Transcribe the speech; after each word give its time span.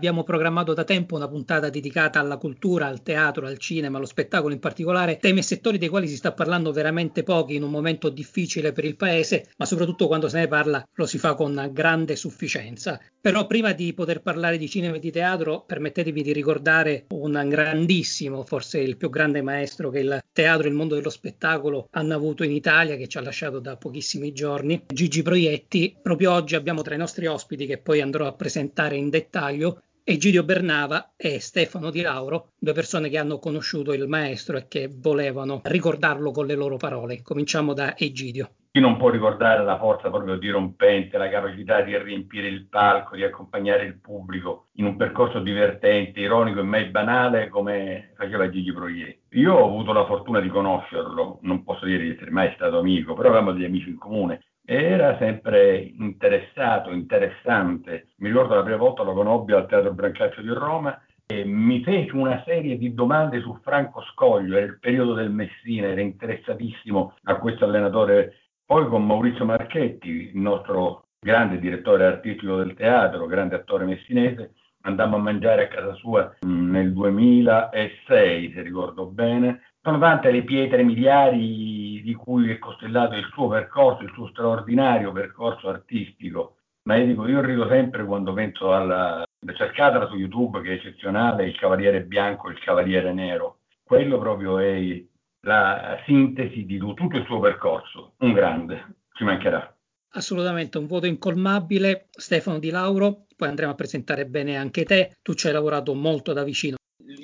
Abbiamo 0.00 0.24
programmato 0.24 0.72
da 0.72 0.84
tempo 0.84 1.16
una 1.16 1.28
puntata 1.28 1.68
dedicata 1.68 2.20
alla 2.20 2.38
cultura, 2.38 2.86
al 2.86 3.02
teatro, 3.02 3.46
al 3.46 3.58
cinema, 3.58 3.98
allo 3.98 4.06
spettacolo 4.06 4.54
in 4.54 4.58
particolare, 4.58 5.18
temi 5.18 5.40
e 5.40 5.42
settori 5.42 5.76
dei 5.76 5.90
quali 5.90 6.08
si 6.08 6.16
sta 6.16 6.32
parlando 6.32 6.72
veramente 6.72 7.22
pochi 7.22 7.56
in 7.56 7.64
un 7.64 7.70
momento 7.70 8.08
difficile 8.08 8.72
per 8.72 8.86
il 8.86 8.96
paese, 8.96 9.50
ma 9.58 9.66
soprattutto 9.66 10.06
quando 10.06 10.26
se 10.30 10.38
ne 10.38 10.48
parla 10.48 10.82
lo 10.94 11.04
si 11.04 11.18
fa 11.18 11.34
con 11.34 11.68
grande 11.70 12.16
sufficienza. 12.16 12.98
Però 13.20 13.46
prima 13.46 13.72
di 13.72 13.92
poter 13.92 14.22
parlare 14.22 14.56
di 14.56 14.70
cinema 14.70 14.96
e 14.96 15.00
di 15.00 15.10
teatro, 15.10 15.64
permettetemi 15.66 16.22
di 16.22 16.32
ricordare 16.32 17.04
un 17.10 17.44
grandissimo, 17.46 18.42
forse 18.44 18.78
il 18.78 18.96
più 18.96 19.10
grande 19.10 19.42
maestro 19.42 19.90
che 19.90 19.98
il 19.98 20.24
teatro 20.32 20.66
e 20.66 20.70
il 20.70 20.76
mondo 20.76 20.94
dello 20.94 21.10
spettacolo 21.10 21.88
hanno 21.90 22.14
avuto 22.14 22.42
in 22.42 22.52
Italia, 22.52 22.96
che 22.96 23.06
ci 23.06 23.18
ha 23.18 23.20
lasciato 23.20 23.58
da 23.58 23.76
pochissimi 23.76 24.32
giorni, 24.32 24.82
Gigi 24.86 25.20
Proietti. 25.20 25.94
Proprio 26.00 26.32
oggi 26.32 26.54
abbiamo 26.54 26.80
tra 26.80 26.94
i 26.94 26.98
nostri 26.98 27.26
ospiti, 27.26 27.66
che 27.66 27.76
poi 27.76 28.00
andrò 28.00 28.26
a 28.26 28.32
presentare 28.32 28.96
in 28.96 29.10
dettaglio, 29.10 29.82
Egidio 30.10 30.42
Bernava 30.42 31.12
e 31.16 31.38
Stefano 31.38 31.88
Di 31.90 32.00
Lauro, 32.00 32.54
due 32.58 32.72
persone 32.72 33.08
che 33.08 33.16
hanno 33.16 33.38
conosciuto 33.38 33.92
il 33.92 34.08
maestro 34.08 34.56
e 34.56 34.66
che 34.66 34.90
volevano 34.92 35.60
ricordarlo 35.62 36.32
con 36.32 36.46
le 36.46 36.56
loro 36.56 36.78
parole. 36.78 37.22
Cominciamo 37.22 37.74
da 37.74 37.96
Egidio. 37.96 38.50
Chi 38.72 38.80
non 38.80 38.96
può 38.96 39.08
ricordare 39.08 39.62
la 39.62 39.78
forza 39.78 40.10
proprio 40.10 40.36
dirompente, 40.36 41.16
la 41.16 41.28
capacità 41.28 41.82
di 41.82 41.96
riempire 41.96 42.48
il 42.48 42.66
palco, 42.66 43.14
di 43.14 43.22
accompagnare 43.22 43.84
il 43.84 44.00
pubblico 44.00 44.70
in 44.74 44.86
un 44.86 44.96
percorso 44.96 45.38
divertente, 45.38 46.18
ironico 46.18 46.58
e 46.58 46.64
mai 46.64 46.86
banale 46.86 47.48
come 47.48 48.12
faceva 48.16 48.50
Gigi 48.50 48.72
Proietti. 48.72 49.38
Io 49.38 49.54
ho 49.54 49.64
avuto 49.64 49.92
la 49.92 50.06
fortuna 50.06 50.40
di 50.40 50.48
conoscerlo, 50.48 51.38
non 51.42 51.62
posso 51.62 51.84
dire 51.84 52.02
di 52.02 52.10
essere 52.10 52.32
mai 52.32 52.50
stato 52.56 52.78
amico, 52.78 53.14
però 53.14 53.28
avevamo 53.28 53.52
degli 53.52 53.64
amici 53.64 53.90
in 53.90 53.98
comune 53.98 54.40
era 54.72 55.16
sempre 55.18 55.78
interessato, 55.98 56.92
interessante. 56.92 58.10
Mi 58.18 58.28
ricordo 58.28 58.54
la 58.54 58.62
prima 58.62 58.76
volta 58.76 59.02
lo 59.02 59.14
conobbi 59.14 59.52
al 59.52 59.66
Teatro 59.66 59.92
Brancaccio 59.92 60.42
di 60.42 60.48
Roma 60.50 60.96
e 61.26 61.44
mi 61.44 61.82
fece 61.82 62.14
una 62.14 62.40
serie 62.46 62.78
di 62.78 62.94
domande 62.94 63.40
su 63.40 63.52
Franco 63.64 64.00
Scoglio, 64.12 64.56
era 64.56 64.66
il 64.66 64.78
periodo 64.78 65.14
del 65.14 65.32
Messina, 65.32 65.88
era 65.88 66.00
interessatissimo 66.00 67.14
a 67.24 67.34
questo 67.38 67.64
allenatore. 67.64 68.50
Poi 68.64 68.86
con 68.86 69.04
Maurizio 69.04 69.44
Marchetti, 69.44 70.30
il 70.32 70.40
nostro 70.40 71.06
grande 71.18 71.58
direttore 71.58 72.04
artistico 72.04 72.54
del 72.54 72.74
teatro, 72.74 73.26
grande 73.26 73.56
attore 73.56 73.84
messinese, 73.84 74.54
andammo 74.82 75.16
a 75.16 75.18
mangiare 75.18 75.64
a 75.64 75.68
casa 75.68 75.94
sua 75.94 76.32
nel 76.42 76.92
2006, 76.92 78.52
se 78.52 78.62
ricordo 78.62 79.06
bene. 79.06 79.62
Sono 79.82 79.98
tante 79.98 80.30
le 80.30 80.44
pietre 80.44 80.84
miliari 80.84 81.89
di 82.02 82.14
cui 82.14 82.50
è 82.50 82.58
costellato 82.58 83.14
il 83.14 83.28
suo 83.32 83.48
percorso, 83.48 84.02
il 84.02 84.12
suo 84.14 84.28
straordinario 84.28 85.12
percorso 85.12 85.68
artistico. 85.68 86.56
Ma 86.82 86.96
io 86.96 87.06
dico, 87.06 87.26
io 87.26 87.40
rido 87.40 87.68
sempre 87.68 88.04
quando 88.04 88.32
penso 88.32 88.74
alla... 88.74 89.24
cercatela 89.54 90.08
su 90.08 90.16
YouTube 90.16 90.60
che 90.62 90.70
è 90.70 90.72
eccezionale, 90.74 91.46
il 91.46 91.56
Cavaliere 91.56 92.02
Bianco 92.02 92.48
e 92.48 92.52
il 92.52 92.60
Cavaliere 92.60 93.12
Nero. 93.12 93.58
Quello 93.82 94.18
proprio 94.18 94.58
è 94.58 95.02
la 95.46 96.00
sintesi 96.06 96.64
di 96.64 96.78
tutto 96.78 97.16
il 97.16 97.24
suo 97.26 97.40
percorso. 97.40 98.14
Un 98.18 98.32
grande, 98.32 98.96
ci 99.12 99.24
mancherà. 99.24 99.74
Assolutamente, 100.12 100.78
un 100.78 100.86
voto 100.86 101.06
incolmabile. 101.06 102.08
Stefano 102.10 102.58
Di 102.58 102.70
Lauro, 102.70 103.26
poi 103.36 103.48
andremo 103.48 103.72
a 103.72 103.76
presentare 103.76 104.26
bene 104.26 104.56
anche 104.56 104.84
te. 104.84 105.16
Tu 105.22 105.34
ci 105.34 105.46
hai 105.46 105.52
lavorato 105.52 105.94
molto 105.94 106.32
da 106.32 106.42
vicino 106.42 106.78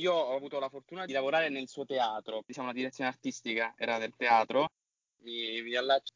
io 0.06 0.14
ho 0.14 0.36
avuto 0.36 0.60
la 0.60 0.68
fortuna 0.68 1.04
di 1.04 1.12
lavorare 1.12 1.48
nel 1.48 1.68
suo 1.68 1.84
teatro, 1.84 2.42
diciamo 2.46 2.68
la 2.68 2.72
direzione 2.72 3.10
artistica 3.10 3.74
era 3.76 3.98
del 3.98 4.14
teatro, 4.16 4.68
mi, 5.22 5.60
mi 5.62 5.74
allaccio 5.74 6.14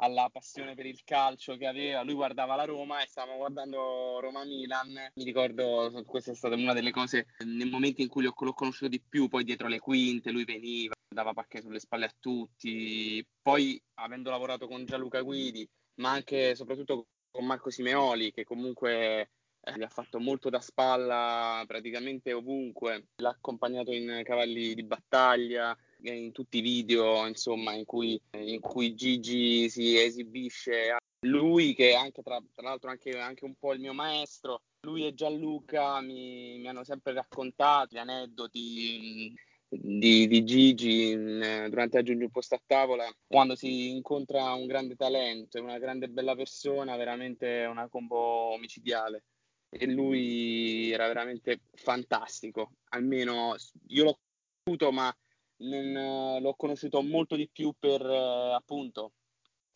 alla 0.00 0.28
passione 0.30 0.74
per 0.74 0.86
il 0.86 1.02
calcio 1.04 1.56
che 1.56 1.66
aveva, 1.66 2.02
lui 2.02 2.14
guardava 2.14 2.56
la 2.56 2.64
Roma 2.64 3.00
e 3.00 3.06
stavamo 3.06 3.36
guardando 3.36 4.18
Roma-Milan, 4.20 5.12
mi 5.14 5.24
ricordo, 5.24 6.02
questa 6.04 6.32
è 6.32 6.34
stata 6.34 6.56
una 6.56 6.72
delle 6.72 6.90
cose, 6.90 7.26
nel 7.44 7.70
momento 7.70 8.02
in 8.02 8.08
cui 8.08 8.22
l'ho, 8.24 8.32
conosciuto 8.32 8.88
di 8.88 9.00
più, 9.00 9.28
poi 9.28 9.44
dietro 9.44 9.68
le 9.68 9.78
quinte, 9.78 10.32
lui 10.32 10.44
veniva, 10.44 10.94
dava 11.08 11.32
pacche 11.32 11.60
sulle 11.60 11.78
spalle 11.78 12.06
a 12.06 12.14
tutti, 12.18 13.24
poi 13.40 13.80
avendo 13.94 14.30
lavorato 14.30 14.66
con 14.66 14.84
Gianluca 14.84 15.20
Guidi, 15.20 15.68
ma 15.96 16.10
anche 16.10 16.50
e 16.50 16.54
soprattutto 16.56 17.06
con 17.30 17.44
Marco 17.44 17.70
Simeoli, 17.70 18.32
che 18.32 18.44
comunque 18.44 19.30
gli 19.76 19.82
ha 19.82 19.88
fatto 19.88 20.18
molto 20.18 20.48
da 20.48 20.60
spalla 20.60 21.62
praticamente 21.66 22.32
ovunque, 22.32 23.08
l'ha 23.16 23.30
accompagnato 23.30 23.92
in 23.92 24.22
cavalli 24.24 24.74
di 24.74 24.82
battaglia, 24.82 25.76
in 26.02 26.32
tutti 26.32 26.58
i 26.58 26.62
video 26.62 27.26
insomma, 27.26 27.72
in, 27.72 27.84
cui, 27.84 28.20
in 28.32 28.60
cui 28.60 28.94
Gigi 28.94 29.68
si 29.68 29.98
esibisce. 29.98 30.96
Lui 31.26 31.74
che 31.74 31.90
è 31.90 31.94
anche 31.94 32.22
tra, 32.22 32.40
tra 32.54 32.68
l'altro 32.68 32.90
anche, 32.90 33.18
anche, 33.18 33.44
un 33.44 33.54
po' 33.58 33.72
il 33.72 33.80
mio 33.80 33.92
maestro, 33.92 34.62
lui 34.82 35.04
e 35.04 35.14
Gianluca 35.14 36.00
mi, 36.00 36.58
mi 36.58 36.68
hanno 36.68 36.84
sempre 36.84 37.12
raccontato 37.12 37.94
gli 37.94 37.98
aneddoti 37.98 39.34
di, 39.68 40.26
di, 40.28 40.44
Gigi 40.44 41.14
durante 41.14 41.98
Aggiungi 41.98 42.24
un 42.24 42.30
posto 42.30 42.54
a 42.54 42.62
tavola, 42.64 43.04
quando 43.26 43.56
si 43.56 43.90
incontra 43.90 44.52
un 44.52 44.66
grande 44.66 44.94
talento 44.94 45.60
una 45.60 45.78
grande 45.78 46.08
bella 46.08 46.36
persona, 46.36 46.96
veramente 46.96 47.64
è 47.64 47.66
una 47.66 47.88
combo 47.88 48.16
omicidiale 48.52 49.24
e 49.70 49.86
lui 49.86 50.90
era 50.90 51.06
veramente 51.06 51.60
fantastico. 51.74 52.72
Almeno 52.90 53.56
io 53.88 54.04
l'ho 54.04 54.18
conosciuto, 54.64 54.92
ma 54.92 55.14
non, 55.58 56.40
l'ho 56.40 56.54
conosciuto 56.54 57.02
molto 57.02 57.36
di 57.36 57.48
più 57.48 57.74
per 57.78 58.02
appunto 58.02 59.12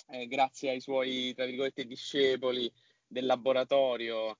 eh, 0.09 0.27
grazie 0.27 0.71
ai 0.71 0.81
suoi 0.81 1.33
tra 1.35 1.45
virgolette 1.47 1.87
discepoli 1.87 2.71
del 3.07 3.27
laboratorio. 3.27 4.39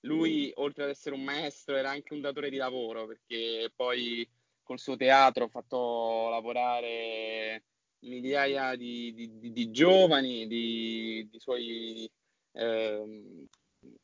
Lui, 0.00 0.52
oltre 0.56 0.84
ad 0.84 0.90
essere 0.90 1.14
un 1.14 1.22
maestro, 1.22 1.76
era 1.76 1.90
anche 1.90 2.12
un 2.14 2.20
datore 2.20 2.50
di 2.50 2.56
lavoro 2.56 3.06
perché 3.06 3.70
poi 3.74 4.28
col 4.62 4.78
suo 4.78 4.96
teatro 4.96 5.44
ha 5.44 5.48
fatto 5.48 6.28
lavorare 6.28 7.64
migliaia 8.00 8.74
di, 8.76 9.12
di, 9.14 9.52
di 9.52 9.70
giovani, 9.70 10.46
di, 10.46 11.28
di 11.30 11.38
suoi 11.38 12.10
eh, 12.52 13.46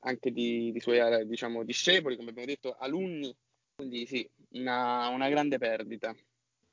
anche 0.00 0.30
di, 0.30 0.70
di 0.72 0.80
suoi 0.80 1.26
diciamo, 1.26 1.64
discepoli, 1.64 2.16
come 2.16 2.30
abbiamo 2.30 2.48
detto, 2.48 2.76
alunni, 2.78 3.34
quindi 3.74 4.06
sì, 4.06 4.28
una, 4.50 5.08
una 5.08 5.28
grande 5.28 5.58
perdita. 5.58 6.14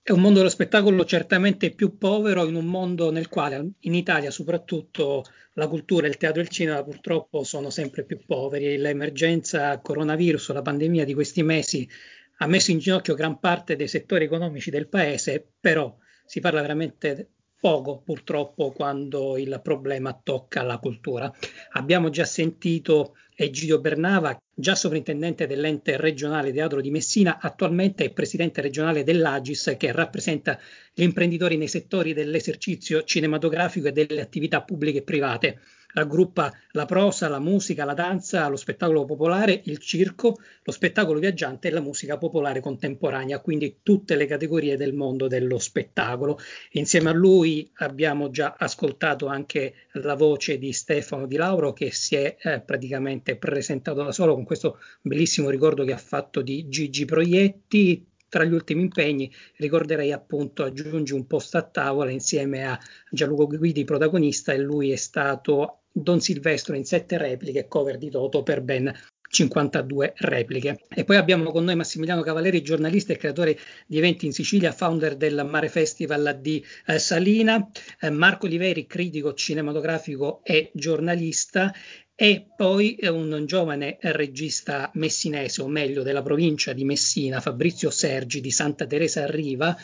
È 0.01 0.11
un 0.11 0.21
mondo 0.21 0.37
dello 0.37 0.51
spettacolo 0.51 1.03
certamente 1.03 1.71
più 1.71 1.97
povero 1.97 2.45
in 2.45 2.53
un 2.53 2.65
mondo 2.65 3.09
nel 3.11 3.27
quale 3.27 3.71
in 3.79 3.95
Italia 3.95 4.29
soprattutto 4.29 5.23
la 5.53 5.67
cultura, 5.67 6.05
il 6.05 6.17
teatro 6.17 6.41
e 6.41 6.43
il 6.43 6.49
cinema 6.49 6.83
purtroppo 6.83 7.43
sono 7.43 7.71
sempre 7.71 8.05
più 8.05 8.19
poveri. 8.23 8.77
L'emergenza 8.77 9.79
coronavirus, 9.79 10.51
la 10.51 10.61
pandemia 10.61 11.05
di 11.05 11.15
questi 11.15 11.41
mesi 11.41 11.89
ha 12.37 12.47
messo 12.47 12.69
in 12.69 12.77
ginocchio 12.77 13.15
gran 13.15 13.39
parte 13.39 13.75
dei 13.75 13.87
settori 13.87 14.25
economici 14.25 14.69
del 14.69 14.89
paese, 14.89 15.53
però 15.59 15.95
si 16.25 16.39
parla 16.39 16.61
veramente 16.61 17.34
poco 17.65 17.99
purtroppo 18.05 18.71
quando 18.71 19.37
il 19.37 19.59
problema 19.63 20.13
tocca 20.13 20.61
la 20.61 20.77
cultura. 20.77 21.33
Abbiamo 21.71 22.11
già 22.11 22.23
sentito 22.23 23.15
Egidio 23.35 23.81
Bernava, 23.81 24.37
già 24.53 24.75
sovrintendente 24.75 25.47
dell'ente 25.47 25.97
regionale 25.97 26.51
teatro 26.51 26.79
di 26.79 26.91
Messina, 26.91 27.39
attualmente 27.39 28.05
è 28.05 28.13
presidente 28.13 28.61
regionale 28.61 29.03
dell'Agis 29.03 29.73
che 29.79 29.91
rappresenta 29.91 30.59
gli 30.93 31.01
imprenditori 31.01 31.57
nei 31.57 31.67
settori 31.67 32.13
dell'esercizio 32.13 33.01
cinematografico 33.01 33.87
e 33.87 33.91
delle 33.91 34.21
attività 34.21 34.61
pubbliche 34.61 34.99
e 34.99 35.03
private 35.03 35.59
raggruppa 35.95 36.53
la 36.71 36.85
prosa, 36.85 37.29
la 37.29 37.39
musica, 37.39 37.85
la 37.85 37.93
danza, 37.93 38.47
lo 38.47 38.57
spettacolo 38.57 39.05
popolare, 39.05 39.61
il 39.65 39.79
circo, 39.79 40.37
lo 40.63 40.71
spettacolo 40.71 41.19
viaggiante 41.19 41.69
e 41.69 41.71
la 41.71 41.79
musica 41.79 42.17
popolare 42.17 42.59
contemporanea, 42.59 43.39
quindi 43.39 43.79
tutte 43.81 44.15
le 44.15 44.25
categorie 44.25 44.75
del 44.75 44.93
mondo 44.93 45.27
dello 45.27 45.57
spettacolo. 45.57 46.37
Insieme 46.71 47.09
a 47.09 47.13
lui 47.13 47.71
abbiamo 47.75 48.29
già 48.29 48.55
ascoltato 48.57 49.27
anche 49.27 49.73
la 49.93 50.15
voce 50.15 50.57
di 50.57 50.73
Stefano 50.73 51.25
Di 51.25 51.37
Lauro 51.37 51.71
che 51.71 51.91
si 51.91 52.15
è 52.15 52.35
eh, 52.41 52.59
praticamente 52.59 53.37
presentato 53.37 54.03
da 54.03 54.11
solo 54.11 54.35
con 54.35 54.43
questo 54.43 54.79
bellissimo 55.01 55.49
ricordo 55.49 55.85
che 55.85 55.93
ha 55.93 55.97
fatto 55.97 56.41
di 56.41 56.67
Gigi 56.67 57.05
Proietti, 57.05 58.05
tra 58.27 58.43
gli 58.43 58.51
ultimi 58.51 58.81
impegni 58.81 59.31
ricorderei 59.57 60.11
appunto 60.11 60.63
aggiungi 60.63 61.13
un 61.13 61.25
posto 61.25 61.57
a 61.57 61.63
tavola 61.63 62.11
insieme 62.11 62.65
a 62.65 62.77
Gianluca 63.09 63.55
Guidi 63.55 63.85
protagonista 63.85 64.51
e 64.51 64.57
lui 64.57 64.91
è 64.91 64.97
stato 64.97 65.84
Don 65.97 66.19
Silvestro 66.19 66.75
in 66.75 66.83
sette 66.83 67.17
repliche, 67.17 67.69
cover 67.69 67.97
di 67.97 68.09
Toto 68.09 68.43
per 68.43 68.59
ben 68.59 68.93
52 69.29 70.13
repliche. 70.17 70.81
E 70.93 71.05
poi 71.05 71.15
abbiamo 71.15 71.51
con 71.51 71.63
noi 71.63 71.77
Massimiliano 71.77 72.21
Cavaleri, 72.21 72.61
giornalista 72.61 73.13
e 73.13 73.17
creatore 73.17 73.57
di 73.87 73.97
eventi 73.97 74.25
in 74.25 74.33
Sicilia, 74.33 74.73
founder 74.73 75.15
del 75.15 75.47
Mare 75.49 75.69
Festival 75.69 76.37
di 76.41 76.63
eh, 76.87 76.99
Salina, 76.99 77.69
eh, 78.01 78.09
Marco 78.09 78.45
Liveri, 78.45 78.85
critico 78.85 79.33
cinematografico 79.33 80.41
e 80.43 80.69
giornalista, 80.73 81.73
e 82.13 82.45
poi 82.55 82.97
un 83.03 83.43
giovane 83.45 83.97
regista 84.01 84.89
messinese, 84.95 85.61
o 85.61 85.67
meglio 85.67 86.03
della 86.03 86.21
provincia 86.21 86.73
di 86.73 86.83
Messina, 86.83 87.39
Fabrizio 87.39 87.89
Sergi 87.89 88.41
di 88.41 88.51
Santa 88.51 88.85
Teresa 88.85 89.25
Riva, 89.25 89.77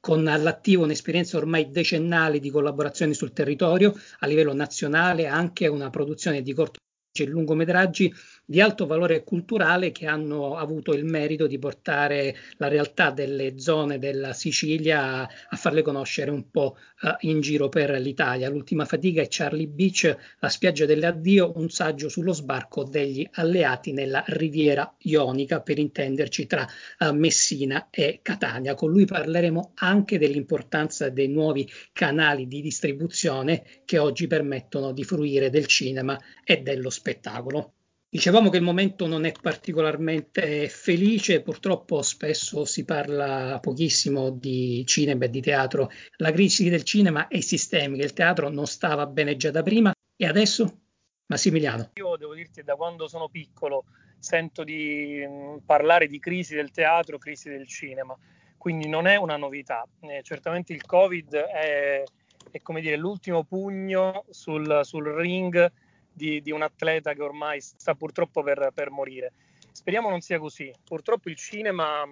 con 0.00 0.26
all'attivo 0.26 0.84
un'esperienza 0.84 1.36
ormai 1.36 1.70
decennale 1.70 2.40
di 2.40 2.50
collaborazioni 2.50 3.14
sul 3.14 3.32
territorio 3.32 3.94
a 4.20 4.26
livello 4.26 4.54
nazionale, 4.54 5.26
anche 5.26 5.66
una 5.66 5.90
produzione 5.90 6.42
di 6.42 6.54
corto 6.54 6.78
lungometraggi 7.26 8.12
di 8.44 8.60
alto 8.60 8.86
valore 8.86 9.22
culturale 9.22 9.92
che 9.92 10.06
hanno 10.06 10.56
avuto 10.56 10.92
il 10.92 11.04
merito 11.04 11.46
di 11.46 11.58
portare 11.58 12.36
la 12.56 12.66
realtà 12.66 13.10
delle 13.10 13.60
zone 13.60 13.98
della 13.98 14.32
Sicilia 14.32 15.22
a, 15.22 15.56
farle 15.56 15.82
conoscere 15.82 16.30
un 16.30 16.50
po' 16.50 16.76
uh, 17.02 17.10
in 17.20 17.40
giro 17.40 17.68
per 17.68 17.90
l'Italia. 18.00 18.48
L'ultima 18.48 18.84
fatica 18.84 19.22
è 19.22 19.26
Charlie 19.28 19.68
Beach, 19.68 20.16
la 20.40 20.48
spiaggia 20.48 20.84
dell'addio, 20.84 21.52
un 21.56 21.68
saggio 21.70 22.08
sullo 22.08 22.32
sbarco 22.32 22.82
degli 22.82 23.28
alleati 23.34 23.92
nella 23.92 24.24
riviera 24.26 24.92
ionica, 24.98 25.60
per 25.60 25.78
intenderci 25.78 26.46
tra 26.46 26.66
uh, 26.98 27.12
Messina 27.12 27.88
e 27.90 28.18
Catania. 28.20 28.74
Con 28.74 28.90
lui 28.90 29.04
parleremo 29.04 29.72
anche 29.76 30.18
dell'importanza 30.18 31.08
dei 31.08 31.28
nuovi 31.28 31.70
canali 31.92 32.48
di 32.48 32.60
distribuzione 32.60 33.64
che 33.84 33.98
oggi 33.98 34.26
permettono 34.26 34.92
di 34.92 35.04
fruire 35.04 35.50
del 35.50 35.66
cinema 35.66 36.18
e 36.44 36.62
dello 36.62 36.90
spettacolo. 36.90 37.74
Dicevamo 38.12 38.50
che 38.50 38.56
il 38.56 38.64
momento 38.64 39.06
non 39.06 39.24
è 39.24 39.32
particolarmente 39.40 40.68
felice, 40.68 41.42
purtroppo 41.42 42.02
spesso 42.02 42.64
si 42.64 42.84
parla 42.84 43.60
pochissimo 43.62 44.30
di 44.30 44.84
cinema 44.84 45.26
e 45.26 45.30
di 45.30 45.40
teatro. 45.40 45.92
La 46.16 46.32
crisi 46.32 46.68
del 46.68 46.82
cinema 46.82 47.28
è 47.28 47.38
sistemica, 47.38 48.02
il 48.02 48.12
teatro 48.12 48.48
non 48.48 48.66
stava 48.66 49.06
bene 49.06 49.36
già 49.36 49.52
da 49.52 49.62
prima 49.62 49.94
e 50.16 50.26
adesso? 50.26 50.80
Massimiliano. 51.26 51.90
Io 51.94 52.16
devo 52.16 52.34
dirti 52.34 52.64
da 52.64 52.74
quando 52.74 53.06
sono 53.06 53.28
piccolo 53.28 53.84
sento 54.18 54.64
di 54.64 55.24
mm, 55.24 55.58
parlare 55.64 56.08
di 56.08 56.18
crisi 56.18 56.56
del 56.56 56.72
teatro, 56.72 57.16
crisi 57.16 57.48
del 57.48 57.68
cinema, 57.68 58.18
quindi 58.56 58.88
non 58.88 59.06
è 59.06 59.14
una 59.14 59.36
novità. 59.36 59.86
Eh, 60.00 60.22
certamente 60.24 60.72
il 60.72 60.84
Covid 60.84 61.32
è, 61.32 62.02
è, 62.50 62.60
dire 62.80 62.96
l'ultimo 62.96 63.44
pugno 63.44 64.24
sul, 64.30 64.80
sul 64.82 65.06
ring 65.14 65.72
di, 66.12 66.40
di 66.42 66.50
un 66.50 66.62
atleta 66.62 67.12
che 67.14 67.22
ormai 67.22 67.60
sta 67.60 67.94
purtroppo 67.94 68.42
per, 68.42 68.70
per 68.74 68.90
morire. 68.90 69.32
Speriamo 69.72 70.10
non 70.10 70.20
sia 70.20 70.38
così. 70.38 70.72
Purtroppo 70.84 71.28
il 71.28 71.36
cinema 71.36 72.04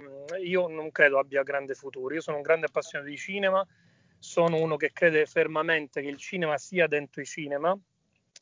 io 0.43 0.69
non 0.69 0.91
credo 0.91 1.19
abbia 1.19 1.43
grande 1.43 1.75
futuro. 1.75 2.15
Io 2.15 2.21
sono 2.21 2.37
un 2.37 2.43
grande 2.43 2.67
appassionato 2.67 3.11
di 3.11 3.17
cinema, 3.17 3.67
sono 4.19 4.57
uno 4.57 4.77
che 4.77 4.93
crede 4.93 5.27
fermamente 5.27 6.01
che 6.01 6.09
il 6.09 6.17
cinema 6.17 6.57
sia 6.57 6.87
dentro 6.87 7.21
i 7.21 7.27
cinema, 7.27 7.77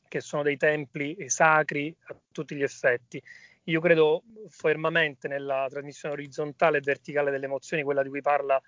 che 0.08 0.20
sono 0.20 0.42
dei 0.42 0.56
templi 0.56 1.28
sacri 1.28 1.94
a 2.06 2.16
tutti 2.30 2.54
gli 2.54 2.62
effetti. 2.62 3.22
Io 3.64 3.80
credo 3.80 4.22
fermamente 4.48 5.26
nella 5.26 5.66
trasmissione 5.68 6.14
orizzontale 6.14 6.78
e 6.78 6.82
verticale 6.82 7.32
delle 7.32 7.46
emozioni, 7.46 7.82
quella 7.82 8.02
di 8.02 8.08
cui 8.08 8.20
parla 8.20 8.62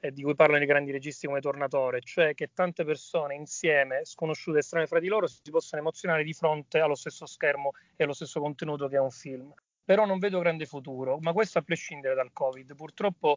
eh, 0.00 0.12
di 0.12 0.22
cui 0.22 0.34
parlano 0.34 0.62
i 0.62 0.66
grandi 0.66 0.90
registi 0.90 1.26
come 1.26 1.40
Tornatore, 1.40 2.00
cioè 2.00 2.34
che 2.34 2.50
tante 2.52 2.84
persone 2.84 3.34
insieme, 3.34 4.04
sconosciute 4.04 4.58
e 4.58 4.62
strane 4.62 4.86
fra 4.86 4.98
di 4.98 5.08
loro, 5.08 5.26
si 5.26 5.50
possono 5.50 5.80
emozionare 5.80 6.24
di 6.24 6.32
fronte 6.32 6.80
allo 6.80 6.94
stesso 6.94 7.26
schermo 7.26 7.72
e 7.96 8.04
allo 8.04 8.14
stesso 8.14 8.40
contenuto 8.40 8.88
che 8.88 8.96
è 8.96 9.00
un 9.00 9.10
film. 9.10 9.52
Però 9.84 10.06
non 10.06 10.18
vedo 10.18 10.38
grande 10.38 10.66
futuro, 10.66 11.18
ma 11.20 11.32
questo 11.32 11.58
a 11.58 11.62
prescindere 11.62 12.14
dal 12.14 12.32
Covid. 12.32 12.74
Purtroppo 12.74 13.36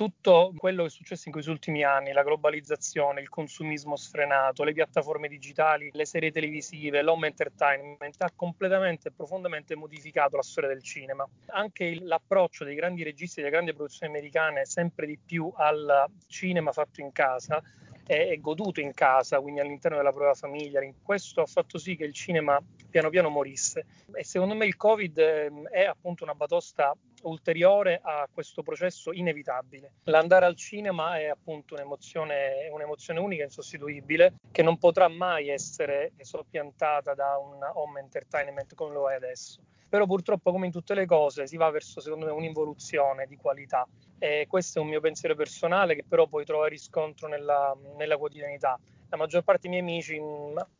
tutto 0.00 0.54
quello 0.56 0.84
che 0.84 0.88
è 0.88 0.90
successo 0.90 1.24
in 1.26 1.32
questi 1.32 1.50
ultimi 1.50 1.84
anni, 1.84 2.12
la 2.12 2.22
globalizzazione, 2.22 3.20
il 3.20 3.28
consumismo 3.28 3.96
sfrenato, 3.96 4.64
le 4.64 4.72
piattaforme 4.72 5.28
digitali, 5.28 5.90
le 5.92 6.06
serie 6.06 6.32
televisive, 6.32 7.02
l'home 7.02 7.26
entertainment, 7.26 8.14
ha 8.22 8.32
completamente 8.34 9.08
e 9.08 9.12
profondamente 9.12 9.76
modificato 9.76 10.36
la 10.36 10.42
storia 10.42 10.70
del 10.70 10.82
cinema. 10.82 11.28
Anche 11.48 11.98
l'approccio 12.00 12.64
dei 12.64 12.76
grandi 12.76 13.02
registi 13.02 13.40
e 13.40 13.42
delle 13.42 13.54
grandi 13.54 13.74
produzioni 13.74 14.10
americane 14.10 14.64
sempre 14.64 15.04
di 15.04 15.18
più 15.22 15.52
al 15.54 16.06
cinema 16.28 16.72
fatto 16.72 17.02
in 17.02 17.12
casa 17.12 17.62
è, 18.06 18.36
goduto 18.40 18.80
in 18.80 18.92
casa, 18.92 19.38
quindi 19.40 19.60
all'interno 19.60 19.98
della 19.98 20.12
propria 20.12 20.34
famiglia. 20.34 20.80
Questo 21.02 21.42
ha 21.42 21.46
fatto 21.46 21.78
sì 21.78 21.94
che 21.94 22.04
il 22.04 22.12
cinema 22.12 22.60
piano 22.88 23.08
piano 23.08 23.28
morisse. 23.28 23.84
E 24.14 24.24
secondo 24.24 24.54
me 24.54 24.66
il 24.66 24.76
Covid 24.76 25.18
ehm, 25.18 25.68
è 25.68 25.84
appunto 25.84 26.24
una 26.24 26.34
batosta 26.34 26.92
ulteriore 27.22 28.00
a 28.02 28.28
questo 28.32 28.62
processo 28.62 29.12
inevitabile. 29.12 29.92
L'andare 30.04 30.46
al 30.46 30.56
cinema 30.56 31.18
è 31.18 31.26
appunto 31.26 31.74
un'emozione, 31.74 32.68
un'emozione 32.70 33.20
unica, 33.20 33.44
insostituibile, 33.44 34.34
che 34.50 34.62
non 34.62 34.78
potrà 34.78 35.08
mai 35.08 35.48
essere 35.48 36.12
soppiantata 36.20 37.14
da 37.14 37.36
un 37.38 37.58
home 37.74 38.00
entertainment 38.00 38.74
come 38.74 38.94
lo 38.94 39.10
è 39.10 39.14
adesso. 39.14 39.60
Però 39.88 40.06
purtroppo, 40.06 40.52
come 40.52 40.66
in 40.66 40.72
tutte 40.72 40.94
le 40.94 41.04
cose, 41.04 41.48
si 41.48 41.56
va 41.56 41.68
verso, 41.70 42.00
secondo 42.00 42.26
me, 42.26 42.30
un'involuzione 42.30 43.26
di 43.26 43.36
qualità. 43.36 43.86
E 44.18 44.46
questo 44.48 44.78
è 44.78 44.82
un 44.82 44.88
mio 44.88 45.00
pensiero 45.00 45.34
personale 45.34 45.96
che 45.96 46.04
però 46.06 46.28
poi 46.28 46.44
trova 46.44 46.68
riscontro 46.68 47.26
nella, 47.26 47.76
nella 47.96 48.16
quotidianità 48.16 48.78
la 49.10 49.16
maggior 49.16 49.42
parte 49.42 49.68
dei 49.68 49.82
miei 49.82 49.82
amici, 49.82 50.20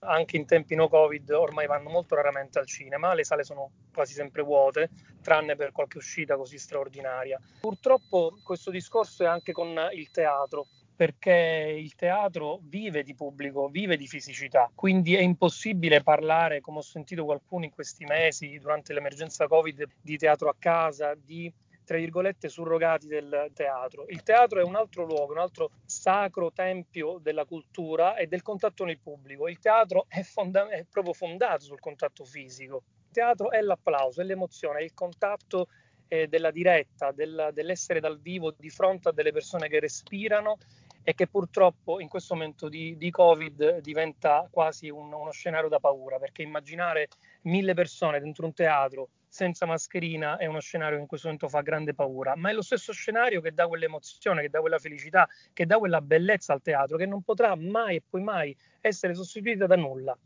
anche 0.01 0.37
in 0.37 0.47
tempi 0.47 0.77
no 0.77 0.89
Covid, 0.89 1.31
ormai 1.31 1.67
vanno 1.67 1.91
molto 1.91 2.15
raramente 2.15 2.61
al 2.61 2.67
cinema, 2.67 3.13
le 3.13 3.25
sale 3.25 3.43
sono 3.43 3.71
quasi 3.93 4.15
sempre 4.15 4.43
vuote, 4.43 4.91
tranne 5.21 5.57
per 5.57 5.73
qualche 5.73 5.99
uscita 5.99 6.37
così 6.37 6.57
straordinaria. 6.57 7.41
Purtroppo 7.61 8.39
questo 8.45 8.71
discorso 8.71 9.25
è 9.25 9.27
anche 9.27 9.53
con 9.53 9.77
il 9.93 10.11
teatro, 10.13 10.67
perché 10.95 11.75
il 11.77 11.95
teatro 11.97 12.61
vive 12.63 13.03
di 13.03 13.15
pubblico, 13.15 13.69
vive 13.69 13.97
di 13.97 14.07
fisicità, 14.07 14.71
quindi 14.75 15.17
è 15.17 15.21
impossibile 15.21 16.03
parlare, 16.03 16.61
come 16.61 16.79
ho 16.79 16.83
sentito 16.83 17.25
qualcuno 17.25 17.65
in 17.65 17.73
questi 17.73 18.05
mesi, 18.05 18.59
durante 18.59 18.93
l'emergenza 18.93 19.49
Covid, 19.49 19.85
di 20.01 20.17
teatro 20.17 20.49
a 20.49 20.55
casa, 20.57 21.15
di 21.15 21.53
tra 21.91 21.99
virgolette, 21.99 22.49
surrogati 22.49 23.09
del 23.09 23.51
teatro. 23.53 24.05
Il 24.07 24.23
teatro 24.23 24.61
è 24.61 24.63
un 24.63 24.77
altro 24.77 25.05
luogo, 25.05 25.33
un 25.33 25.41
altro 25.41 25.73
sacro 25.85 26.53
tempio 26.53 27.19
della 27.21 27.45
cultura 27.45 28.15
e 28.15 28.29
del 28.29 28.43
contatto 28.43 28.85
con 28.85 28.91
il 28.91 29.01
pubblico. 29.01 29.49
Il 29.49 29.59
teatro 29.59 30.05
è, 30.07 30.23
fonda- 30.23 30.69
è 30.69 30.87
proprio 30.89 31.15
fondato 31.15 31.65
sul 31.65 31.81
contatto 31.81 32.25
fisico. 32.25 32.85
Il 33.07 33.11
teatro 33.11 33.51
è 33.51 33.61
l'applauso, 33.61 34.21
è 34.21 34.25
l'emozione, 34.25 34.79
è 34.79 34.83
il 34.85 34.95
contatto 34.95 35.67
eh, 36.07 36.29
della 36.29 36.53
diretta, 36.53 37.11
del, 37.11 37.51
dell'essere 37.53 37.99
dal 37.99 38.21
vivo 38.21 38.55
di 38.57 38.71
fronte 38.71 39.09
a 39.09 39.13
delle 39.13 39.33
persone 39.33 39.69
che 39.69 39.81
respirano 39.81 40.59
e 41.03 41.13
che 41.15 41.27
purtroppo 41.27 41.99
in 41.99 42.07
questo 42.07 42.35
momento 42.35 42.69
di, 42.69 42.97
di 42.97 43.11
Covid 43.11 43.81
diventa 43.81 44.47
quasi 44.49 44.91
un, 44.91 45.13
uno 45.13 45.33
scenario 45.33 45.69
da 45.69 45.81
paura, 45.81 46.21
perché 46.21 46.43
immaginare 46.43 47.09
mille 47.43 47.75
persone 47.75 48.21
dentro 48.21 48.47
un 48.47 48.55
teatro 48.55 49.09
senza 49.31 49.65
mascherina 49.65 50.37
è 50.39 50.47
uno 50.47 50.59
scenario 50.59 50.97
che 50.97 51.03
in 51.03 51.09
questo 51.09 51.29
momento 51.29 51.49
fa 51.49 51.61
grande 51.61 51.95
paura, 51.95 52.35
ma 52.35 52.51
è 52.51 52.53
lo 52.53 52.63
stesso 52.63 52.93
scenario 52.93 53.41
che 53.41 53.55
dà 53.55 53.69
quell'emozione, 53.69 54.43
che 54.43 54.51
dà 54.51 54.59
quella 54.61 54.79
felicità, 54.79 55.29
che 55.53 55.67
dà 55.67 55.79
quella 55.79 56.01
bellezza 56.01 56.53
al 56.53 56.61
teatro, 56.61 56.97
che 56.97 57.07
non 57.07 57.23
potrà 57.23 57.55
mai 57.55 57.97
e 57.97 58.03
poi 58.07 58.23
mai 58.23 58.57
essere 58.81 59.15
sostituita 59.15 59.67
da 59.67 59.77
nulla. 59.77 60.19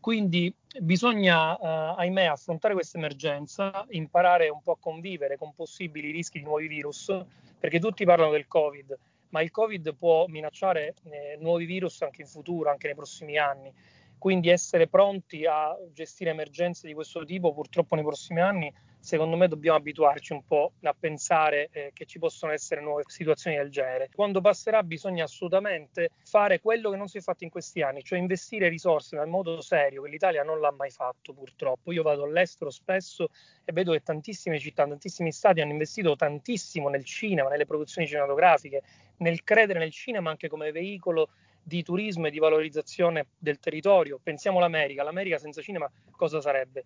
Quindi 0.00 0.52
bisogna, 0.80 1.56
eh, 1.56 1.94
ahimè, 1.98 2.24
affrontare 2.24 2.74
questa 2.74 2.98
emergenza, 2.98 3.86
imparare 3.90 4.48
un 4.48 4.62
po' 4.62 4.72
a 4.72 4.78
convivere 4.80 5.36
con 5.36 5.54
possibili 5.54 6.10
rischi 6.10 6.38
di 6.38 6.44
nuovi 6.44 6.66
virus, 6.66 7.14
perché 7.58 7.78
tutti 7.78 8.04
parlano 8.04 8.32
del 8.32 8.48
Covid, 8.48 8.98
ma 9.28 9.42
il 9.42 9.50
Covid 9.50 9.94
può 9.94 10.26
minacciare 10.26 10.94
eh, 11.04 11.36
nuovi 11.38 11.66
virus 11.66 12.02
anche 12.02 12.22
in 12.22 12.26
futuro, 12.26 12.70
anche 12.70 12.86
nei 12.86 12.96
prossimi 12.96 13.38
anni. 13.38 13.72
Quindi 14.20 14.50
essere 14.50 14.86
pronti 14.86 15.46
a 15.46 15.74
gestire 15.94 16.28
emergenze 16.28 16.86
di 16.86 16.92
questo 16.92 17.24
tipo 17.24 17.54
purtroppo 17.54 17.94
nei 17.94 18.04
prossimi 18.04 18.42
anni, 18.42 18.70
secondo 18.98 19.34
me 19.34 19.48
dobbiamo 19.48 19.78
abituarci 19.78 20.34
un 20.34 20.44
po' 20.44 20.72
a 20.82 20.94
pensare 20.98 21.70
eh, 21.72 21.90
che 21.94 22.04
ci 22.04 22.18
possono 22.18 22.52
essere 22.52 22.82
nuove 22.82 23.04
situazioni 23.06 23.56
del 23.56 23.70
genere. 23.70 24.10
Quando 24.14 24.42
passerà 24.42 24.82
bisogna 24.82 25.24
assolutamente 25.24 26.10
fare 26.22 26.60
quello 26.60 26.90
che 26.90 26.98
non 26.98 27.08
si 27.08 27.16
è 27.16 27.22
fatto 27.22 27.44
in 27.44 27.50
questi 27.50 27.80
anni, 27.80 28.02
cioè 28.02 28.18
investire 28.18 28.68
risorse 28.68 29.16
nel 29.16 29.26
modo 29.26 29.62
serio 29.62 30.02
che 30.02 30.10
l'Italia 30.10 30.42
non 30.42 30.60
l'ha 30.60 30.70
mai 30.70 30.90
fatto 30.90 31.32
purtroppo. 31.32 31.90
Io 31.90 32.02
vado 32.02 32.24
all'estero 32.24 32.68
spesso 32.68 33.30
e 33.64 33.72
vedo 33.72 33.92
che 33.92 34.02
tantissime 34.02 34.58
città, 34.58 34.86
tantissimi 34.86 35.32
stati 35.32 35.62
hanno 35.62 35.72
investito 35.72 36.14
tantissimo 36.14 36.90
nel 36.90 37.06
cinema, 37.06 37.48
nelle 37.48 37.64
produzioni 37.64 38.06
cinematografiche, 38.06 38.82
nel 39.20 39.42
credere 39.44 39.78
nel 39.78 39.92
cinema 39.92 40.28
anche 40.28 40.48
come 40.48 40.72
veicolo 40.72 41.30
di 41.62 41.82
turismo 41.82 42.26
e 42.26 42.30
di 42.30 42.38
valorizzazione 42.38 43.28
del 43.38 43.58
territorio. 43.58 44.18
Pensiamo 44.22 44.58
all'America, 44.58 45.02
l'America 45.02 45.38
senza 45.38 45.62
cinema 45.62 45.90
cosa 46.10 46.40
sarebbe? 46.40 46.84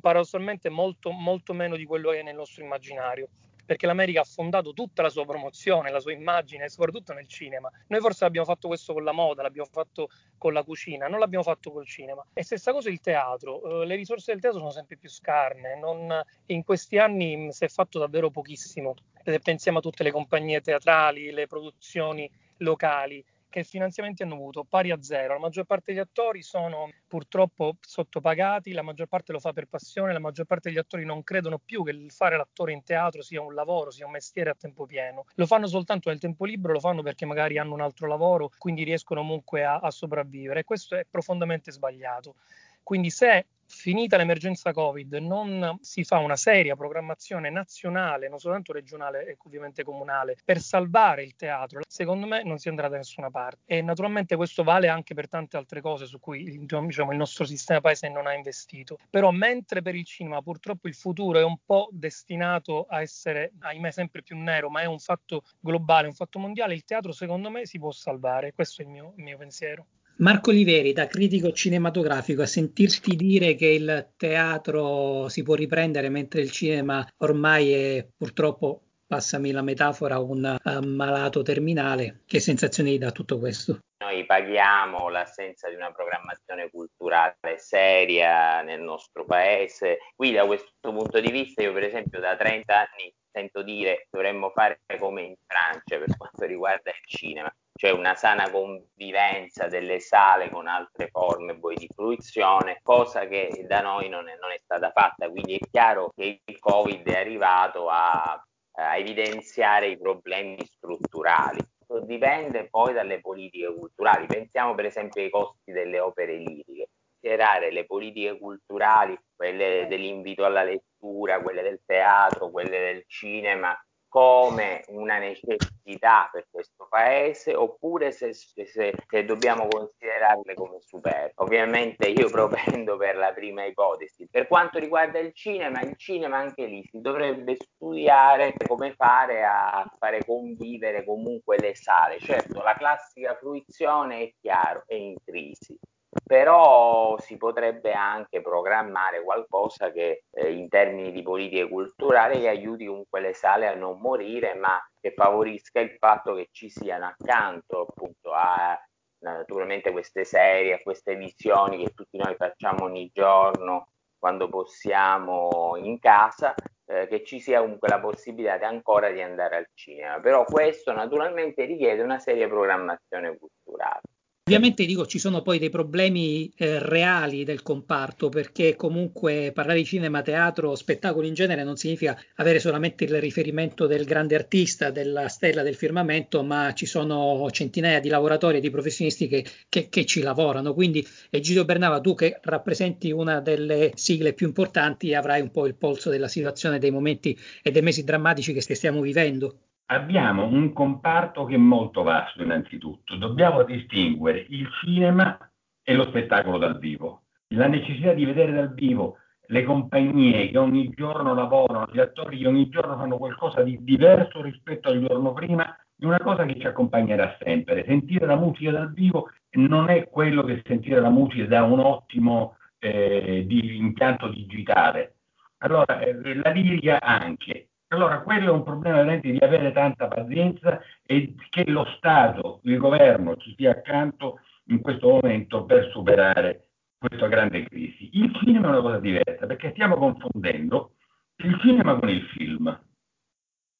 Paradossalmente 0.00 0.68
molto, 0.68 1.10
molto 1.10 1.52
meno 1.52 1.76
di 1.76 1.84
quello 1.84 2.10
che 2.10 2.20
è 2.20 2.22
nel 2.22 2.34
nostro 2.34 2.62
immaginario 2.62 3.28
perché 3.68 3.84
l'America 3.84 4.22
ha 4.22 4.24
fondato 4.24 4.72
tutta 4.72 5.02
la 5.02 5.10
sua 5.10 5.26
promozione, 5.26 5.90
la 5.90 6.00
sua 6.00 6.12
immagine, 6.12 6.70
soprattutto 6.70 7.12
nel 7.12 7.26
cinema. 7.26 7.70
Noi 7.88 8.00
forse 8.00 8.24
abbiamo 8.24 8.46
fatto 8.46 8.66
questo 8.66 8.94
con 8.94 9.04
la 9.04 9.12
moda, 9.12 9.42
l'abbiamo 9.42 9.68
fatto 9.70 10.08
con 10.38 10.54
la 10.54 10.62
cucina, 10.62 11.06
non 11.06 11.18
l'abbiamo 11.18 11.44
fatto 11.44 11.70
col 11.70 11.84
cinema. 11.84 12.24
E 12.32 12.42
stessa 12.42 12.72
cosa 12.72 12.88
il 12.88 13.00
teatro, 13.00 13.82
eh, 13.82 13.84
le 13.84 13.94
risorse 13.94 14.32
del 14.32 14.40
teatro 14.40 14.60
sono 14.60 14.70
sempre 14.70 14.96
più 14.96 15.10
scarne, 15.10 15.78
non, 15.78 16.18
in 16.46 16.64
questi 16.64 16.96
anni 16.96 17.52
si 17.52 17.66
è 17.66 17.68
fatto 17.68 17.98
davvero 17.98 18.30
pochissimo. 18.30 18.94
Se 19.22 19.38
pensiamo 19.38 19.78
a 19.78 19.82
tutte 19.82 20.02
le 20.02 20.12
compagnie 20.12 20.62
teatrali, 20.62 21.30
le 21.30 21.46
produzioni 21.46 22.30
locali, 22.58 23.22
che 23.50 23.64
finanziamenti 23.64 24.22
hanno 24.22 24.34
avuto 24.34 24.64
pari 24.64 24.90
a 24.90 25.02
zero. 25.02 25.34
La 25.34 25.40
maggior 25.40 25.64
parte 25.64 25.92
degli 25.92 26.00
attori 26.00 26.42
sono 26.42 26.90
purtroppo 27.06 27.76
sottopagati, 27.80 28.72
la 28.72 28.82
maggior 28.82 29.06
parte 29.06 29.32
lo 29.32 29.40
fa 29.40 29.52
per 29.52 29.66
passione, 29.66 30.12
la 30.12 30.18
maggior 30.18 30.46
parte 30.46 30.68
degli 30.68 30.78
attori 30.78 31.04
non 31.04 31.22
credono 31.22 31.58
più 31.58 31.82
che 31.84 32.06
fare 32.08 32.36
l'attore 32.36 32.72
in 32.72 32.82
teatro 32.82 33.22
sia 33.22 33.40
un 33.40 33.54
lavoro, 33.54 33.90
sia 33.90 34.06
un 34.06 34.12
mestiere 34.12 34.50
a 34.50 34.54
tempo 34.54 34.86
pieno. 34.86 35.24
Lo 35.34 35.46
fanno 35.46 35.66
soltanto 35.66 36.10
nel 36.10 36.18
tempo 36.18 36.44
libero, 36.44 36.74
lo 36.74 36.80
fanno 36.80 37.02
perché 37.02 37.24
magari 37.24 37.58
hanno 37.58 37.74
un 37.74 37.80
altro 37.80 38.06
lavoro, 38.06 38.50
quindi 38.58 38.84
riescono 38.84 39.20
comunque 39.20 39.64
a, 39.64 39.78
a 39.78 39.90
sopravvivere. 39.90 40.60
E 40.60 40.64
questo 40.64 40.96
è 40.96 41.06
profondamente 41.08 41.72
sbagliato. 41.72 42.36
Quindi 42.82 43.10
se 43.10 43.46
finita 43.68 44.16
l'emergenza 44.16 44.72
Covid 44.72 45.14
non 45.14 45.78
si 45.80 46.02
fa 46.04 46.18
una 46.18 46.36
seria 46.36 46.74
programmazione 46.74 47.50
nazionale, 47.50 48.28
non 48.28 48.38
soltanto 48.38 48.72
regionale 48.72 49.26
e 49.26 49.36
ovviamente 49.44 49.84
comunale, 49.84 50.36
per 50.44 50.58
salvare 50.60 51.22
il 51.22 51.36
teatro, 51.36 51.82
secondo 51.86 52.26
me 52.26 52.42
non 52.42 52.58
si 52.58 52.68
andrà 52.68 52.88
da 52.88 52.96
nessuna 52.96 53.30
parte. 53.30 53.62
E 53.66 53.82
naturalmente 53.82 54.36
questo 54.36 54.64
vale 54.64 54.88
anche 54.88 55.14
per 55.14 55.28
tante 55.28 55.56
altre 55.56 55.80
cose 55.80 56.06
su 56.06 56.18
cui 56.18 56.58
diciamo, 56.66 57.12
il 57.12 57.18
nostro 57.18 57.44
sistema 57.44 57.80
paese 57.80 58.08
non 58.08 58.26
ha 58.26 58.34
investito. 58.34 58.98
Però 59.10 59.30
mentre 59.30 59.82
per 59.82 59.94
il 59.94 60.04
cinema 60.04 60.42
purtroppo 60.42 60.88
il 60.88 60.94
futuro 60.94 61.38
è 61.38 61.44
un 61.44 61.58
po' 61.64 61.88
destinato 61.92 62.86
a 62.88 63.00
essere, 63.00 63.52
ahimè, 63.60 63.90
sempre 63.90 64.22
più 64.22 64.36
nero, 64.36 64.70
ma 64.70 64.80
è 64.80 64.86
un 64.86 64.98
fatto 64.98 65.42
globale, 65.60 66.06
un 66.06 66.14
fatto 66.14 66.38
mondiale, 66.38 66.74
il 66.74 66.84
teatro 66.84 67.12
secondo 67.12 67.50
me 67.50 67.66
si 67.66 67.78
può 67.78 67.90
salvare. 67.90 68.52
Questo 68.52 68.82
è 68.82 68.84
il 68.84 68.90
mio, 68.90 69.12
il 69.16 69.24
mio 69.24 69.36
pensiero. 69.36 69.86
Marco 70.20 70.50
Oliveri, 70.50 70.92
da 70.92 71.06
critico 71.06 71.52
cinematografico, 71.52 72.42
a 72.42 72.46
sentirti 72.46 73.14
dire 73.14 73.54
che 73.54 73.68
il 73.68 74.14
teatro 74.16 75.28
si 75.28 75.44
può 75.44 75.54
riprendere 75.54 76.08
mentre 76.08 76.40
il 76.40 76.50
cinema 76.50 77.06
ormai 77.18 77.72
è 77.72 78.08
purtroppo, 78.16 78.82
passami 79.06 79.52
la 79.52 79.62
metafora, 79.62 80.18
un 80.18 80.58
uh, 80.60 80.84
malato 80.84 81.42
terminale, 81.42 82.22
che 82.26 82.40
sensazioni 82.40 82.98
dà 82.98 83.12
tutto 83.12 83.38
questo? 83.38 83.78
Noi 83.98 84.26
paghiamo 84.26 85.08
l'assenza 85.08 85.68
di 85.68 85.76
una 85.76 85.92
programmazione 85.92 86.68
culturale 86.68 87.36
seria 87.58 88.60
nel 88.62 88.80
nostro 88.80 89.24
paese. 89.24 89.98
Qui 90.16 90.32
da 90.32 90.46
questo 90.46 90.72
punto 90.80 91.20
di 91.20 91.30
vista 91.30 91.62
io 91.62 91.72
per 91.72 91.84
esempio 91.84 92.18
da 92.18 92.34
30 92.34 92.74
anni 92.74 93.14
sento 93.30 93.62
dire 93.62 94.06
dovremmo 94.10 94.50
fare 94.50 94.80
come 94.98 95.22
in 95.22 95.34
Francia 95.46 95.98
per 95.98 96.16
quanto 96.16 96.44
riguarda 96.44 96.90
il 96.90 97.06
cinema 97.06 97.52
cioè 97.78 97.92
una 97.92 98.16
sana 98.16 98.50
convivenza 98.50 99.68
delle 99.68 100.00
sale 100.00 100.50
con 100.50 100.66
altre 100.66 101.10
forme 101.12 101.56
poi 101.60 101.76
di 101.76 101.88
fruizione, 101.94 102.80
cosa 102.82 103.28
che 103.28 103.64
da 103.68 103.80
noi 103.80 104.08
non 104.08 104.28
è, 104.28 104.36
non 104.40 104.50
è 104.50 104.58
stata 104.64 104.90
fatta. 104.90 105.30
Quindi 105.30 105.54
è 105.54 105.70
chiaro 105.70 106.10
che 106.12 106.40
il 106.44 106.58
Covid 106.58 107.06
è 107.06 107.20
arrivato 107.20 107.88
a, 107.88 108.44
a 108.72 108.96
evidenziare 108.96 109.90
i 109.90 109.96
problemi 109.96 110.58
strutturali. 110.64 111.60
Dipende 112.02 112.68
poi 112.68 112.92
dalle 112.92 113.20
politiche 113.20 113.72
culturali. 113.72 114.26
Pensiamo 114.26 114.74
per 114.74 114.86
esempio 114.86 115.22
ai 115.22 115.30
costi 115.30 115.70
delle 115.70 116.00
opere 116.00 116.34
liriche. 116.34 116.77
Considerare 117.20 117.72
le 117.72 117.84
politiche 117.84 118.38
culturali, 118.38 119.18
quelle 119.34 119.86
dell'invito 119.88 120.44
alla 120.44 120.62
lettura, 120.62 121.40
quelle 121.40 121.62
del 121.62 121.80
teatro, 121.84 122.50
quelle 122.50 122.78
del 122.78 123.04
cinema, 123.08 123.76
come 124.08 124.84
una 124.88 125.18
necessità 125.18 126.28
per 126.32 126.46
questo 126.50 126.86
paese 126.88 127.54
oppure 127.54 128.10
se, 128.10 128.32
se, 128.32 128.66
se, 128.66 129.24
dobbiamo 129.24 129.66
considerarle 129.68 130.54
come 130.54 130.78
superflue. 130.80 131.32
Ovviamente 131.36 132.08
io 132.08 132.28
propendo 132.30 132.96
per 132.96 133.16
la 133.16 133.32
prima 133.32 133.64
ipotesi. 133.64 134.26
Per 134.30 134.46
quanto 134.46 134.78
riguarda 134.78 135.18
il 135.18 135.34
cinema, 135.34 135.82
il 135.82 135.96
cinema 135.96 136.38
anche 136.38 136.66
lì 136.66 136.82
si 136.90 137.00
dovrebbe 137.00 137.56
studiare 137.56 138.54
come 138.66 138.94
fare 138.94 139.44
a 139.44 139.84
fare 139.98 140.24
convivere 140.24 141.04
comunque 141.04 141.58
le 141.58 141.74
sale. 141.74 142.18
Certo, 142.18 142.62
la 142.62 142.74
classica 142.74 143.34
fruizione 143.34 144.22
è 144.22 144.32
chiaro, 144.40 144.84
è 144.86 144.94
in 144.94 145.16
crisi 145.22 145.78
però 146.24 147.18
si 147.18 147.36
potrebbe 147.36 147.92
anche 147.92 148.40
programmare 148.40 149.22
qualcosa 149.22 149.90
che 149.90 150.24
eh, 150.30 150.52
in 150.52 150.68
termini 150.68 151.12
di 151.12 151.22
politiche 151.22 151.68
culturali 151.68 152.40
che 152.40 152.48
aiuti 152.48 152.86
comunque 152.86 153.20
le 153.20 153.34
sale 153.34 153.66
a 153.66 153.74
non 153.74 154.00
morire, 154.00 154.54
ma 154.54 154.78
che 155.00 155.12
favorisca 155.12 155.80
il 155.80 155.96
fatto 155.98 156.34
che 156.34 156.48
ci 156.50 156.70
siano 156.70 157.06
accanto 157.06 157.86
appunto 157.88 158.32
a 158.32 158.78
naturalmente 159.20 159.90
queste 159.90 160.24
serie, 160.24 160.74
a 160.74 160.82
queste 160.82 161.16
visioni 161.16 161.84
che 161.84 161.92
tutti 161.92 162.16
noi 162.16 162.34
facciamo 162.36 162.84
ogni 162.84 163.10
giorno 163.12 163.88
quando 164.18 164.48
possiamo 164.48 165.76
in 165.76 165.98
casa, 165.98 166.54
eh, 166.86 167.06
che 167.06 167.24
ci 167.24 167.38
sia 167.40 167.60
comunque 167.60 167.88
la 167.88 168.00
possibilità 168.00 168.66
ancora 168.66 169.10
di 169.10 169.22
andare 169.22 169.56
al 169.56 169.68
cinema. 169.74 170.20
Però 170.20 170.44
questo 170.44 170.92
naturalmente 170.92 171.64
richiede 171.64 172.02
una 172.02 172.18
seria 172.18 172.48
programmazione 172.48 173.36
culturale. 173.36 174.00
Ovviamente 174.48 174.86
dico 174.86 175.04
ci 175.04 175.18
sono 175.18 175.42
poi 175.42 175.58
dei 175.58 175.68
problemi 175.68 176.50
eh, 176.56 176.78
reali 176.78 177.44
del 177.44 177.62
comparto 177.62 178.30
perché 178.30 178.76
comunque 178.76 179.52
parlare 179.52 179.80
di 179.80 179.84
cinema, 179.84 180.22
teatro, 180.22 180.74
spettacolo 180.74 181.26
in 181.26 181.34
genere 181.34 181.64
non 181.64 181.76
significa 181.76 182.18
avere 182.36 182.58
solamente 182.58 183.04
il 183.04 183.20
riferimento 183.20 183.86
del 183.86 184.06
grande 184.06 184.36
artista, 184.36 184.90
della 184.90 185.28
stella 185.28 185.62
del 185.62 185.74
firmamento, 185.74 186.42
ma 186.42 186.72
ci 186.72 186.86
sono 186.86 187.46
centinaia 187.50 188.00
di 188.00 188.08
lavoratori 188.08 188.56
e 188.56 188.60
di 188.60 188.70
professionisti 188.70 189.28
che, 189.28 189.44
che, 189.68 189.90
che 189.90 190.06
ci 190.06 190.22
lavorano. 190.22 190.72
Quindi 190.72 191.06
Egidio 191.28 191.66
Bernava, 191.66 192.00
tu 192.00 192.14
che 192.14 192.38
rappresenti 192.40 193.10
una 193.10 193.42
delle 193.42 193.92
sigle 193.96 194.32
più 194.32 194.46
importanti, 194.46 195.12
avrai 195.12 195.42
un 195.42 195.50
po' 195.50 195.66
il 195.66 195.74
polso 195.74 196.08
della 196.08 196.28
situazione, 196.28 196.78
dei 196.78 196.90
momenti 196.90 197.38
e 197.62 197.70
dei 197.70 197.82
mesi 197.82 198.02
drammatici 198.02 198.54
che 198.54 198.62
stiamo 198.62 199.02
vivendo. 199.02 199.58
Abbiamo 199.90 200.46
un 200.46 200.72
comparto 200.74 201.46
che 201.46 201.54
è 201.54 201.58
molto 201.58 202.02
vasto 202.02 202.42
innanzitutto. 202.42 203.16
Dobbiamo 203.16 203.62
distinguere 203.62 204.44
il 204.48 204.68
cinema 204.82 205.38
e 205.82 205.94
lo 205.94 206.04
spettacolo 206.04 206.58
dal 206.58 206.78
vivo. 206.78 207.22
La 207.54 207.68
necessità 207.68 208.12
di 208.12 208.26
vedere 208.26 208.52
dal 208.52 208.74
vivo 208.74 209.16
le 209.50 209.64
compagnie 209.64 210.50
che 210.50 210.58
ogni 210.58 210.90
giorno 210.94 211.32
lavorano, 211.32 211.88
gli 211.90 212.00
attori 212.00 212.38
che 212.38 212.46
ogni 212.46 212.68
giorno 212.68 212.98
fanno 212.98 213.16
qualcosa 213.16 213.62
di 213.62 213.78
diverso 213.80 214.42
rispetto 214.42 214.90
al 214.90 215.00
giorno 215.00 215.32
prima, 215.32 215.74
è 215.98 216.04
una 216.04 216.20
cosa 216.20 216.44
che 216.44 216.60
ci 216.60 216.66
accompagnerà 216.66 217.36
sempre. 217.40 217.84
Sentire 217.86 218.26
la 218.26 218.36
musica 218.36 218.70
dal 218.70 218.92
vivo 218.92 219.30
non 219.52 219.88
è 219.88 220.06
quello 220.08 220.42
che 220.42 220.62
sentire 220.66 221.00
la 221.00 221.08
musica 221.08 221.46
da 221.46 221.62
un 221.62 221.78
ottimo 221.78 222.56
eh, 222.78 223.44
di 223.46 223.78
impianto 223.78 224.28
digitale. 224.28 225.14
Allora, 225.58 225.98
eh, 226.00 226.34
la 226.34 226.50
lirica 226.50 227.00
anche. 227.00 227.68
Allora, 227.90 228.20
quello 228.20 228.48
è 228.48 228.50
un 228.50 228.64
problema 228.64 228.96
veramente 228.96 229.30
di 229.30 229.38
avere 229.38 229.72
tanta 229.72 230.08
pazienza 230.08 230.78
e 231.06 231.34
che 231.48 231.64
lo 231.70 231.86
Stato, 231.96 232.60
il 232.64 232.76
governo 232.76 233.36
ci 233.36 233.54
sia 233.56 233.70
accanto 233.70 234.40
in 234.66 234.80
questo 234.82 235.08
momento 235.08 235.64
per 235.64 235.88
superare 235.90 236.68
questa 236.98 237.28
grande 237.28 237.64
crisi. 237.64 238.10
Il 238.12 238.34
cinema 238.42 238.66
è 238.66 238.70
una 238.70 238.80
cosa 238.82 238.98
diversa 238.98 239.46
perché 239.46 239.70
stiamo 239.70 239.96
confondendo 239.96 240.96
il 241.36 241.58
cinema 241.60 241.98
con 241.98 242.10
il 242.10 242.22
film. 242.36 242.78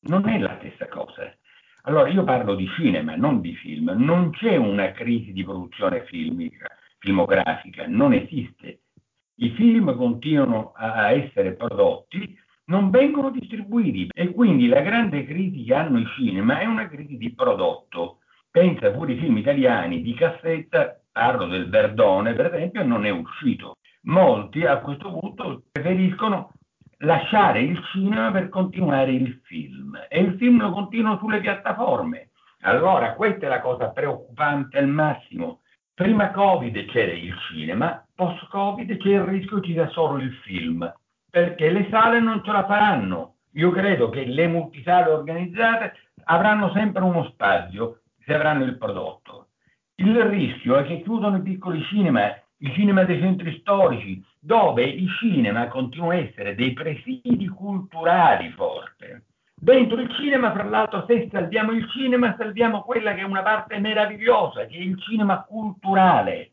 Non 0.00 0.26
è 0.26 0.38
la 0.38 0.56
stessa 0.58 0.88
cosa. 0.88 1.30
Allora, 1.82 2.08
io 2.08 2.24
parlo 2.24 2.54
di 2.54 2.66
cinema, 2.76 3.14
non 3.14 3.42
di 3.42 3.54
film. 3.56 3.92
Non 3.94 4.30
c'è 4.30 4.56
una 4.56 4.90
crisi 4.92 5.32
di 5.32 5.44
produzione 5.44 6.06
filmica, 6.06 6.66
filmografica, 6.98 7.86
non 7.86 8.14
esiste. 8.14 8.84
I 9.40 9.50
film 9.50 9.94
continuano 9.96 10.72
a 10.74 11.12
essere 11.12 11.54
prodotti 11.54 12.46
non 12.68 12.90
vengono 12.90 13.30
distribuiti 13.30 14.08
e 14.12 14.32
quindi 14.32 14.68
la 14.68 14.80
grande 14.80 15.25
crisi 15.25 15.64
che 15.64 15.75
hanno 15.75 15.98
i 15.98 16.06
cinema 16.16 16.58
è 16.60 16.66
una 16.66 16.88
crisi 16.88 17.16
di 17.16 17.34
prodotto. 17.34 18.18
Pensa 18.50 18.90
pure 18.90 19.12
ai 19.12 19.18
film 19.18 19.37
italiani 19.37 20.02
di 20.02 20.14
cassetta, 20.14 21.00
parlo 21.10 21.46
del 21.46 21.68
Verdone 21.68 22.34
per 22.34 22.54
esempio, 22.54 22.84
non 22.84 23.04
è 23.04 23.10
uscito. 23.10 23.76
Molti 24.02 24.64
a 24.64 24.78
questo 24.78 25.10
punto 25.10 25.64
preferiscono 25.70 26.52
lasciare 26.98 27.60
il 27.60 27.80
cinema 27.92 28.30
per 28.30 28.48
continuare 28.48 29.12
il 29.12 29.40
film 29.44 29.98
e 30.08 30.20
il 30.20 30.37
film 30.37 30.60
lo 30.60 30.70
continuano 30.72 31.18
sulle 31.18 31.40
piattaforme. 31.40 32.30
Allora 32.62 33.14
questa 33.14 33.46
è 33.46 33.48
la 33.48 33.60
cosa 33.60 33.90
preoccupante 33.90 34.78
al 34.78 34.88
massimo. 34.88 35.60
Prima 35.94 36.30
Covid 36.32 36.84
c'era 36.87 37.12
il 37.12 37.34
cinema, 37.50 38.04
post 38.14 38.46
Covid 38.48 38.94
c'è 38.98 39.08
il 39.08 39.22
rischio 39.22 39.60
che 39.60 39.68
ci 39.68 39.72
sia 39.72 39.88
solo 39.88 40.18
il 40.18 40.32
film 40.44 40.92
perché 41.30 41.70
le 41.70 41.88
sale 41.90 42.20
non 42.20 42.42
ce 42.44 42.52
la 42.52 42.64
faranno. 42.64 43.35
Io 43.52 43.70
credo 43.70 44.08
che 44.08 44.25
le 44.25 44.47
multisale 44.47 45.11
organizzate 45.11 45.94
avranno 46.25 46.70
sempre 46.73 47.02
uno 47.02 47.25
spazio 47.25 48.00
se 48.25 48.35
avranno 48.35 48.64
il 48.64 48.76
prodotto. 48.76 49.49
Il 49.97 50.23
rischio 50.25 50.76
è 50.76 50.85
che 50.85 51.02
chiudono 51.02 51.38
i 51.38 51.42
piccoli 51.42 51.82
cinema, 51.85 52.28
i 52.58 52.73
cinema 52.73 53.04
dei 53.04 53.20
centri 53.20 53.58
storici, 53.61 54.23
dove 54.38 54.85
il 54.85 55.11
cinema 55.18 55.66
continua 55.68 56.12
a 56.12 56.18
essere 56.18 56.54
dei 56.54 56.73
presidi 56.73 57.49
culturali 57.49 58.50
forti. 58.50 59.26
Dentro 59.61 60.00
il 60.00 60.14
cinema, 60.14 60.52
fra 60.52 60.62
l'altro, 60.62 61.04
se 61.06 61.28
salviamo 61.32 61.73
il 61.73 61.88
cinema, 61.90 62.37
salviamo 62.38 62.82
quella 62.82 63.12
che 63.14 63.23
è 63.23 63.25
una 63.25 63.42
parte 63.42 63.78
meravigliosa, 63.80 64.66
che 64.66 64.76
è 64.76 64.80
il 64.80 65.00
cinema 65.00 65.42
culturale. 65.42 66.52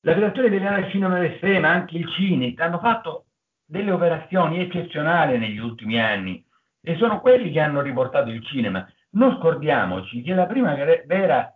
La 0.00 0.14
Federazione 0.14 0.48
Italiana 0.48 0.80
del 0.80 0.90
Cinema 0.90 1.18
del 1.18 1.60
ma 1.60 1.70
anche 1.70 1.98
il 1.98 2.08
CINIT, 2.08 2.58
hanno 2.60 2.78
fatto 2.78 3.24
delle 3.68 3.90
operazioni 3.90 4.60
eccezionali 4.60 5.36
negli 5.36 5.58
ultimi 5.58 6.00
anni 6.00 6.42
e 6.80 6.96
sono 6.96 7.20
quelli 7.20 7.52
che 7.52 7.60
hanno 7.60 7.82
riportato 7.82 8.30
il 8.30 8.42
cinema. 8.46 8.88
Non 9.10 9.36
scordiamoci 9.38 10.22
che 10.22 10.32
la 10.32 10.46
prima 10.46 10.74
vera 11.04 11.54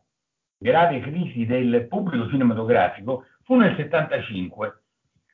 grave 0.59 1.01
crisi 1.01 1.47
del 1.47 1.87
pubblico 1.89 2.29
cinematografico 2.29 3.25
fu 3.45 3.57
nel 3.57 3.75
75 3.77 4.83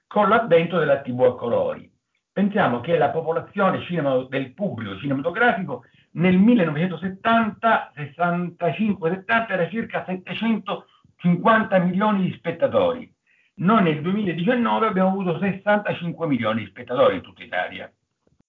con 0.07 0.29
l'avvento 0.29 0.79
della 0.79 1.01
TV 1.01 1.21
a 1.23 1.35
colori. 1.35 1.91
Pensiamo 2.33 2.81
che 2.81 2.97
la 2.97 3.11
popolazione 3.11 3.83
cinema, 3.83 4.25
del 4.29 4.55
pubblico 4.55 4.97
cinematografico 4.99 5.85
nel 6.13 6.39
1970, 6.39 7.93
65-70 7.97 9.51
era 9.51 9.69
circa 9.69 10.05
750 10.07 11.79
milioni 11.81 12.23
di 12.23 12.33
spettatori 12.35 13.13
noi 13.59 13.83
nel 13.83 14.03
2019 14.03 14.87
abbiamo 14.87 15.11
avuto 15.11 15.39
65 15.39 16.27
milioni 16.27 16.65
di 16.65 16.71
spettatori 16.71 17.17
in 17.17 17.23
tutta 17.23 17.43
Italia. 17.43 17.93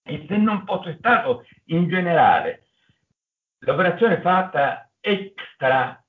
E 0.03 0.25
se 0.27 0.37
non 0.37 0.63
fosse 0.65 0.95
stato 0.97 1.45
in 1.65 1.87
generale 1.87 2.65
l'operazione 3.59 4.21
fatta 4.21 4.89
extra 4.99 6.03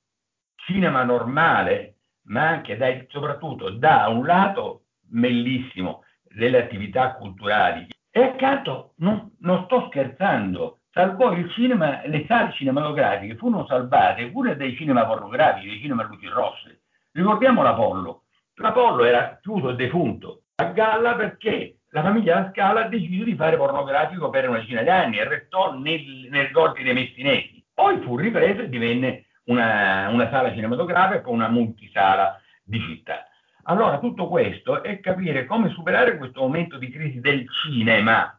cinema 0.54 1.02
normale, 1.04 1.96
ma 2.24 2.48
anche 2.48 2.76
dai, 2.76 3.06
soprattutto 3.08 3.70
da 3.70 4.08
un 4.08 4.24
lato 4.24 4.84
bellissimo 5.00 6.04
delle 6.22 6.62
attività 6.62 7.14
culturali 7.14 7.86
e 8.10 8.22
accanto 8.22 8.94
non, 8.98 9.34
non 9.40 9.64
sto 9.64 9.86
scherzando 9.88 10.80
salvò 10.92 11.32
il 11.32 11.50
cinema, 11.52 12.04
le 12.06 12.24
sale 12.26 12.52
cinematografiche 12.52 13.36
furono 13.36 13.66
salvate 13.66 14.30
pure 14.30 14.56
dai 14.56 14.76
cinema 14.76 15.06
pornografici, 15.06 15.68
dai 15.68 15.80
cinema 15.80 16.04
luci 16.04 16.26
rosse. 16.26 16.82
Ricordiamo 17.12 17.62
l'Apollo. 17.62 18.19
L'Apollo 18.60 19.04
era 19.04 19.38
chiuso 19.40 19.70
e 19.70 19.74
defunto 19.74 20.42
a 20.56 20.64
galla 20.64 21.14
perché 21.14 21.78
la 21.92 22.02
famiglia 22.02 22.40
La 22.40 22.50
Scala 22.50 22.84
ha 22.84 22.88
deciso 22.88 23.24
di 23.24 23.34
fare 23.34 23.56
pornografico 23.56 24.28
per 24.28 24.50
una 24.50 24.58
decina 24.58 24.82
di 24.82 24.90
anni 24.90 25.18
e 25.18 25.26
restò 25.26 25.78
nel, 25.78 26.28
nel 26.30 26.50
gorgi 26.50 26.82
dei 26.82 26.92
messinesi. 26.92 27.64
Poi 27.72 28.00
fu 28.02 28.18
ripreso 28.18 28.60
e 28.60 28.68
divenne 28.68 29.24
una, 29.44 30.10
una 30.10 30.28
sala 30.28 30.52
cinematografica 30.52 31.18
e 31.18 31.22
poi 31.22 31.32
una 31.32 31.48
multisala 31.48 32.38
di 32.62 32.78
città. 32.80 33.24
Allora, 33.64 33.98
tutto 33.98 34.28
questo 34.28 34.82
è 34.82 35.00
capire 35.00 35.46
come 35.46 35.70
superare 35.70 36.18
questo 36.18 36.42
momento 36.42 36.76
di 36.76 36.90
crisi 36.90 37.20
del 37.20 37.46
cinema 37.48 38.38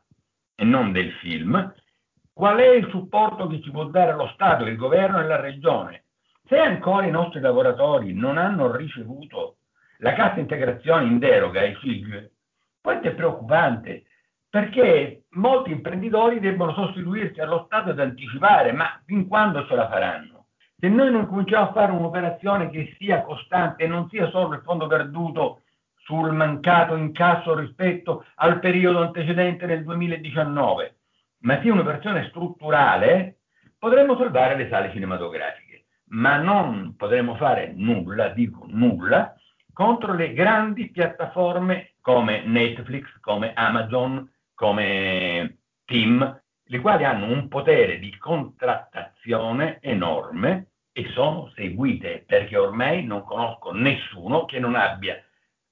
e 0.56 0.64
non 0.64 0.92
del 0.92 1.12
film, 1.14 1.74
qual 2.32 2.58
è 2.60 2.70
il 2.70 2.88
supporto 2.90 3.48
che 3.48 3.60
ci 3.62 3.72
può 3.72 3.86
dare 3.86 4.14
lo 4.14 4.28
Stato, 4.36 4.66
il 4.66 4.78
governo 4.78 5.20
e 5.20 5.26
la 5.26 5.40
regione. 5.40 6.04
Se 6.48 6.60
ancora 6.60 7.08
i 7.08 7.12
nostri 7.12 7.40
lavoratori 7.40 8.14
non 8.14 8.38
hanno 8.38 8.76
ricevuto 8.76 9.56
la 10.02 10.14
cassa 10.14 10.40
integrazione 10.40 11.06
in 11.06 11.20
deroga 11.20 11.62
ai 11.62 11.76
CIG, 11.78 12.32
questo 12.82 13.08
è 13.08 13.14
preoccupante 13.14 14.04
perché 14.50 15.24
molti 15.32 15.72
imprenditori 15.72 16.40
debbono 16.40 16.74
sostituirsi 16.74 17.40
allo 17.40 17.64
Stato 17.66 17.92
ed 17.92 18.00
anticipare, 18.00 18.74
ma 18.74 19.00
fin 19.06 19.28
quando 19.28 19.66
ce 19.66 19.76
la 19.76 19.88
faranno? 19.88 20.48
Se 20.78 20.90
noi 20.90 21.12
non 21.12 21.28
cominciamo 21.28 21.70
a 21.70 21.72
fare 21.72 21.92
un'operazione 21.92 22.70
che 22.70 22.96
sia 22.98 23.22
costante 23.22 23.84
e 23.84 23.88
non 23.88 24.10
sia 24.10 24.30
solo 24.30 24.56
il 24.56 24.62
fondo 24.66 24.88
perduto 24.88 25.62
sul 26.04 26.34
mancato 26.34 26.96
incasso 26.96 27.56
rispetto 27.56 28.26
al 28.36 28.60
periodo 28.60 29.00
antecedente 29.00 29.66
del 29.68 29.84
2019, 29.84 30.96
ma 31.42 31.62
sia 31.62 31.72
un'operazione 31.72 32.28
strutturale, 32.28 33.38
potremmo 33.78 34.18
salvare 34.18 34.58
le 34.58 34.68
sale 34.68 34.92
cinematografiche, 34.92 35.86
ma 36.08 36.38
non 36.38 36.96
potremo 36.98 37.36
fare 37.36 37.72
nulla, 37.74 38.30
dico 38.30 38.66
nulla, 38.68 39.34
contro 39.82 40.14
le 40.14 40.34
grandi 40.34 40.92
piattaforme 40.92 41.94
come 42.02 42.44
Netflix, 42.46 43.20
come 43.20 43.52
Amazon, 43.56 44.32
come 44.54 45.58
Team, 45.86 46.42
le 46.66 46.80
quali 46.80 47.04
hanno 47.04 47.26
un 47.26 47.48
potere 47.48 47.98
di 47.98 48.16
contrattazione 48.16 49.80
enorme 49.82 50.68
e 50.92 51.10
sono 51.14 51.52
seguite 51.56 52.24
perché 52.28 52.58
ormai 52.58 53.04
non 53.06 53.24
conosco 53.24 53.72
nessuno 53.72 54.46
che 54.46 54.60
non 54.60 54.76
abbia 54.76 55.20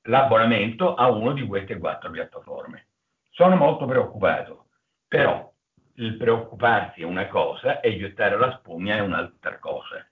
l'abbonamento 0.05 0.95
a 0.95 1.11
una 1.11 1.33
di 1.33 1.45
queste 1.45 1.77
quattro 1.77 2.09
piattaforme. 2.09 2.87
Sono 3.29 3.55
molto 3.57 3.85
preoccupato, 3.85 4.69
però 5.07 5.53
il 5.97 6.17
preoccuparsi 6.17 7.01
è 7.01 7.05
una 7.05 7.27
cosa 7.27 7.79
e 7.79 7.95
gettare 7.99 8.39
la 8.39 8.57
spugna 8.57 8.95
è 8.95 9.01
un'altra 9.01 9.59
cosa. 9.59 10.03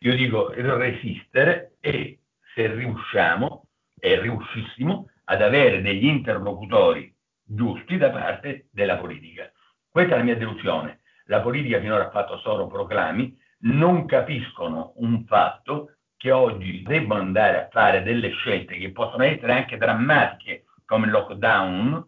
Io 0.00 0.14
dico 0.14 0.50
resistere 0.52 1.76
e 1.80 2.18
se 2.56 2.72
riusciamo 2.72 3.66
e 4.00 4.18
riuscissimo 4.18 5.10
ad 5.24 5.42
avere 5.42 5.82
degli 5.82 6.06
interlocutori 6.06 7.14
giusti 7.44 7.98
da 7.98 8.08
parte 8.10 8.68
della 8.72 8.96
politica. 8.96 9.52
Questa 9.90 10.14
è 10.14 10.16
la 10.16 10.24
mia 10.24 10.36
delusione. 10.36 11.00
La 11.26 11.42
politica 11.42 11.78
finora 11.80 12.06
ha 12.06 12.10
fatto 12.10 12.38
solo 12.38 12.66
proclami, 12.66 13.36
non 13.60 14.06
capiscono 14.06 14.94
un 14.96 15.26
fatto 15.26 15.96
che 16.16 16.30
oggi 16.30 16.82
debbono 16.82 17.20
andare 17.20 17.64
a 17.64 17.68
fare 17.70 18.02
delle 18.02 18.30
scelte 18.30 18.78
che 18.78 18.90
possono 18.90 19.24
essere 19.24 19.52
anche 19.52 19.76
drammatiche 19.76 20.64
come 20.86 21.06
il 21.06 21.12
lockdown, 21.12 22.02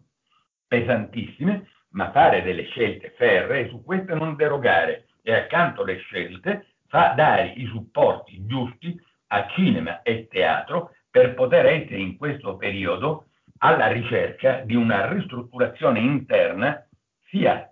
pesantissime, 0.67 1.69
ma 1.89 2.11
fare 2.11 2.41
delle 2.41 2.63
scelte 2.65 3.13
ferree 3.17 3.69
su 3.69 3.83
queste 3.83 4.15
non 4.15 4.35
derogare 4.35 5.09
e 5.21 5.31
accanto 5.31 5.83
alle 5.83 5.97
scelte 5.97 6.65
fa 6.87 7.13
dare 7.15 7.53
i 7.55 7.67
supporti 7.67 8.45
giusti 8.47 8.99
a 9.31 9.47
cinema 9.55 10.01
e 10.01 10.27
teatro 10.27 10.91
per 11.09 11.33
poter 11.33 11.65
essere 11.65 11.99
in 11.99 12.17
questo 12.17 12.55
periodo 12.55 13.25
alla 13.59 13.87
ricerca 13.87 14.61
di 14.61 14.75
una 14.75 15.11
ristrutturazione 15.11 15.99
interna 15.99 16.85
sia 17.29 17.71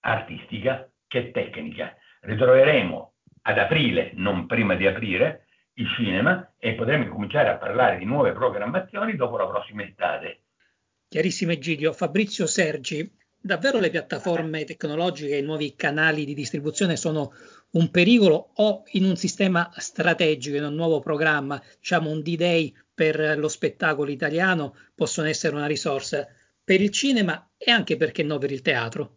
artistica 0.00 0.88
che 1.06 1.30
tecnica. 1.30 1.94
Ritroveremo 2.20 3.12
ad 3.42 3.58
aprile, 3.58 4.12
non 4.14 4.46
prima 4.46 4.74
di 4.74 4.86
aprire, 4.86 5.46
il 5.74 5.88
cinema 5.96 6.52
e 6.58 6.74
potremo 6.74 7.08
cominciare 7.08 7.48
a 7.48 7.56
parlare 7.56 7.98
di 7.98 8.04
nuove 8.04 8.32
programmazioni 8.32 9.16
dopo 9.16 9.36
la 9.36 9.46
prossima 9.46 9.82
estate. 9.82 10.42
Chiarissimo 11.08 11.52
Egidio. 11.52 11.92
Fabrizio 11.92 12.46
Sergi, 12.46 13.10
davvero 13.40 13.78
le 13.78 13.90
piattaforme 13.90 14.64
tecnologiche 14.64 15.34
e 15.34 15.38
i 15.38 15.42
nuovi 15.42 15.74
canali 15.74 16.24
di 16.24 16.34
distribuzione 16.34 16.96
sono 16.96 17.32
un 17.72 17.90
pericolo 17.90 18.50
o 18.54 18.82
in 18.92 19.04
un 19.04 19.16
sistema 19.16 19.70
strategico, 19.76 20.56
in 20.56 20.64
un 20.64 20.74
nuovo 20.74 21.00
programma, 21.00 21.62
diciamo 21.78 22.10
un 22.10 22.22
D-Day 22.22 22.74
per 22.94 23.38
lo 23.38 23.48
spettacolo 23.48 24.10
italiano, 24.10 24.74
possono 24.94 25.28
essere 25.28 25.56
una 25.56 25.66
risorsa 25.66 26.26
per 26.64 26.80
il 26.80 26.90
cinema 26.90 27.50
e 27.56 27.70
anche 27.70 27.96
perché 27.96 28.22
no 28.22 28.38
per 28.38 28.52
il 28.52 28.62
teatro? 28.62 29.16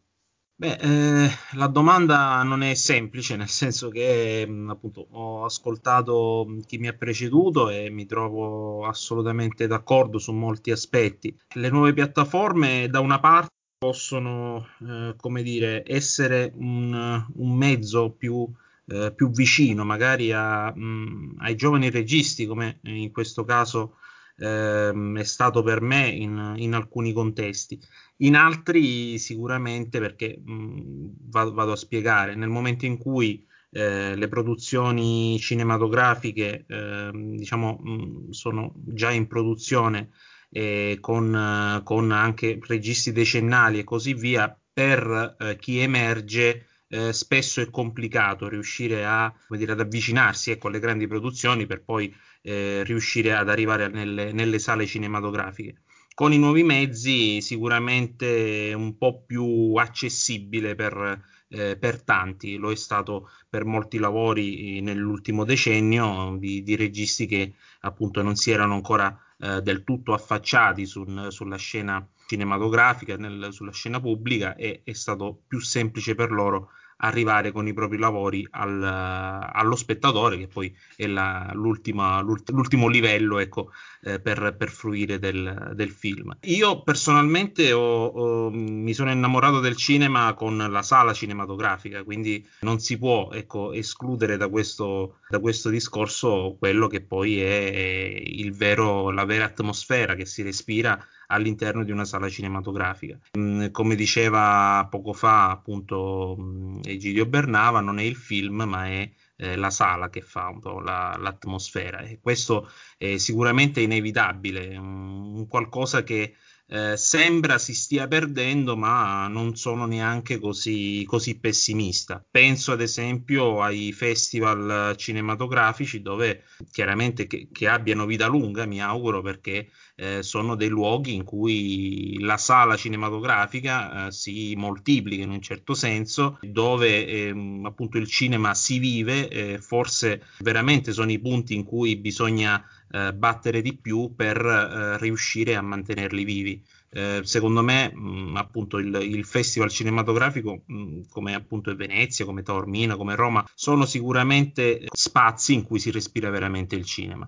Beh, 0.57 0.77
eh, 0.79 1.29
la 1.57 1.67
domanda 1.67 2.41
non 2.43 2.63
è 2.63 2.75
semplice, 2.75 3.35
nel 3.35 3.49
senso 3.49 3.89
che 3.89 4.45
mh, 4.47 4.69
appunto 4.69 5.05
ho 5.11 5.43
ascoltato 5.43 6.47
chi 6.65 6.77
mi 6.77 6.87
ha 6.87 6.93
preceduto 6.93 7.69
e 7.69 7.89
mi 7.89 8.05
trovo 8.05 8.85
assolutamente 8.85 9.67
d'accordo 9.67 10.17
su 10.17 10.31
molti 10.31 10.71
aspetti. 10.71 11.37
Le 11.55 11.69
nuove 11.69 11.91
piattaforme 11.91 12.87
da 12.87 13.01
una 13.01 13.19
parte 13.19 13.54
possono, 13.85 14.67
eh, 14.81 15.13
come 15.15 15.43
dire, 15.43 15.83
essere 15.85 16.51
un, 16.55 17.23
un 17.35 17.55
mezzo 17.55 18.09
più, 18.17 18.51
eh, 18.87 19.13
più, 19.15 19.29
vicino 19.29 19.83
magari 19.85 20.31
a, 20.31 20.73
mh, 20.75 21.35
ai 21.37 21.55
giovani 21.55 21.91
registi, 21.91 22.47
come 22.47 22.79
in 22.83 23.11
questo 23.11 23.45
caso 23.45 23.97
eh, 24.37 25.13
è 25.17 25.23
stato 25.23 25.61
per 25.61 25.81
me 25.81 26.07
in, 26.07 26.55
in, 26.57 26.73
alcuni 26.73 27.13
contesti. 27.13 27.79
In 28.17 28.35
altri 28.35 29.19
sicuramente 29.19 29.99
perché 29.99 30.41
mh, 30.43 31.29
vado, 31.29 31.53
vado, 31.53 31.73
a 31.73 31.75
spiegare, 31.75 32.33
nel 32.33 32.49
momento 32.49 32.85
in 32.87 32.97
cui 32.97 33.45
eh, 33.69 34.15
le 34.15 34.27
produzioni 34.27 35.37
cinematografiche 35.39 36.65
eh, 36.67 37.11
diciamo, 37.13 37.77
mh, 37.79 38.29
sono 38.31 38.73
già 38.77 39.11
in 39.11 39.27
produzione 39.27 40.09
eh, 40.55 40.99
con, 41.01 41.81
con, 41.83 42.11
anche 42.11 42.57
registi 42.65 43.11
decennali 43.11 43.79
e 43.79 43.83
così 43.83 44.13
via, 44.13 44.57
per 44.71 45.35
eh, 45.37 45.57
chi 45.57 45.79
emerge 45.79 46.67
eh, 46.87 47.11
spesso 47.11 47.59
è 47.59 47.69
complicato 47.69 48.47
riuscire 48.47 49.05
a, 49.05 49.33
dire, 49.49 49.73
ad 49.73 49.81
avvicinarsi 49.81 50.51
ecco, 50.51 50.69
alle 50.69 50.79
grandi 50.79 51.07
produzioni 51.07 51.65
per 51.65 51.83
poi 51.83 52.13
eh, 52.41 52.83
riuscire 52.85 53.33
ad 53.33 53.49
arrivare 53.49 53.89
nelle, 53.89 54.31
nelle 54.31 54.59
sale 54.59 54.85
cinematografiche. 54.85 55.81
Con 56.13 56.31
i 56.31 56.37
nuovi 56.37 56.63
mezzi 56.63 57.41
sicuramente 57.41 58.71
un 58.73 58.97
po' 58.97 59.25
più 59.25 59.73
accessibile 59.75 60.73
per, 60.75 61.21
eh, 61.49 61.77
per 61.77 62.01
tanti, 62.03 62.57
lo 62.57 62.71
è 62.71 62.75
stato 62.75 63.29
per 63.49 63.65
molti 63.65 63.97
lavori 63.97 64.81
nell'ultimo 64.81 65.43
decennio 65.43 66.35
di, 66.37 66.63
di 66.63 66.75
registi 66.75 67.25
che 67.25 67.55
appunto 67.81 68.21
non 68.21 68.35
si 68.35 68.51
erano 68.51 68.73
ancora 68.73 69.17
eh, 69.37 69.61
del 69.61 69.83
tutto 69.83 70.13
affacciati 70.13 70.85
sul, 70.85 71.27
sulla 71.29 71.57
scena 71.57 72.05
cinematografica, 72.27 73.17
nel, 73.17 73.49
sulla 73.51 73.71
scena 73.71 73.99
pubblica 73.99 74.55
e 74.55 74.81
è 74.83 74.93
stato 74.93 75.43
più 75.47 75.59
semplice 75.59 76.15
per 76.15 76.31
loro 76.31 76.69
arrivare 76.97 77.51
con 77.51 77.67
i 77.67 77.73
propri 77.73 77.97
lavori 77.97 78.47
al, 78.51 78.81
allo 78.83 79.75
spettatore, 79.75 80.37
che 80.37 80.47
poi 80.47 80.75
è 80.95 81.07
la, 81.07 81.51
l'ultimo 81.53 82.87
livello 82.87 83.39
ecco, 83.39 83.71
eh, 84.01 84.19
per, 84.19 84.55
per, 84.57 84.69
fruire 84.69 85.19
del, 85.19 85.71
del, 85.73 85.89
film. 85.89 86.35
Io 86.41 86.83
personalmente 86.83 87.73
ho, 87.73 88.05
ho, 88.05 88.49
mi 88.51 88.93
sono 88.93 89.11
innamorato 89.11 89.59
del 89.59 89.75
cinema 89.75 90.33
con 90.33 90.57
la 90.57 90.81
sala 90.81 91.13
cinematografica, 91.13 92.03
quindi 92.03 92.47
non 92.61 92.79
si 92.79 92.97
può 92.97 93.29
ecco, 93.31 93.73
escludere 93.73 94.37
da 94.37 94.47
questo, 94.47 95.19
da 95.27 95.39
questo, 95.39 95.69
discorso 95.69 96.55
quello 96.57 96.87
che 96.87 97.01
poi 97.01 97.41
è, 97.41 98.21
vero, 98.53 99.11
la 99.11 99.25
vera 99.25 99.45
atmosfera 99.45 100.15
che 100.15 100.25
si 100.25 100.41
respira 100.43 100.97
all'interno 101.27 101.83
di 101.83 101.91
una 101.91 102.05
sala 102.05 102.29
cinematografica. 102.29 103.19
Mm, 103.37 103.67
come 103.71 103.95
diceva 103.95 104.87
poco 104.89 105.13
fa 105.13 105.49
appunto 105.51 106.35
mm, 106.39 106.79
Egidio 106.83 107.25
Bernava, 107.25 107.79
non 107.81 107.99
è 107.99 108.03
il 108.03 108.15
film, 108.15 108.63
ma 108.63 108.87
è 108.87 109.09
eh, 109.37 109.55
la 109.55 109.69
sala 109.69 110.09
che 110.09 110.21
fa 110.21 110.49
un 110.49 110.59
po' 110.59 110.79
la, 110.79 111.17
l'atmosfera 111.19 111.99
e 111.99 112.19
questo 112.21 112.69
è 112.97 113.17
sicuramente 113.17 113.81
inevitabile, 113.81 114.77
un 114.77 115.45
qualcosa 115.47 116.03
che 116.03 116.35
eh, 116.67 116.97
sembra 116.97 117.59
si 117.59 117.75
stia 117.75 118.07
perdendo, 118.07 118.75
ma 118.75 119.27
non 119.27 119.55
sono 119.55 119.85
neanche 119.85 120.39
così, 120.39 121.03
così 121.05 121.37
pessimista. 121.37 122.25
Penso 122.29 122.71
ad 122.71 122.81
esempio 122.81 123.61
ai 123.61 123.91
festival 123.91 124.95
cinematografici 124.97 126.01
dove 126.01 126.43
chiaramente 126.71 127.27
che, 127.27 127.49
che 127.51 127.67
abbiano 127.67 128.05
vita 128.07 128.25
lunga, 128.25 128.65
mi 128.65 128.81
auguro, 128.81 129.21
perché 129.21 129.69
eh, 129.95 130.23
sono 130.23 130.55
dei 130.55 130.67
luoghi 130.67 131.13
in 131.13 131.23
cui 131.23 132.17
la 132.19 132.37
sala 132.37 132.75
cinematografica 132.75 134.07
eh, 134.07 134.11
si 134.11 134.53
moltiplica 134.55 135.23
in 135.23 135.29
un 135.29 135.41
certo 135.41 135.73
senso, 135.73 136.37
dove 136.41 137.07
ehm, 137.07 137.65
appunto 137.65 137.97
il 137.97 138.07
cinema 138.07 138.53
si 138.53 138.79
vive, 138.79 139.29
eh, 139.29 139.57
forse 139.59 140.23
veramente 140.39 140.91
sono 140.91 141.11
i 141.11 141.19
punti 141.19 141.55
in 141.55 141.63
cui 141.63 141.95
bisogna 141.95 142.63
eh, 142.91 143.13
battere 143.13 143.61
di 143.61 143.75
più 143.77 144.13
per 144.15 144.37
eh, 144.45 144.97
riuscire 144.97 145.55
a 145.55 145.61
mantenerli 145.61 146.23
vivi. 146.23 146.63
Eh, 146.89 147.21
secondo 147.23 147.61
me, 147.61 147.93
mh, 147.93 148.37
appunto, 148.37 148.77
il, 148.77 148.93
il, 149.01 149.25
festival 149.25 149.69
cinematografico, 149.69 150.63
mh, 150.65 151.01
come 151.09 151.33
appunto 151.33 151.75
Venezia, 151.75 152.23
come 152.23 152.41
Taormina, 152.41 152.95
come 152.95 153.15
Roma, 153.15 153.45
sono 153.53 153.85
sicuramente 153.85 154.85
spazi 154.93 155.53
in 155.53 155.63
cui 155.63 155.79
si 155.79 155.91
respira 155.91 156.29
veramente 156.29 156.75
il 156.75 156.85
cinema. 156.85 157.27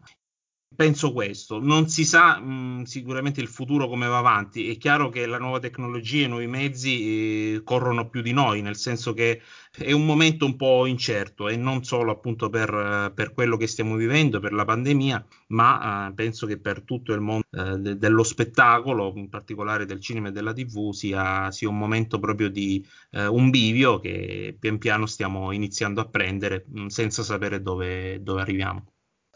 Penso 0.76 1.12
questo, 1.12 1.60
non 1.60 1.90
si 1.90 2.06
sa 2.06 2.38
mh, 2.40 2.84
sicuramente 2.84 3.42
il 3.42 3.48
futuro 3.48 3.88
come 3.88 4.06
va 4.08 4.20
avanti, 4.20 4.70
è 4.70 4.78
chiaro 4.78 5.10
che 5.10 5.26
la 5.26 5.40
nuova 5.40 5.58
tecnologia 5.60 6.22
e 6.22 6.26
i 6.26 6.28
nuovi 6.28 6.46
mezzi 6.46 7.56
eh, 7.56 7.62
corrono 7.64 8.10
più 8.10 8.22
di 8.22 8.32
noi, 8.32 8.62
nel 8.62 8.76
senso 8.76 9.14
che 9.14 9.42
è 9.76 9.92
un 9.92 10.06
momento 10.06 10.46
un 10.46 10.56
po' 10.56 10.86
incerto 10.86 11.48
e 11.50 11.56
non 11.58 11.84
solo 11.84 12.12
appunto 12.12 12.50
per, 12.50 13.12
per 13.16 13.34
quello 13.34 13.58
che 13.58 13.66
stiamo 13.66 13.96
vivendo, 13.96 14.40
per 14.40 14.54
la 14.54 14.66
pandemia, 14.66 15.26
ma 15.48 16.10
eh, 16.10 16.14
penso 16.14 16.46
che 16.46 16.60
per 16.60 16.84
tutto 16.84 17.12
il 17.14 17.22
mondo 17.22 17.48
eh, 17.50 17.78
de- 17.80 17.98
dello 17.98 18.22
spettacolo, 18.24 19.14
in 19.16 19.30
particolare 19.30 19.86
del 19.86 20.00
cinema 20.00 20.28
e 20.28 20.32
della 20.32 20.54
tv, 20.54 20.92
sia, 20.92 21.50
sia 21.52 21.70
un 21.70 21.78
momento 21.78 22.20
proprio 22.20 22.50
di 22.50 22.86
eh, 23.12 23.26
un 23.26 23.50
bivio 23.50 24.00
che 24.00 24.56
pian 24.60 24.78
piano 24.78 25.08
stiamo 25.08 25.52
iniziando 25.52 26.02
a 26.02 26.08
prendere 26.08 26.66
mh, 26.68 26.86
senza 26.88 27.24
sapere 27.24 27.62
dove, 27.64 28.22
dove 28.22 28.42
arriviamo. 28.42 28.86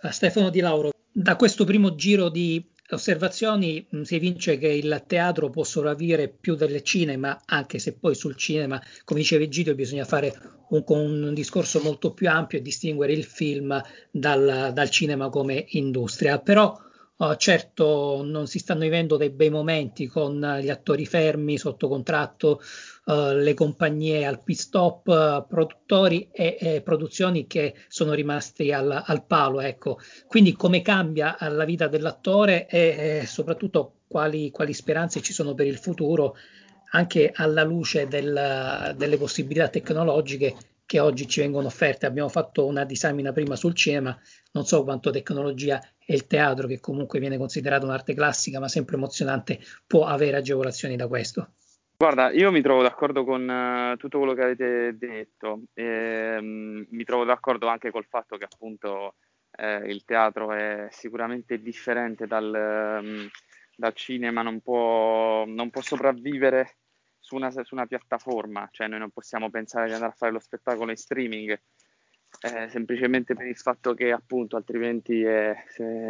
Stefano 0.10 0.50
Di 0.50 0.60
Lauro, 0.60 0.92
da 1.12 1.36
questo 1.36 1.66
primo 1.66 1.96
giro 1.96 2.30
di 2.30 2.66
osservazioni 2.90 3.86
mh, 3.88 4.02
si 4.02 4.16
evince 4.16 4.58
che 4.58 4.68
il 4.68 5.04
teatro 5.08 5.50
può 5.50 5.64
sopravvivere 5.64 6.30
più 6.30 6.56
del 6.56 6.82
cinema, 6.82 7.42
anche 7.46 7.80
se 7.80 7.94
poi 7.94 8.16
sul 8.16 8.36
cinema, 8.36 8.82
come 9.04 9.20
diceva 9.20 9.44
Egidio, 9.44 9.76
bisogna 9.76 10.06
fare 10.06 10.34
un, 10.70 10.84
un, 10.88 11.34
discorso 11.34 11.82
molto 11.82 12.14
più 12.14 12.30
ampio 12.30 12.58
e 12.58 12.62
distinguere 12.62 13.14
il 13.14 13.24
film 13.24 13.82
dal, 14.10 14.72
dal 14.74 14.90
cinema 14.90 15.30
come 15.30 15.66
industria. 15.70 16.40
Però 16.40 16.90
Uh, 17.22 17.36
certo 17.36 18.24
non 18.26 18.48
si 18.48 18.58
stanno 18.58 18.80
vivendo 18.80 19.16
dei 19.16 19.30
bei 19.30 19.52
momenti 19.52 20.08
con 20.08 20.58
gli 20.60 20.72
attori 20.72 21.06
fermi 21.06 21.56
sotto 21.56 21.88
contratto, 21.88 22.60
uh, 23.06 23.32
le 23.34 23.54
compagnie 23.54 24.26
al 24.26 24.44
pit 24.44 24.58
stop, 24.58 25.08
uh, 25.08 25.48
produttori 25.48 26.30
e, 26.32 26.58
e, 26.60 26.82
produzioni 26.82 27.48
che 27.48 27.76
sono 27.88 28.14
rimasti 28.14 28.72
al, 28.72 29.04
al, 29.06 29.26
palo. 29.26 29.62
Ecco. 29.62 30.00
Quindi 30.28 30.54
come 30.54 30.82
cambia 30.82 31.38
la 31.40 31.66
vita 31.66 31.88
dell'attore 31.88 32.68
e, 32.68 33.22
e 33.22 33.26
soprattutto 33.26 34.02
quali, 34.08 34.52
quali, 34.52 34.74
speranze 34.74 35.22
ci 35.22 35.34
sono 35.34 35.54
per 35.54 35.68
il 35.68 35.78
futuro 35.78 36.36
anche 36.94 37.32
alla 37.34 37.64
luce 37.64 38.08
del, 38.08 38.94
delle 38.98 39.18
possibilità 39.18 39.70
tecnologiche 39.70 40.56
che 40.86 41.00
oggi 41.00 41.26
ci 41.26 41.40
vengono 41.40 41.68
offerte. 41.68 42.06
Abbiamo 42.06 42.28
fatto 42.28 42.66
una 42.66 42.84
disamina 42.84 43.32
prima 43.32 43.56
sul 43.56 43.74
cinema, 43.74 44.20
non 44.52 44.66
so 44.66 44.84
quanto 44.84 45.10
tecnologia 45.10 45.82
e 46.06 46.14
il 46.14 46.28
teatro, 46.28 46.68
che 46.68 46.82
comunque 46.82 47.20
viene 47.20 47.38
considerato 47.38 47.86
un'arte 47.86 48.14
classica 48.14 48.60
ma 48.60 48.68
sempre 48.68 48.98
emozionante, 48.98 49.60
può 49.88 50.04
avere 50.04 50.36
agevolazioni 50.36 50.98
da 50.98 51.08
questo. 51.08 51.54
Guarda, 52.02 52.32
io 52.32 52.52
mi 52.52 52.64
trovo 52.64 52.82
d'accordo 52.82 53.24
con 53.24 53.48
uh, 53.48 53.96
tutto 53.96 54.18
quello 54.18 54.34
che 54.34 54.42
avete 54.42 54.98
detto, 54.98 55.66
e, 55.76 56.36
um, 56.40 56.84
mi 56.90 57.04
trovo 57.04 57.26
d'accordo 57.26 57.68
anche 57.68 57.92
col 57.92 58.08
fatto 58.08 58.38
che 58.38 58.46
appunto 58.46 59.18
eh, 59.52 59.84
il 59.86 60.04
teatro 60.04 60.52
è 60.52 60.88
sicuramente 60.90 61.62
differente 61.62 62.26
dal, 62.26 63.00
um, 63.04 63.30
dal 63.76 63.94
cinema, 63.94 64.42
non 64.42 64.62
può, 64.62 65.46
non 65.46 65.70
può 65.70 65.82
sopravvivere 65.82 66.78
su 67.20 67.36
una, 67.36 67.52
su 67.52 67.76
una, 67.76 67.86
piattaforma, 67.86 68.68
cioè 68.72 68.88
noi 68.88 68.98
non 68.98 69.12
possiamo 69.12 69.52
pensare 69.52 69.86
di 69.86 69.94
andare 69.94 70.14
a 70.14 70.16
fare 70.16 70.32
lo 70.32 70.40
spettacolo 70.40 70.90
in 70.90 70.98
streaming, 70.98 71.52
eh, 71.52 72.68
semplicemente 72.70 73.36
per 73.36 73.46
il 73.46 73.58
fatto 73.58 73.94
che 73.94 74.12
appunto 74.12 74.56
altrimenti 74.56 75.22
è, 75.22 75.56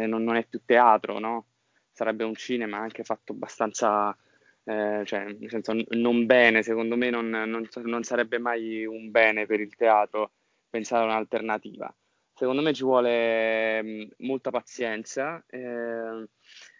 non, 0.06 0.24
non, 0.24 0.36
è 0.36 0.46
più 0.46 0.62
teatro, 0.64 1.18
no? 1.18 1.48
sarebbe 1.92 2.24
un 2.24 2.34
cinema 2.34 2.78
anche 2.78 3.04
fatto 3.04 3.32
abbastanza 3.32 4.16
eh, 4.64 5.02
cioè, 5.04 5.24
nel 5.24 5.50
senso, 5.50 5.74
non 5.90 6.26
bene, 6.26 6.62
secondo 6.62 6.96
me 6.96 7.10
non, 7.10 7.28
non, 7.28 7.68
non, 7.84 8.02
sarebbe 8.04 8.38
mai 8.38 8.84
un 8.86 9.10
bene 9.10 9.46
per 9.46 9.60
il 9.60 9.74
teatro 9.74 10.32
pensare 10.70 11.02
a 11.04 11.06
un'alternativa. 11.06 11.94
Secondo 12.34 12.62
me 12.62 12.72
ci 12.72 12.84
vuole 12.84 13.82
mh, 13.82 14.08
molta 14.18 14.50
pazienza, 14.50 15.44
eh, 15.48 16.28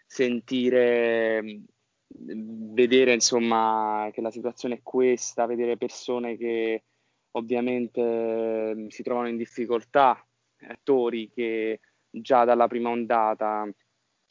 sentire, 0.06 1.60
vedere 2.08 3.12
insomma 3.14 4.10
che 4.12 4.20
la 4.20 4.30
situazione 4.30 4.76
è 4.76 4.80
questa, 4.82 5.46
vedere 5.46 5.76
persone 5.76 6.36
che 6.36 6.84
ovviamente 7.32 8.74
mh, 8.74 8.88
si 8.88 9.02
trovano 9.02 9.28
in 9.28 9.36
difficoltà, 9.36 10.24
attori 10.68 11.30
che 11.30 11.80
già 12.08 12.44
dalla 12.44 12.68
prima 12.68 12.90
ondata 12.90 13.68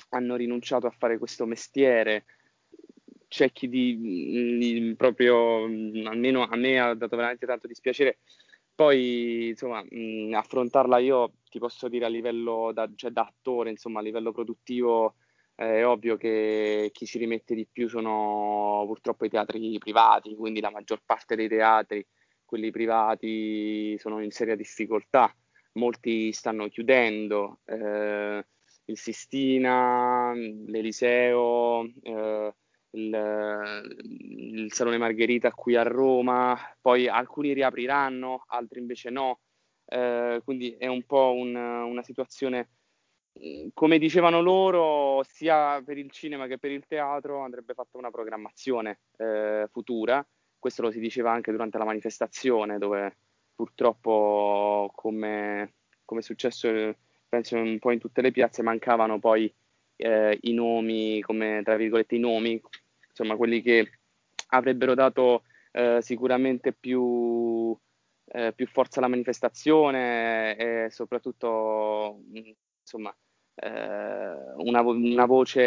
hanno 0.09 0.35
rinunciato 0.35 0.87
a 0.87 0.91
fare 0.91 1.17
questo 1.17 1.45
mestiere, 1.45 2.25
c'è 3.31 3.49
chi 3.53 3.69
di, 3.69 3.97
di, 4.57 4.93
proprio, 4.97 5.63
almeno 5.63 6.43
a 6.43 6.55
me 6.57 6.79
ha 6.81 6.93
dato 6.93 7.15
veramente 7.15 7.45
tanto 7.45 7.65
dispiacere. 7.65 8.17
Poi, 8.75 9.47
insomma, 9.49 9.81
mh, 9.89 10.33
affrontarla 10.33 10.97
io 10.97 11.35
ti 11.49 11.57
posso 11.57 11.87
dire 11.87 12.03
a 12.03 12.09
livello 12.09 12.71
da, 12.73 12.89
cioè, 12.93 13.11
da 13.11 13.21
attore, 13.21 13.69
insomma, 13.69 13.99
a 13.99 14.03
livello 14.03 14.33
produttivo 14.33 15.15
eh, 15.55 15.77
è 15.77 15.87
ovvio 15.87 16.17
che 16.17 16.89
chi 16.91 17.05
ci 17.05 17.19
rimette 17.19 17.55
di 17.55 17.65
più 17.71 17.87
sono 17.87 18.83
purtroppo 18.85 19.23
i 19.23 19.29
teatri 19.29 19.77
privati, 19.77 20.35
quindi 20.35 20.59
la 20.59 20.69
maggior 20.69 21.01
parte 21.05 21.37
dei 21.37 21.47
teatri, 21.47 22.05
quelli 22.43 22.69
privati, 22.69 23.97
sono 23.97 24.21
in 24.21 24.31
seria 24.31 24.57
difficoltà. 24.57 25.33
Molti 25.73 26.33
stanno 26.33 26.67
chiudendo, 26.67 27.59
eh, 27.63 28.45
il 28.85 28.97
Sistina, 28.97 30.33
l'Eliseo, 30.33 31.89
eh, 32.01 32.53
il, 32.91 33.91
il, 34.03 34.73
Salone 34.73 34.97
Margherita 34.97 35.51
qui 35.51 35.75
a 35.75 35.83
Roma, 35.83 36.57
poi 36.79 37.07
alcuni 37.07 37.53
riapriranno, 37.53 38.45
altri 38.47 38.79
invece 38.79 39.09
no, 39.09 39.39
eh, 39.85 40.41
quindi 40.43 40.75
è 40.77 40.87
un 40.87 41.03
po' 41.03 41.33
un, 41.33 41.55
una 41.55 42.03
situazione, 42.03 42.69
mm, 43.39 43.69
come 43.73 43.97
dicevano 43.97 44.41
loro, 44.41 45.23
sia 45.23 45.81
per 45.83 45.97
il 45.97 46.11
cinema 46.11 46.47
che 46.47 46.57
per 46.57 46.71
il 46.71 46.85
teatro 46.87 47.39
andrebbe 47.39 47.73
fatta 47.73 47.97
una 47.97 48.11
programmazione 48.11 49.01
eh, 49.17 49.67
futura, 49.71 50.25
questo 50.59 50.81
lo 50.83 50.91
si 50.91 50.99
diceva 50.99 51.31
anche 51.31 51.51
durante 51.51 51.77
la 51.77 51.85
manifestazione 51.85 52.77
dove 52.77 53.17
purtroppo 53.55 54.91
come, 54.95 55.73
come 56.05 56.19
è 56.19 56.23
successo 56.23 56.95
penso 57.27 57.55
un 57.55 57.79
po' 57.79 57.91
in 57.91 57.99
tutte 57.99 58.21
le 58.21 58.31
piazze 58.31 58.61
mancavano 58.61 59.17
poi 59.17 59.51
eh, 59.95 60.37
i 60.41 60.53
nomi, 60.53 61.21
come 61.21 61.61
tra 61.63 61.77
virgolette 61.77 62.15
i 62.15 62.19
nomi, 62.19 62.61
insomma 63.11 63.35
quelli 63.35 63.61
che 63.61 63.99
avrebbero 64.47 64.93
dato 64.95 65.43
eh, 65.71 65.99
sicuramente 66.01 66.73
più, 66.73 67.77
eh, 68.25 68.53
più, 68.53 68.67
forza 68.67 68.99
alla 68.99 69.07
manifestazione 69.07 70.55
e 70.57 70.89
soprattutto 70.89 72.21
insomma 72.81 73.15
eh, 73.55 73.69
una, 74.57 74.81
una, 74.81 75.25
voce, 75.25 75.61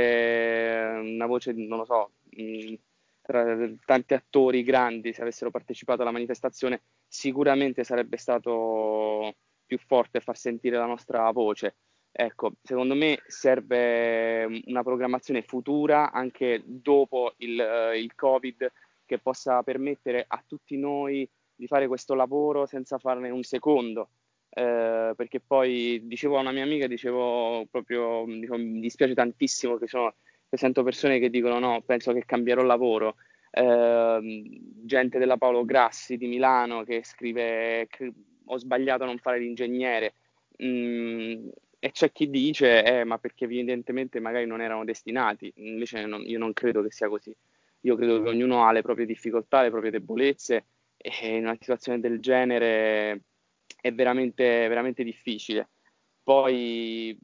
una 1.03 1.27
voce, 1.27 1.53
non 1.53 1.79
lo 1.79 1.85
so, 1.85 2.13
mh, 2.31 2.75
tra 3.23 3.57
tanti 3.87 4.15
attori 4.15 4.63
grandi 4.63 5.15
se 5.15 5.23
avessero 5.23 5.51
partecipato 5.51 6.03
alla 6.03 6.11
manifestazione 6.11 6.83
sicuramente 7.09 7.83
sarebbe 7.83 8.19
stato 8.19 9.35
più 9.65 9.79
forte 9.79 10.21
far 10.21 10.37
sentire 10.37 10.77
la 10.77 10.87
nostra 10.87 11.31
voce. 11.31 11.77
Ecco, 12.17 12.53
secondo 12.63 12.95
me 12.95 13.19
serve 13.27 14.49
mm, 14.49 14.57
una 14.67 14.85
programmazione 14.85 15.43
futura 15.43 16.13
anche 16.13 16.63
dopo 16.65 17.35
il, 17.39 17.59
uh, 17.59 17.93
il, 17.93 18.15
Covid 18.15 18.71
che 19.05 19.19
possa 19.19 19.65
permettere 19.65 20.25
a 20.25 20.41
tutti 20.47 20.77
noi 20.77 21.29
di 21.57 21.67
fare 21.67 21.89
questo 21.89 22.15
lavoro 22.15 22.67
senza 22.67 22.99
farne 22.99 23.31
un 23.31 23.43
secondo. 23.43 24.11
Eh, 24.49 25.13
perché 25.17 25.41
poi 25.41 26.03
dicevo 26.05 26.37
a 26.37 26.41
una 26.41 26.53
mia 26.53 26.63
amica, 26.63 26.87
dicevo 26.87 27.67
proprio, 27.69 28.25
dico, 28.29 28.57
mi 28.57 28.79
dispiace 28.79 29.15
tantissimo 29.15 29.77
che, 29.77 29.89
sono, 29.89 30.15
che 30.49 30.57
sento 30.57 30.85
persone 30.85 31.19
che 31.19 31.31
dicono 31.31 31.59
no, 31.59 31.83
penso 31.85 32.13
che 32.13 32.25
cambierò 32.25 32.63
lavoro. 32.63 33.17
Eh, 33.51 34.61
gente 34.85 35.19
della 35.19 35.37
Paolo 35.37 35.65
Grassi 35.65 36.17
di 36.17 36.29
Milano 36.29 36.85
che 36.85 37.03
scrive 37.03 37.89
ho 38.47 38.57
sbagliato 38.57 39.03
a 39.03 39.07
non 39.07 39.19
fare 39.19 39.41
l'ingegnere. 39.41 40.15
Mm, 40.63 41.49
e 41.85 41.91
c'è 41.91 42.13
chi 42.13 42.31
dice, 42.31 42.83
eh, 42.83 43.05
ma 43.05 43.19
perché 43.19 43.45
evidentemente 43.45 44.19
magari 44.19 44.47
non 44.47 44.63
erano 44.63 44.87
destinati, 44.87 45.53
invece 45.57 46.07
non, 46.07 46.23
io 46.25 46.39
non 46.39 46.55
credo 46.55 46.83
che 46.83 46.91
sia 46.91 47.11
così. 47.11 47.37
Io 47.81 47.95
credo 47.95 48.23
che 48.23 48.31
ognuno 48.31 48.65
ha 48.65 48.73
le 48.73 48.81
proprie 48.81 49.05
difficoltà, 49.05 49.61
le 49.61 49.69
proprie 49.69 49.91
debolezze 49.91 50.65
e 50.97 51.37
in 51.37 51.43
una 51.45 51.59
situazione 51.61 52.01
del 52.01 52.21
genere 52.21 53.25
è 53.83 53.93
veramente, 53.93 54.67
veramente 54.67 55.05
difficile. 55.05 55.69
Poi 56.23 57.15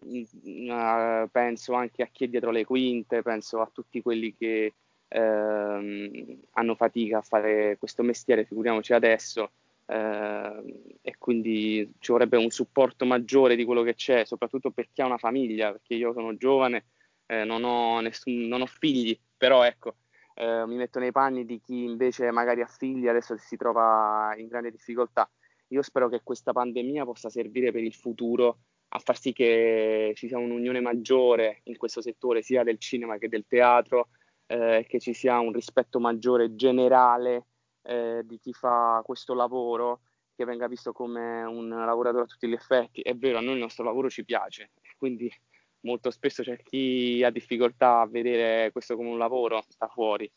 uh, 0.00 1.28
penso 1.30 1.74
anche 1.74 2.02
a 2.02 2.08
chi 2.10 2.24
è 2.24 2.28
dietro 2.28 2.50
le 2.50 2.64
quinte, 2.64 3.20
penso 3.20 3.60
a 3.60 3.70
tutti 3.70 4.00
quelli 4.00 4.34
che 4.34 4.72
uh, 5.08 6.38
hanno 6.52 6.74
fatica 6.74 7.18
a 7.18 7.22
fare 7.22 7.76
questo 7.78 8.02
mestiere, 8.02 8.46
figuriamoci 8.46 8.94
adesso, 8.94 9.50
uh, 9.86 10.94
e 11.02 11.16
quindi 11.18 11.92
ci 11.98 12.12
vorrebbe 12.12 12.36
un 12.36 12.50
supporto 12.50 13.04
maggiore 13.04 13.56
di 13.56 13.64
quello 13.64 13.82
che 13.82 13.94
c'è, 13.94 14.24
soprattutto 14.24 14.70
per 14.70 14.88
chi 14.92 15.02
ha 15.02 15.06
una 15.06 15.18
famiglia, 15.18 15.72
perché 15.72 15.94
io 15.94 16.12
sono 16.12 16.36
giovane, 16.36 16.86
eh, 17.26 17.44
non 17.44 17.64
ho, 17.64 18.00
nessun, 18.00 18.46
non 18.46 18.62
ho 18.62 18.66
figli, 18.66 19.18
però 19.36 19.64
ecco, 19.64 19.96
eh, 20.34 20.66
mi 20.66 20.76
metto 20.76 20.98
nei 20.98 21.12
panni 21.12 21.44
di 21.44 21.60
chi 21.60 21.84
invece 21.84 22.30
magari 22.30 22.60
ha 22.60 22.66
figli 22.66 23.08
adesso 23.08 23.36
si 23.36 23.56
trova 23.56 24.34
in 24.36 24.48
grande 24.48 24.70
difficoltà. 24.70 25.30
Io 25.68 25.82
spero 25.82 26.08
che 26.08 26.20
questa 26.22 26.52
pandemia 26.52 27.04
possa 27.04 27.28
servire 27.28 27.72
per 27.72 27.82
il 27.82 27.94
futuro 27.94 28.58
a 28.88 28.98
far 28.98 29.18
sì 29.18 29.32
che 29.32 30.12
ci 30.14 30.28
sia 30.28 30.38
un'unione 30.38 30.80
maggiore 30.80 31.60
in 31.64 31.76
questo 31.76 32.00
settore, 32.00 32.42
sia 32.42 32.62
del 32.62 32.78
cinema 32.78 33.18
che 33.18 33.28
del 33.28 33.46
teatro, 33.48 34.08
eh, 34.46 34.84
che 34.88 35.00
ci 35.00 35.12
sia 35.12 35.38
un 35.40 35.52
rispetto 35.52 35.98
maggiore 35.98 36.54
generale 36.54 37.46
eh, 37.86 38.22
di 38.24 38.38
chi 38.38 38.52
fa 38.52 39.00
questo 39.04 39.34
lavoro, 39.34 40.00
che 40.34 40.44
venga 40.44 40.68
visto 40.68 40.92
come 40.92 41.42
un 41.44 41.68
lavoratore 41.68 42.24
a 42.24 42.26
tutti 42.26 42.46
gli 42.48 42.52
effetti. 42.52 43.00
È 43.00 43.14
vero, 43.14 43.38
a 43.38 43.40
noi 43.40 43.54
il 43.54 43.60
nostro 43.60 43.84
lavoro 43.84 44.10
ci 44.10 44.24
piace, 44.24 44.72
quindi 44.98 45.32
molto 45.80 46.10
spesso 46.10 46.42
c'è 46.42 46.56
chi 46.62 47.22
ha 47.24 47.30
difficoltà 47.30 48.00
a 48.00 48.06
vedere 48.06 48.70
questo 48.72 48.96
come 48.96 49.08
un 49.08 49.18
lavoro, 49.18 49.64
sta 49.68 49.88
fuori, 49.88 50.30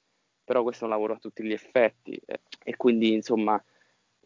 però 0.44 0.64
questo 0.64 0.84
è 0.84 0.88
un 0.88 0.94
lavoro 0.94 1.14
a 1.14 1.20
tutti 1.20 1.44
gli 1.44 1.52
effetti 1.52 2.20
eh, 2.26 2.42
e 2.64 2.76
quindi 2.76 3.14
insomma 3.14 3.62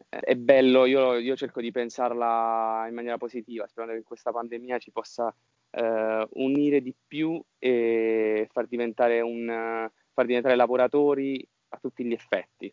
è 0.08 0.36
bello, 0.36 0.84
io, 0.84 1.16
io, 1.18 1.36
cerco 1.36 1.60
di 1.60 1.70
pensarla 1.70 2.84
in 2.88 2.94
maniera 2.94 3.16
positiva, 3.16 3.66
sperando 3.66 3.94
che 3.94 4.02
questa 4.02 4.30
pandemia 4.30 4.78
ci 4.78 4.92
possa 4.92 5.34
eh, 5.70 6.28
unire 6.32 6.80
di 6.80 6.94
più 7.06 7.42
e 7.58 8.48
far 8.52 8.66
diventare, 8.66 9.20
un, 9.20 9.88
far 10.12 10.26
diventare 10.26 10.56
lavoratori 10.56 11.46
a 11.68 11.78
tutti 11.78 12.04
gli 12.04 12.12
effetti, 12.12 12.72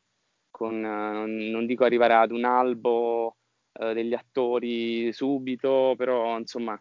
con, 0.62 0.86
eh, 0.86 1.50
non 1.50 1.66
dico 1.66 1.86
arrivare 1.86 2.14
ad 2.14 2.32
un 2.32 2.46
albo 2.46 3.38
eh, 3.74 3.96
degli 3.96 4.14
attori 4.14 5.12
subito, 5.12 5.96
però 5.98 6.38
insomma 6.38 6.80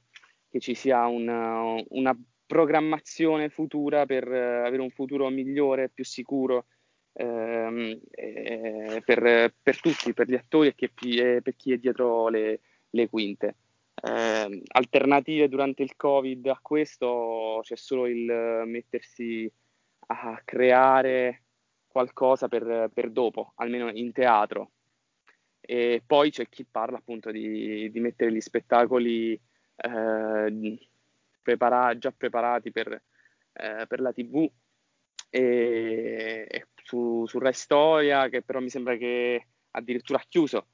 che 0.51 0.61
ci 0.61 0.75
sia 0.75 1.07
una, 1.07 1.83
una 1.89 2.15
programmazione 2.45 3.49
futura 3.49 4.05
per 4.05 4.29
avere 4.29 4.83
un 4.83 4.91
futuro 4.91 5.31
migliore, 5.31 5.89
più 5.89 6.05
sicuro 6.05 6.67
ehm, 7.15 8.01
eh, 8.11 9.03
per, 9.03 9.55
per, 9.63 9.81
tutti, 9.81 10.13
per 10.13 10.29
gli 10.29 10.35
attori 10.35 10.69
e, 10.69 10.75
che, 10.75 10.91
per 11.43 11.57
chi 11.57 11.73
è 11.73 11.79
dietro 11.79 12.29
le, 12.29 12.61
le 12.91 13.09
quinte. 13.09 13.57
Eh, 14.03 14.63
alternative 14.73 15.49
durante 15.49 15.83
il 15.83 15.97
Covid 15.97 16.47
a 16.49 16.59
questo 16.61 17.61
c'è 17.63 17.77
solo 17.77 18.07
il 18.07 18.63
mettersi 18.67 19.51
a 20.09 20.41
creare 20.45 21.45
qualcosa 21.91 22.49
per, 22.49 22.91
per 22.95 23.11
dopo, 23.11 23.53
almeno 23.57 23.91
in 23.91 24.13
teatro. 24.13 24.71
E 25.61 26.03
poi 26.07 26.31
c'è 26.31 26.49
chi 26.49 26.65
parla 26.65 26.99
appunto 26.99 27.31
di, 27.31 27.91
di 27.91 28.01
mettere 28.01 28.33
gli 28.33 28.41
spettacoli 28.41 29.33
eh, 29.77 30.79
prepara- 31.43 31.99
già 31.99 32.13
preparati 32.13 32.71
per, 32.71 32.93
eh, 33.53 33.87
per, 33.87 34.01
la 34.01 34.13
TV 34.13 34.51
e, 35.29 36.47
e 36.49 36.67
su, 36.83 37.25
su 37.27 37.39
Rai 37.39 37.53
Storia 37.53 38.29
che 38.29 38.43
però 38.43 38.61
mi 38.61 38.71
sembra 38.71 38.97
che 38.97 39.47
addirittura 39.73 40.19
ha 40.19 40.25
chiuso 40.29 40.67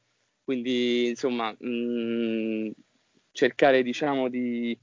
quindi 0.45 1.09
insomma 1.09 1.55
mh, 1.59 1.69
mm, 1.69 2.71
cercare 3.33 3.83
diciamo 3.83 4.29
di, 4.29 4.79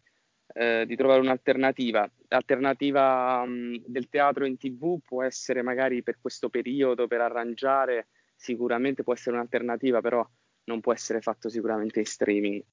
eh, 0.54 0.86
di, 0.86 0.96
trovare 0.96 1.20
un'alternativa. 1.20 2.10
L'alternativa 2.28 3.46
mh, 3.46 3.52
mm, 3.52 3.76
del 3.86 4.10
teatro 4.10 4.46
in 4.46 4.58
tv 4.58 5.00
può 5.04 5.24
essere 5.24 5.62
magari 5.62 6.04
per 6.04 6.18
questo 6.22 6.50
periodo 6.50 7.08
per 7.08 7.22
arrangiare 7.22 8.08
sicuramente 8.36 9.04
può 9.04 9.13
essere 9.13 9.36
un'alternativa 9.36 10.02
però 10.02 10.28
non 10.66 10.82
può 10.82 10.94
essere 10.94 11.22
fatto 11.22 11.50
sicuramente 11.50 12.00
in 12.00 12.06
streaming. 12.06 12.63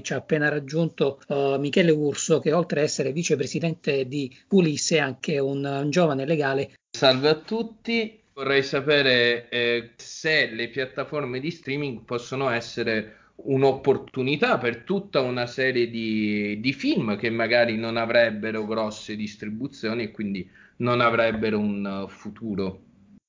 Ci 0.00 0.14
ha 0.14 0.16
appena 0.16 0.48
raggiunto 0.48 1.20
uh, 1.28 1.58
Michele 1.58 1.90
Urso, 1.90 2.40
che 2.40 2.52
oltre 2.52 2.80
ad 2.80 2.86
essere 2.86 3.12
vicepresidente 3.12 4.06
di 4.06 4.34
Ulisse 4.50 4.96
è 4.96 5.00
anche 5.00 5.38
un, 5.38 5.62
un, 5.64 5.90
giovane 5.90 6.24
legale. 6.24 6.72
Salve 6.96 7.28
a 7.28 7.34
tutti, 7.34 8.22
vorrei 8.32 8.62
sapere 8.62 9.50
eh, 9.50 9.90
se 9.96 10.46
le 10.46 10.70
piattaforme 10.70 11.40
di 11.40 11.50
streaming 11.50 12.04
possono 12.04 12.48
essere 12.48 13.21
un'opportunità 13.36 14.58
per 14.58 14.82
tutta 14.84 15.20
una 15.20 15.46
serie 15.46 15.88
di, 15.90 16.60
di 16.60 16.72
film 16.72 17.16
che 17.16 17.30
magari 17.30 17.76
non 17.76 17.96
avrebbero 17.96 18.64
grosse 18.66 19.16
distribuzioni 19.16 20.04
e 20.04 20.10
quindi 20.10 20.48
non 20.76 21.00
avrebbero 21.00 21.58
un 21.58 22.04
uh, 22.04 22.08
futuro. 22.08 22.80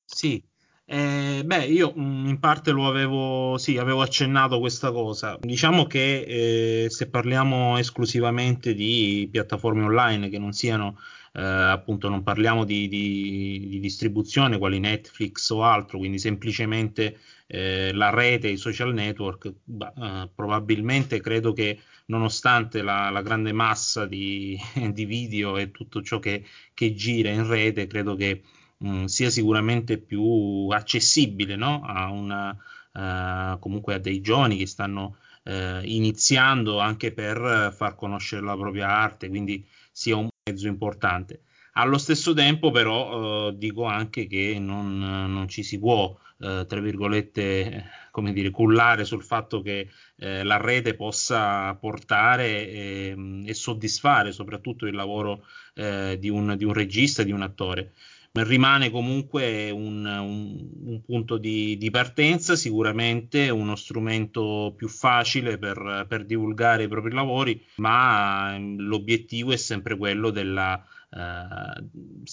Sì, 0.05 0.43
eh, 0.85 1.43
beh, 1.45 1.65
io 1.65 1.93
mm, 1.97 2.27
in 2.27 2.39
parte 2.39 2.71
lo 2.71 2.87
avevo, 2.87 3.57
sì, 3.57 3.77
avevo 3.77 4.01
accennato 4.01 4.59
questa 4.59 4.91
cosa. 4.91 5.37
Diciamo 5.39 5.85
che 5.85 6.83
eh, 6.85 6.89
se 6.89 7.09
parliamo 7.09 7.77
esclusivamente 7.77 8.73
di 8.73 9.27
piattaforme 9.31 9.83
online 9.83 10.29
che 10.29 10.39
non 10.39 10.51
siano, 10.51 10.97
eh, 11.35 11.41
appunto, 11.41 12.09
non 12.09 12.21
parliamo 12.21 12.63
di, 12.63 12.87
di, 12.87 13.67
di, 13.67 13.79
distribuzione 13.79 14.59
quali 14.59 14.79
Netflix 14.79 15.49
o 15.49 15.63
altro, 15.63 15.97
quindi 15.97 16.19
semplicemente 16.19 17.17
eh, 17.47 17.91
la 17.93 18.11
rete, 18.11 18.49
i 18.49 18.57
social 18.57 18.93
network, 18.93 19.51
bah, 19.63 19.93
eh, 19.97 20.29
probabilmente 20.33 21.21
credo 21.21 21.51
che 21.53 21.79
nonostante 22.07 22.83
la, 22.83 23.09
la 23.09 23.23
grande 23.23 23.51
massa 23.51 24.05
di, 24.05 24.57
di, 24.93 25.05
video 25.05 25.57
e 25.57 25.71
tutto 25.71 26.03
ciò 26.03 26.19
che, 26.19 26.45
che 26.73 26.93
gira 26.93 27.31
in 27.31 27.47
rete, 27.47 27.87
credo 27.87 28.15
che 28.15 28.43
mh, 28.77 29.05
sia 29.05 29.31
sicuramente 29.31 29.97
più 29.97 30.67
accessibile 30.69 31.55
no? 31.55 31.81
a 31.83 32.11
una, 32.11 32.55
uh, 32.93 33.57
comunque 33.59 33.95
a 33.95 33.97
dei 33.99 34.21
giovani 34.21 34.57
che 34.57 34.67
stanno 34.67 35.17
uh, 35.45 35.81
iniziando 35.83 36.79
anche 36.79 37.11
per 37.11 37.73
far 37.75 37.95
conoscere 37.95 38.43
la 38.43 38.55
propria 38.55 38.87
arte, 38.89 39.29
quindi 39.29 39.65
sia 39.91 40.15
un 40.17 40.29
mezzo 40.45 40.67
importante. 40.67 41.43
Allo 41.73 41.97
stesso 41.97 42.33
tempo, 42.33 42.69
però, 42.69 43.47
uh, 43.47 43.51
dico 43.55 43.85
anche 43.85 44.27
che 44.27 44.57
non, 44.59 44.99
non 44.99 45.47
ci 45.47 45.63
si 45.63 45.79
può, 45.79 46.15
uh, 46.37 46.65
tra 46.65 46.79
virgolette, 46.81 47.85
come 48.11 48.33
dire, 48.33 48.51
cullare 48.51 49.05
sul 49.05 49.23
fatto 49.23 49.61
che 49.61 49.87
uh, 50.17 50.43
la 50.43 50.57
rete 50.57 50.95
possa 50.95 51.73
portare 51.75 52.69
ehm, 52.69 53.43
e 53.47 53.53
soddisfare 53.53 54.31
soprattutto 54.31 54.85
il 54.85 54.95
lavoro 54.95 55.45
di 55.75 56.29
un, 56.29 56.53
di 56.55 56.65
un 56.65 56.73
regista, 56.73 57.23
di 57.23 57.31
un 57.31 57.41
attore 57.41 57.93
rimane 58.41 58.89
comunque 58.89 59.69
un, 59.69 60.05
un, 60.05 60.69
un 60.85 61.01
punto 61.05 61.37
di, 61.37 61.77
di, 61.77 61.91
partenza, 61.91 62.55
sicuramente 62.55 63.49
uno 63.49 63.75
strumento 63.75 64.73
più 64.75 64.87
facile 64.87 65.59
per, 65.59 66.05
per, 66.09 66.25
divulgare 66.25 66.83
i 66.83 66.87
propri 66.87 67.13
lavori, 67.13 67.63
ma 67.75 68.55
ehm, 68.55 68.79
l'obiettivo 68.79 69.51
è 69.51 69.57
sempre 69.57 69.97
quello 69.97 70.31
della... 70.31 70.83
Uh, 71.13 71.87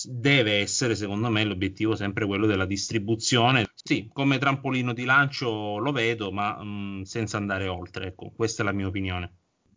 deve 0.05 0.61
essere 0.61 0.95
secondo 0.95 1.29
me 1.29 1.45
l'obiettivo 1.45 1.95
sempre 1.95 2.25
quello 2.25 2.47
della 2.47 2.65
distribuzione. 2.65 3.67
Sì, 3.75 4.09
come 4.11 4.39
trampolino 4.39 4.95
di 4.95 5.05
lancio 5.05 5.77
lo 5.77 5.93
vedo, 5.93 6.33
ma 6.33 6.65
mh, 6.65 7.03
senza 7.03 7.37
andare 7.37 7.69
oltre. 7.69 8.07
Ecco, 8.07 8.33
questa 8.35 8.63
è 8.63 8.65
la 8.65 8.73
mia 8.73 8.87
opinione. 8.87 9.35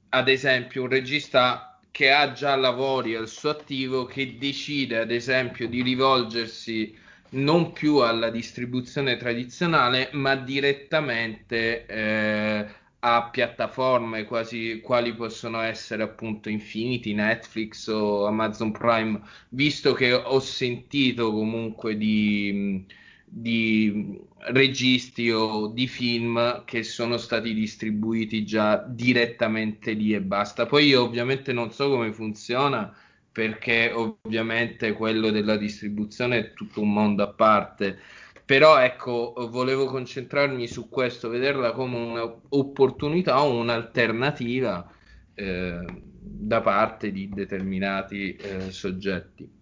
Ad 0.08 0.30
esempio, 0.30 0.84
un 0.84 0.88
regista 0.88 1.73
che 1.94 2.12
ha 2.12 2.32
già 2.32 2.56
lavori 2.56 3.16
al 3.16 3.28
suo 3.28 3.52
attivo, 3.52 4.06
che 4.06 4.38
decide 4.40 4.98
ad 4.98 5.12
esempio 5.12 5.68
di 5.68 5.84
rivolgersi 5.84 6.98
non 7.34 7.72
più 7.72 7.98
alla 7.98 8.32
distribuzione 8.32 9.16
tradizionale, 9.18 10.10
ma 10.14 10.36
direttamente 10.36 11.86
eh, 11.86 12.68
a 13.00 13.30
piattaforme 13.30 14.24
quasi 14.26 14.80
quali 14.82 15.14
possono 15.14 15.62
essere 15.62 16.02
appunto 16.02 16.50
Infinity, 16.50 17.14
Netflix 17.14 17.88
o 17.88 18.26
Amazon 18.26 18.72
Prime, 18.72 19.22
visto 19.50 19.94
che 19.94 20.14
ho 20.14 20.40
sentito 20.40 21.32
comunque 21.32 21.96
di 21.96 22.84
di 23.36 24.22
registi 24.52 25.32
o 25.32 25.68
di 25.68 25.88
film 25.88 26.64
che 26.66 26.84
sono 26.84 27.18
stati 27.18 27.54
distribuiti 27.54 28.46
già 28.46 28.78
direttamente 28.88 29.94
lì 29.94 30.14
e 30.14 30.22
basta. 30.22 30.68
Poi 30.68 30.88
io 30.88 31.02
ovviamente 31.04 31.52
non 31.52 31.72
so 31.72 31.90
come 31.90 32.14
funziona 32.14 32.96
perché 33.32 33.92
ovviamente 33.92 34.94
quello 34.94 35.32
della 35.32 35.58
distribuzione 35.58 36.38
è 36.38 36.54
tutto 36.54 36.82
un 36.82 36.94
mondo 36.94 37.24
a 37.24 37.34
parte, 37.34 37.98
però 38.46 38.78
ecco, 38.80 39.34
volevo 39.50 39.86
concentrarmi 39.86 40.68
su 40.68 40.88
questo, 40.88 41.30
vederla 41.30 41.72
come 41.72 41.98
un'opportunità 41.98 43.42
o 43.42 43.58
un'alternativa 43.58 44.88
eh, 45.34 45.84
da 46.20 46.62
parte 46.62 47.12
di 47.12 47.30
determinati 47.30 48.36
eh, 48.36 48.70
soggetti. 48.70 49.62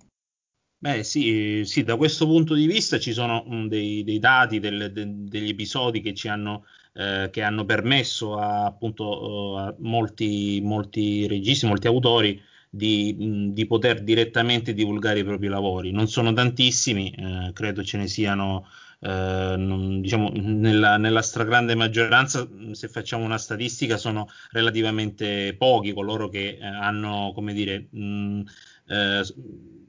Beh, 0.84 1.04
sì, 1.04 1.62
sì, 1.63 1.84
da 1.84 1.96
questo 1.96 2.26
punto 2.26 2.56
di 2.56 2.65
vista 2.65 2.98
ci 2.98 3.13
sono 3.13 3.44
dei, 3.67 4.04
dei, 4.04 4.17
dati, 4.17 4.60
del, 4.60 4.91
de, 4.91 5.06
degli 5.28 5.50
episodi 5.50 6.02
che 6.02 6.15
ci 6.15 6.28
hanno, 6.28 6.65
eh, 6.94 7.30
che 7.32 7.44
hanno 7.44 7.65
permesso 7.65 8.36
a, 8.36 8.65
appunto, 8.65 9.58
a 9.60 9.76
molti, 9.78 10.60
molti 10.63 11.28
registi, 11.28 11.67
molti 11.67 11.86
autori 11.86 12.41
di, 12.67 13.52
di, 13.54 13.67
poter 13.67 14.02
direttamente 14.02 14.74
divulgare 14.74 15.20
i 15.20 15.24
propri 15.24 15.50
lavori. 15.50 15.91
Non 15.91 16.08
sono 16.08 16.34
tantissimi, 16.34 17.12
eh, 17.12 17.52
credo 17.54 17.84
ce 17.84 17.98
ne 17.98 18.08
siano, 18.08 18.65
eh, 19.02 19.54
non, 19.56 20.02
diciamo, 20.02 20.32
nella, 20.34 20.98
nella, 20.98 21.22
stragrande 21.22 21.76
maggioranza, 21.76 22.48
se 22.72 22.88
facciamo 22.88 23.24
una 23.24 23.38
statistica, 23.38 23.98
sono 23.98 24.28
relativamente 24.50 25.54
pochi 25.56 25.94
coloro 25.94 26.28
che 26.28 26.58
eh, 26.60 26.65
hanno, 26.65 27.34
come 27.36 27.54
dire, 27.54 27.88
mh, 27.91 28.41
eh, 28.88 29.24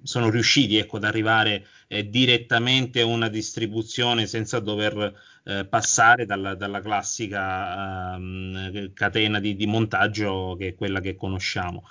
sono 0.02 0.30
riusciti 0.30 0.76
ecco, 0.78 0.96
ad 0.96 1.04
arrivare 1.04 1.66
eh, 1.88 2.08
direttamente 2.08 3.00
a 3.00 3.06
una 3.06 3.28
distribuzione 3.28 4.26
senza 4.26 4.58
dover 4.60 5.14
eh, 5.44 5.64
passare 5.66 6.24
dalla, 6.24 6.54
dalla 6.54 6.80
classica 6.80 8.14
ehm, 8.14 8.92
catena 8.92 9.40
di, 9.40 9.56
di, 9.56 9.66
montaggio 9.66 10.56
che 10.58 10.68
è 10.68 10.74
quella 10.74 11.00
che 11.00 11.16
conosciamo. 11.16 11.84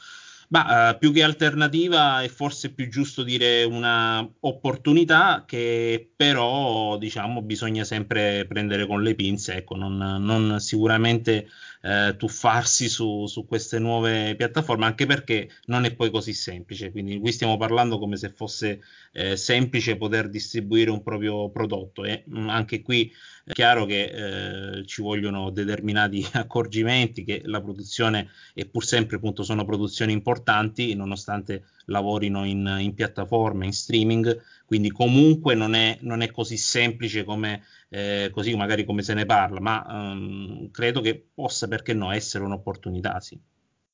Ma 0.49 0.89
uh, 0.89 0.97
più 0.97 1.13
che 1.13 1.23
alternativa 1.23 2.21
è 2.21 2.27
forse 2.27 2.73
più 2.73 2.89
giusto 2.89 3.23
dire 3.23 3.63
una 3.63 4.29
opportunità 4.41 5.45
che 5.47 6.11
però 6.13 6.97
diciamo 6.97 7.41
bisogna 7.41 7.85
sempre 7.85 8.45
prendere 8.45 8.85
con 8.85 9.01
le 9.01 9.15
pinze, 9.15 9.55
ecco, 9.55 9.77
non, 9.77 9.95
non 9.95 10.59
sicuramente 10.59 11.47
eh, 11.81 12.15
tuffarsi 12.17 12.87
su, 12.87 13.25
su, 13.25 13.45
queste 13.45 13.79
nuove 13.79 14.35
piattaforme, 14.35 14.85
anche 14.85 15.05
perché 15.05 15.49
non 15.65 15.85
è 15.85 15.93
poi 15.93 16.11
così 16.11 16.33
semplice. 16.33 16.91
Quindi 16.91 17.19
qui 17.19 17.31
stiamo 17.31 17.57
parlando 17.57 17.97
come 17.97 18.17
se 18.17 18.29
fosse 18.29 18.81
eh, 19.11 19.35
semplice 19.35 19.97
poter 19.97 20.29
distribuire 20.29 20.91
un 20.91 21.03
proprio 21.03 21.49
prodotto 21.49 22.05
e 22.05 22.23
mh, 22.25 22.39
mm, 22.39 22.49
anche 22.49 22.81
qui 22.81 23.11
è 23.43 23.53
chiaro 23.53 23.85
che 23.85 24.03
eh, 24.03 24.85
ci 24.85 25.01
vogliono 25.01 25.49
determinati 25.49 26.25
accorgimenti, 26.33 27.23
che 27.23 27.41
la 27.45 27.61
produzione 27.61 28.29
è 28.53 28.65
pur 28.65 28.85
sempre 28.85 29.17
appunto 29.17 29.43
sono 29.43 29.65
produzioni 29.65 30.11
importanti, 30.13 30.93
nonostante 30.93 31.63
lavorino 31.85 32.45
in, 32.45 32.77
in 32.79 32.93
piattaforme, 32.93 33.65
in 33.65 33.73
streaming, 33.73 34.41
quindi 34.65 34.91
comunque 34.91 35.55
non 35.55 35.73
è, 35.73 35.97
non 36.01 36.21
è 36.21 36.31
così 36.31 36.57
semplice 36.57 37.23
come 37.23 37.63
eh, 37.93 38.29
così 38.31 38.55
magari 38.55 38.85
come 38.85 39.01
se 39.01 39.13
ne 39.13 39.25
parla, 39.25 39.59
ma 39.59 39.85
um, 39.87 40.71
credo 40.71 41.01
che 41.01 41.21
possa, 41.33 41.67
perché 41.67 41.93
no, 41.93 42.11
essere 42.11 42.43
un'opportunità, 42.45 43.19
sì. 43.19 43.37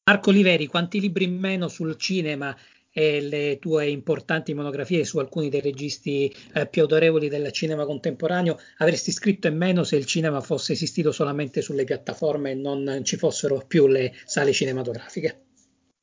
Marco 0.03 0.29
Oliveri, 0.29 0.67
quanti 0.67 0.99
libri 0.99 1.25
in 1.25 1.37
meno 1.37 1.67
sul 1.67 1.97
cinema 1.97 2.55
e 2.91 3.21
le 3.21 3.57
tue 3.59 3.87
importanti 3.87 4.53
monografie 4.53 5.03
su 5.03 5.19
alcuni 5.19 5.49
dei 5.49 5.61
registi 5.61 6.33
eh, 6.53 6.67
più 6.67 6.83
autorevoli 6.83 7.27
del 7.27 7.51
cinema 7.51 7.85
contemporaneo 7.85 8.57
avresti 8.77 9.11
scritto 9.11 9.47
in 9.47 9.57
meno 9.57 9.83
se 9.83 9.97
il 9.97 10.05
cinema 10.05 10.41
fosse 10.41 10.73
esistito 10.73 11.11
solamente 11.11 11.61
sulle 11.61 11.83
piattaforme 11.83 12.51
e 12.51 12.55
non 12.55 13.01
ci 13.03 13.17
fossero 13.17 13.63
più 13.67 13.87
le 13.87 14.13
sale 14.25 14.53
cinematografiche? 14.53 15.45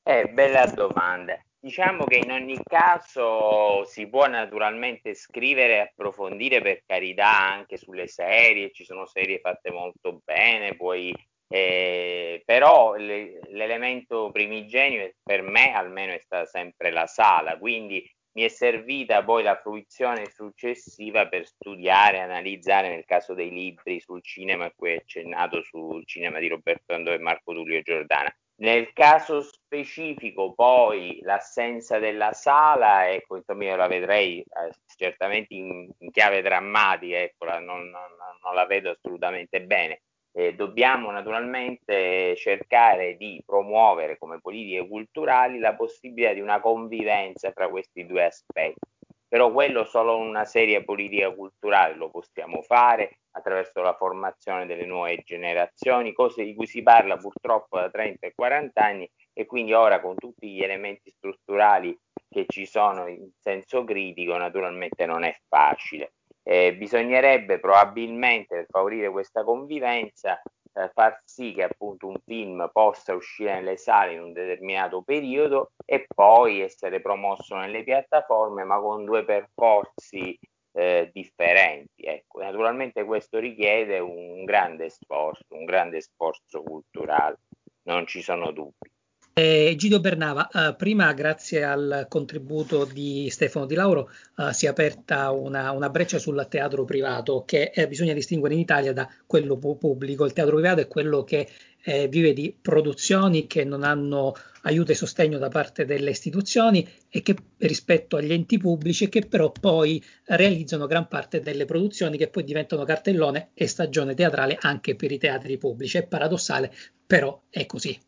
Eh, 0.03 0.31
bella 0.35 0.66
domanda. 0.66 1.40
Diciamo 1.64 2.05
che 2.05 2.18
in 2.18 2.31
ogni 2.31 2.59
caso 2.62 3.87
si 3.87 4.07
può 4.07 4.27
naturalmente 4.27 5.14
scrivere 5.14 5.77
e 5.77 5.79
approfondire 5.79 6.61
per 6.61 6.83
carità 6.85 7.38
anche 7.38 7.79
sulle 7.79 8.07
serie, 8.07 8.70
ci 8.70 8.85
sono 8.85 9.07
serie 9.07 9.38
fatte 9.38 9.70
molto 9.70 10.20
bene, 10.22 10.77
poi, 10.77 11.11
eh, 11.48 12.42
però 12.44 12.96
le, 12.96 13.40
l'elemento 13.48 14.31
primigenio 14.31 15.11
per 15.22 15.40
me 15.40 15.72
almeno 15.72 16.12
è 16.12 16.18
stata 16.18 16.44
sempre 16.44 16.90
la 16.90 17.07
sala, 17.07 17.57
quindi 17.57 18.07
mi 18.33 18.42
è 18.42 18.48
servita 18.48 19.24
poi 19.24 19.42
la 19.42 19.57
fruizione 19.57 20.29
successiva 20.29 21.29
per 21.29 21.46
studiare, 21.46 22.20
analizzare 22.20 22.90
nel 22.90 23.07
caso 23.07 23.33
dei 23.33 23.48
libri 23.48 24.00
sul 24.00 24.22
cinema 24.22 24.66
a 24.66 24.72
cui 24.77 24.90
è 24.92 24.96
accennato 24.96 25.62
sul 25.62 26.05
cinema 26.05 26.38
di 26.40 26.48
Roberto 26.48 26.92
Andò 26.92 27.11
e 27.11 27.18
Marco 27.18 27.55
Tullio 27.55 27.81
Giordana 27.81 28.31
nel 28.57 28.93
caso 28.93 29.43
specifico, 29.43 30.53
poi 30.55 31.19
l'assenza 31.23 31.99
della 31.99 32.33
sala, 32.33 33.11
ecco, 33.11 33.37
insomma, 33.37 33.64
io 33.64 33.77
la 33.77 33.88
vedrei 33.88 34.40
eh, 34.40 34.71
certamente 34.97 35.55
in, 35.55 35.88
in, 35.99 36.11
chiave 36.11 36.40
drammatica, 36.43 37.19
ecco, 37.19 37.47
la, 37.47 37.59
non, 37.59 37.88
non, 37.90 38.11
non, 38.43 38.55
la 38.55 38.67
vedo 38.67 38.90
assolutamente 38.90 39.62
bene. 39.62 40.03
Eh, 40.37 40.55
dobbiamo 40.55 41.11
naturalmente 41.11 42.35
cercare 42.37 43.17
di 43.17 43.40
promuovere 43.47 44.19
come 44.19 44.40
politiche 44.40 44.87
culturali 44.88 45.61
la 45.61 45.75
possibilità 45.77 46.33
di 46.33 46.40
una 46.40 46.61
convivenza 46.61 47.53
tra 47.53 47.69
questi 47.69 48.05
due 48.05 48.25
aspetti 48.25 48.93
però 49.35 49.51
quello 49.51 49.83
solo 49.83 50.16
una 50.16 50.44
seria 50.44 50.85
politica 50.85 51.29
culturale 51.35 51.97
lo 51.97 52.09
possiamo 52.09 52.62
fare 52.62 53.18
attraverso 53.33 53.81
la 53.81 53.97
formazione 53.97 54.64
delle 54.64 54.87
nuove 54.87 55.23
generazioni, 55.25 56.12
cose 56.12 56.44
di 56.44 56.55
cui 56.55 56.68
si 56.68 56.85
parla 56.85 57.16
purtroppo 57.16 57.77
da 57.77 57.90
30 57.90 58.29
e 58.29 58.33
40 58.33 58.81
anni 58.81 59.11
e 59.33 59.44
quindi 59.44 59.73
ora 59.73 60.01
con 60.01 60.14
tutti 60.14 60.49
gli 60.53 60.62
elementi 60.62 61.11
strutturali 61.11 61.99
che 62.29 62.44
ci 62.47 62.64
sono 62.64 63.09
in 63.09 63.29
senso 63.40 63.83
critico 63.83 64.37
naturalmente 64.37 65.05
non 65.05 65.25
è 65.25 65.37
facile. 65.49 66.12
Eh, 66.44 66.77
bisognerebbe 66.77 67.59
probabilmente 67.59 68.66
favorire 68.70 69.11
questa 69.11 69.42
convivenza 69.42 70.40
eh, 70.75 70.91
far 70.93 71.21
sì 71.25 71.53
che 71.53 71.63
appunto 71.63 72.09
un 72.09 72.17
film 72.25 72.69
possa 72.73 73.15
uscire 73.15 73.55
nelle 73.55 73.77
sale 73.77 74.15
in 74.15 74.23
un 74.23 74.33
determinato 74.33 75.03
periodo 75.03 75.73
e 75.85 76.07
poi 76.13 76.61
essere 76.61 77.01
promosso 77.01 77.57
nelle 77.57 77.85
piattaforme, 77.85 78.65
ma 78.65 78.79
con 78.81 79.05
due 79.05 79.25
percorsi 79.25 80.39
eh, 80.73 81.11
differenti. 81.13 82.03
Ecco. 82.03 82.41
Naturalmente 82.41 83.05
questo 83.05 83.39
richiede 83.39 83.99
un 84.01 84.45
grande 84.45 84.91
sforzo, 84.91 85.45
un 85.51 85.65
grande 85.65 86.01
sforzo 86.01 86.63
culturale, 86.63 87.39
non 87.85 88.07
ci 88.07 88.21
sono 88.21 88.51
dubbi. 88.51 88.93
Eh, 89.37 89.75
Gido 89.77 89.99
Bernava, 89.99 90.49
eh, 90.49 90.77
prima 90.77 91.12
grazie 91.12 91.64
al 91.64 92.07
contributo 92.09 92.85
di 92.85 93.29
Stefano 93.31 93.66
Di 93.66 93.75
Lauro 93.75 94.09
eh, 94.37 94.53
si 94.53 94.66
è 94.66 94.68
aperta 94.68 95.33
una, 95.33 95.73
una, 95.73 95.90
breccia 95.90 96.20
sul 96.20 96.47
teatro 96.49 96.85
privato 96.85 97.42
che 97.44 97.73
eh, 97.75 97.88
bisogna 97.88 98.12
distinguere 98.12 98.55
in 98.55 98.61
Italia 98.61 98.92
da 98.92 99.12
quello 99.27 99.57
pubblico. 99.57 100.25
Il 100.25 100.33
teatro 100.33 100.55
privato 100.55 100.83
è 100.83 100.87
quello 100.87 101.25
che 101.25 101.49
eh, 101.83 102.07
vive 102.07 102.33
di 102.33 102.57
produzioni 102.62 103.49
che 103.49 103.64
non 103.64 103.83
hanno 103.83 104.37
aiuto 104.62 104.92
e 104.92 104.94
sostegno 104.94 105.38
da 105.38 105.49
parte 105.49 105.85
delle 105.85 106.11
istituzioni 106.11 106.88
e 107.09 107.20
che 107.23 107.35
rispetto 107.59 108.16
agli 108.16 108.33
enti 108.33 108.57
pubblici 108.57 109.09
che 109.09 109.27
però 109.27 109.51
poi 109.51 110.01
realizzano 110.27 110.87
gran 110.87 111.09
parte 111.09 111.40
delle 111.40 111.64
produzioni 111.64 112.16
che 112.16 112.29
poi 112.29 112.44
diventano 112.44 112.85
cartellone 112.85 113.51
e 113.53 113.66
stagione 113.66 114.14
teatrale 114.14 114.57
anche 114.61 114.94
per 114.94 115.11
i 115.11 115.18
teatri 115.18 115.59
pubblici. 115.59 115.99
È 115.99 116.07
paradossale, 116.07 116.73
però 117.05 117.42
è 117.51 117.66
così 117.66 117.99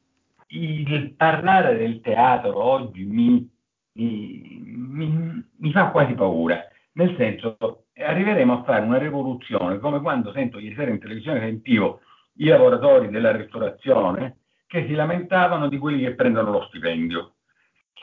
il 0.48 1.14
parlare 1.14 1.76
del 1.76 2.00
teatro 2.00 2.62
oggi 2.62 3.04
mi, 3.04 3.48
mi, 3.92 4.62
mi, 4.64 5.44
mi, 5.56 5.72
fa 5.72 5.90
quasi 5.90 6.14
paura, 6.14 6.60
nel 6.92 7.14
senso 7.16 7.56
arriveremo 7.94 8.60
a 8.60 8.62
fare 8.64 8.84
una 8.84 8.98
rivoluzione 8.98 9.78
come 9.78 10.00
quando 10.00 10.32
sento 10.32 10.58
ieri 10.58 10.74
sera 10.74 10.90
in 10.90 10.98
televisione 10.98 11.40
sentivo 11.40 12.00
i 12.34 12.46
lavoratori 12.46 13.08
della 13.08 13.32
ristorazione 13.32 14.38
che 14.66 14.86
si 14.86 14.92
lamentavano 14.92 15.68
di 15.68 15.78
quelli 15.78 16.02
che 16.02 16.14
prendono 16.14 16.50
lo 16.50 16.64
stipendio. 16.68 17.34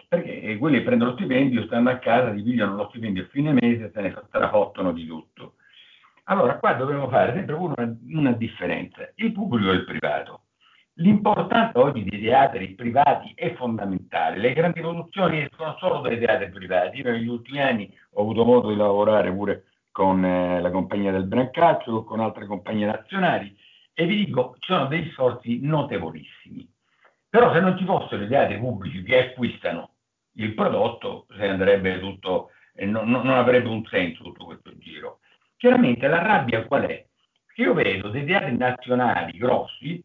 Perché 0.08 0.58
quelli 0.58 0.77
che 0.77 0.84
prendono 0.84 1.12
lo 1.12 1.17
stipendio 1.17 1.65
stanno 1.65 1.89
a 1.89 1.97
casa, 1.97 2.32
pigliano 2.32 2.75
lo 2.75 2.88
stipendio 2.89 3.23
a 3.23 3.27
fine 3.27 3.51
mese 3.51 3.86
e 3.86 3.91
se 3.93 4.01
ne 4.01 4.15
strafottono 4.27 4.91
di 4.91 5.06
tutto. 5.06 5.56
Allora, 6.25 6.58
qua 6.58 6.73
dobbiamo 6.73 7.10
fare 7.10 7.34
sempre 7.34 7.56
una, 7.56 7.97
una 8.08 8.32
differenza, 8.32 9.09
il 9.15 9.32
pubblico 9.32 9.72
e 9.72 9.76
il 9.76 9.84
privato. 9.84 10.42
L'importanza 10.97 11.79
oggi 11.79 12.03
dei 12.03 12.21
teatri 12.21 12.75
privati 12.75 13.31
è 13.33 13.55
fondamentale. 13.55 14.37
Le 14.37 14.53
grandi 14.53 14.79
produzioni 14.79 15.41
escono 15.41 15.75
solo 15.79 16.01
dai 16.01 16.19
teatri 16.19 16.49
privati. 16.51 16.99
Io 16.99 17.11
negli 17.11 17.27
ultimi 17.27 17.61
anni 17.61 17.91
ho 18.11 18.21
avuto 18.21 18.45
modo 18.45 18.69
di 18.69 18.75
lavorare 18.75 19.31
pure 19.33 19.65
con 19.89 20.23
eh, 20.23 20.61
la 20.61 20.69
compagnia 20.69 21.11
del 21.11 21.25
Brancaccio, 21.25 22.03
con 22.03 22.19
altre 22.19 22.45
compagnie 22.45 22.85
nazionali 22.85 23.55
e 23.95 24.05
vi 24.05 24.25
dico, 24.25 24.55
ci 24.59 24.71
sono 24.71 24.85
degli 24.85 25.09
sforzi 25.11 25.59
notevolissimi. 25.61 26.67
Però 27.27 27.51
se 27.51 27.59
non 27.59 27.75
ci 27.75 27.85
fossero 27.85 28.23
i 28.23 28.27
teatri 28.27 28.59
pubblici 28.59 29.01
che 29.01 29.29
acquistano 29.29 29.95
il 30.33 30.53
prodotto, 30.53 31.25
se 31.35 31.47
andrebbe 31.47 31.99
tutto, 31.99 32.51
eh, 32.75 32.85
non, 32.85 33.09
non 33.09 33.29
avrebbe 33.29 33.67
un 33.67 33.83
senso 33.85 34.23
tutto 34.23 34.45
questo 34.45 34.77
giro. 34.77 35.19
Chiaramente 35.57 36.07
la 36.07 36.21
rabbia 36.21 36.65
qual 36.65 36.83
è? 36.83 37.03
Che 37.51 37.61
io 37.61 37.73
vedo 37.73 38.09
dei 38.09 38.25
teatri 38.25 38.55
nazionali 38.55 39.37
grossi 39.39 40.03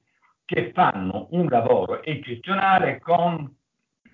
che 0.49 0.73
fanno 0.73 1.27
un 1.33 1.47
lavoro 1.51 2.03
eccezionale 2.03 3.01
con 3.01 3.55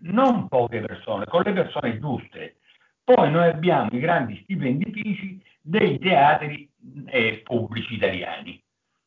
non 0.00 0.48
poche 0.48 0.80
persone, 0.80 1.26
con 1.26 1.42
le 1.44 1.52
persone 1.52 2.00
giuste. 2.00 2.56
Poi 3.04 3.30
noi 3.30 3.50
abbiamo 3.50 3.88
i 3.92 4.00
grandi 4.00 4.40
stipendifici 4.42 5.40
dei 5.60 5.96
teatri 6.00 6.68
eh, 7.06 7.40
pubblici 7.44 7.94
italiani. 7.94 8.60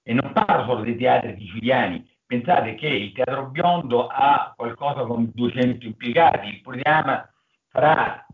E 0.04 0.14
non 0.14 0.32
parlo 0.32 0.64
solo 0.64 0.84
dei 0.84 0.96
teatri 0.96 1.36
siciliani, 1.38 2.10
pensate 2.26 2.76
che 2.76 2.88
il 2.88 3.12
Teatro 3.12 3.48
Biondo 3.48 4.08
ha 4.08 4.54
qualcosa 4.56 5.04
come 5.04 5.30
200 5.34 5.86
impiegati, 5.86 6.48
il 6.48 6.62
Poliama 6.62 7.30
fra 7.68 8.26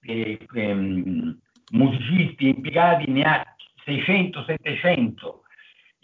eh, 0.00 0.38
ehm, 0.54 1.38
musicisti 1.72 2.48
impiegati 2.48 3.10
ne 3.10 3.22
ha 3.22 3.54
600-700. 3.84 5.42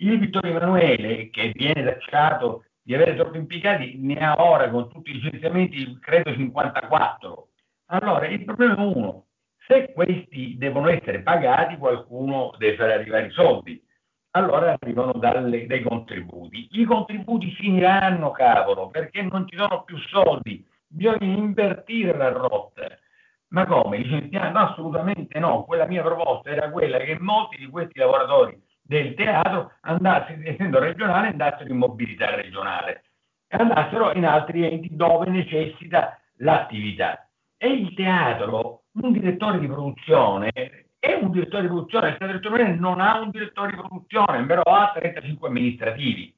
Il 0.02 0.18
Vittorio 0.18 0.56
Emanuele, 0.56 1.28
che 1.28 1.52
viene 1.54 1.84
tacciato 1.84 2.64
di 2.82 2.94
avere 2.94 3.14
troppi 3.16 3.36
impiegati, 3.36 3.98
ne 3.98 4.16
ha 4.18 4.34
ora 4.42 4.70
con 4.70 4.88
tutti 4.88 5.10
i 5.10 5.20
licenziamenti, 5.20 5.98
credo 6.00 6.32
54. 6.32 7.48
Allora, 7.88 8.26
il 8.26 8.42
problema 8.42 8.76
è 8.76 8.78
uno, 8.78 9.26
se 9.66 9.92
questi 9.92 10.56
devono 10.56 10.88
essere 10.88 11.20
pagati, 11.20 11.76
qualcuno 11.76 12.54
deve 12.56 12.76
fare 12.76 12.94
arrivare 12.94 13.26
i 13.26 13.30
soldi. 13.32 13.78
Allora 14.30 14.74
arrivano 14.80 15.12
dalle, 15.12 15.66
dai 15.66 15.82
contributi. 15.82 16.68
I 16.70 16.84
contributi 16.84 17.50
finiranno, 17.50 18.30
cavolo, 18.30 18.88
perché 18.88 19.20
non 19.20 19.46
ci 19.46 19.56
sono 19.58 19.82
più 19.82 19.98
soldi. 19.98 20.66
Bisogna 20.86 21.26
invertire 21.26 22.16
la 22.16 22.30
rotta. 22.30 22.88
Ma 23.48 23.66
come? 23.66 23.98
Licenziando? 23.98 24.60
Assolutamente 24.60 25.38
no. 25.38 25.64
Quella 25.64 25.84
mia 25.84 26.02
proposta 26.02 26.48
era 26.48 26.70
quella 26.70 26.96
che 26.96 27.18
molti 27.20 27.58
di 27.58 27.66
questi 27.66 27.98
lavoratori 27.98 28.68
del 28.90 29.14
teatro, 29.14 29.74
andassero, 29.82 30.40
essendo 30.42 30.80
regionale, 30.80 31.28
andassero 31.28 31.70
in 31.70 31.76
mobilità 31.76 32.34
regionale, 32.34 33.04
andassero 33.50 34.12
in 34.14 34.26
altri 34.26 34.64
enti 34.64 34.96
dove 34.96 35.30
necessita 35.30 36.18
l'attività. 36.38 37.24
E 37.56 37.68
il 37.68 37.94
teatro, 37.94 38.86
un 38.94 39.12
direttore 39.12 39.60
di 39.60 39.68
produzione, 39.68 40.50
è 40.98 41.12
un 41.12 41.30
direttore 41.30 41.62
di 41.62 41.68
produzione, 41.68 42.08
il 42.08 42.16
teatro 42.16 42.50
regionale 42.50 42.74
non 42.74 43.00
ha 43.00 43.20
un 43.20 43.30
direttore 43.30 43.70
di 43.70 43.76
produzione, 43.76 44.44
però 44.44 44.62
ha 44.62 44.90
35 44.92 45.46
amministrativi. 45.46 46.34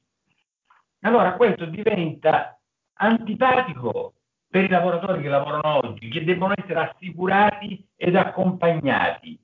Allora 1.01 1.33
questo 1.33 1.65
diventa 1.65 2.55
antipatico 2.97 4.13
per 4.47 4.65
i 4.65 4.69
lavoratori 4.69 5.23
che 5.23 5.29
lavorano 5.29 5.87
oggi, 5.87 6.07
che 6.07 6.23
devono 6.23 6.53
essere 6.55 6.91
assicurati 6.91 7.83
ed 7.95 8.15
accompagnati. 8.15 9.43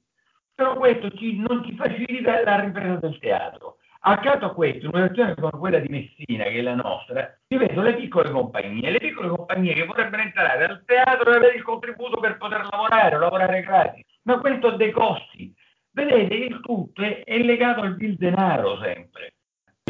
Però 0.59 0.75
questo 0.75 1.09
ci, 1.11 1.37
non 1.37 1.63
ci 1.63 1.73
facilita 1.73 2.43
la 2.43 2.59
ripresa 2.59 2.95
del 2.95 3.17
teatro. 3.19 3.77
Accanto 4.01 4.47
a 4.47 4.53
questo, 4.53 4.87
in 4.87 4.91
una 4.93 5.07
situazione 5.07 5.35
come 5.35 5.57
quella 5.57 5.79
di 5.79 5.87
Messina, 5.87 6.43
che 6.43 6.59
è 6.59 6.61
la 6.61 6.75
nostra, 6.75 7.33
ci 7.47 7.55
vedo 7.55 7.81
le 7.81 7.95
piccole 7.95 8.29
compagnie, 8.29 8.91
le 8.91 8.99
piccole 8.99 9.29
compagnie 9.29 9.73
che 9.73 9.85
vorrebbero 9.85 10.21
entrare 10.21 10.65
al 10.65 10.83
teatro 10.83 11.31
e 11.31 11.35
avere 11.37 11.55
il 11.55 11.63
contributo 11.63 12.19
per 12.19 12.35
poter 12.35 12.67
lavorare, 12.69 13.17
lavorare 13.17 13.61
gratis. 13.61 14.05
Ma 14.23 14.37
questo 14.39 14.67
ha 14.67 14.75
dei 14.75 14.91
costi. 14.91 15.55
Vedete, 15.91 16.35
il 16.35 16.59
tutto 16.59 17.03
è, 17.03 17.23
è 17.23 17.37
legato 17.37 17.79
al 17.79 17.95
bill 17.95 18.17
denaro 18.17 18.81
sempre. 18.81 19.35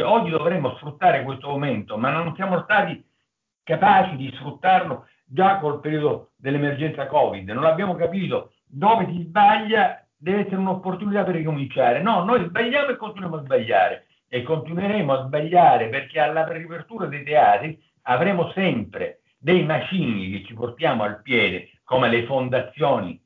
Oggi 0.04 0.30
dovremmo 0.30 0.76
sfruttare 0.76 1.24
questo 1.24 1.48
momento, 1.48 1.98
ma 1.98 2.12
non 2.12 2.32
siamo 2.36 2.62
stati 2.62 3.04
capaci 3.64 4.14
di 4.14 4.30
sfruttarlo 4.36 5.08
già 5.24 5.58
col 5.58 5.80
periodo 5.80 6.30
dell'emergenza 6.36 7.08
Covid, 7.08 7.48
non 7.50 7.64
abbiamo 7.64 7.96
capito 7.96 8.52
dove 8.66 9.06
si 9.06 9.24
sbaglia 9.24 10.04
deve 10.20 10.40
essere 10.40 10.56
un'opportunità 10.56 11.24
per 11.24 11.36
ricominciare. 11.36 12.02
No, 12.02 12.24
noi 12.24 12.44
sbagliamo 12.44 12.90
e 12.90 12.96
continuiamo 12.96 13.36
a 13.36 13.42
sbagliare 13.42 14.06
e 14.28 14.42
continueremo 14.42 15.12
a 15.12 15.24
sbagliare 15.24 15.88
perché 15.88 16.20
alla 16.20 16.46
riapertura 16.46 17.06
dei 17.06 17.24
teatri 17.24 17.82
avremo 18.02 18.50
sempre 18.52 19.22
dei 19.38 19.64
macigni 19.64 20.30
che 20.30 20.44
ci 20.44 20.52
portiamo 20.52 21.04
al 21.04 21.22
piede 21.22 21.70
come 21.84 22.10
le 22.10 22.26
fondazioni 22.26 23.18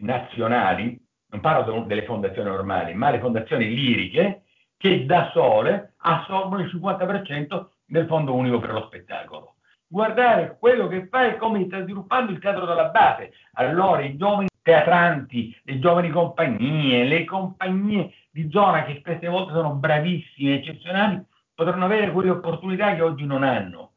nazionali, 0.00 1.00
non 1.28 1.40
parlo 1.40 1.84
delle 1.84 2.04
fondazioni 2.04 2.50
normali, 2.50 2.94
ma 2.94 3.10
le 3.10 3.20
fondazioni 3.20 3.72
liriche 3.72 4.42
che 4.76 5.06
da 5.06 5.30
sole 5.32 5.94
assorbono 5.98 6.62
il 6.62 6.70
50% 6.74 7.66
del 7.86 8.06
fondo 8.06 8.34
unico 8.34 8.58
per 8.58 8.72
lo 8.72 8.86
spettacolo. 8.86 9.54
Guardare 9.86 10.56
quello 10.58 10.88
che 10.88 11.06
fa 11.06 11.28
e 11.28 11.36
come 11.36 11.64
sta 11.66 11.82
sviluppando 11.82 12.32
il 12.32 12.40
teatro 12.40 12.66
della 12.66 12.88
base. 12.88 13.32
Allora 13.52 14.02
i 14.02 14.16
giovani 14.16 14.48
teatranti, 14.62 15.54
le 15.64 15.78
giovani 15.78 16.10
compagnie, 16.10 17.04
le 17.04 17.24
compagnie 17.24 18.14
di 18.30 18.48
zona 18.50 18.84
che 18.84 18.96
spesse 18.98 19.26
volte 19.28 19.52
sono 19.52 19.74
bravissime, 19.74 20.54
eccezionali, 20.54 21.22
potranno 21.54 21.84
avere 21.84 22.12
quelle 22.12 22.30
opportunità 22.30 22.94
che 22.94 23.02
oggi 23.02 23.26
non 23.26 23.42
hanno. 23.42 23.90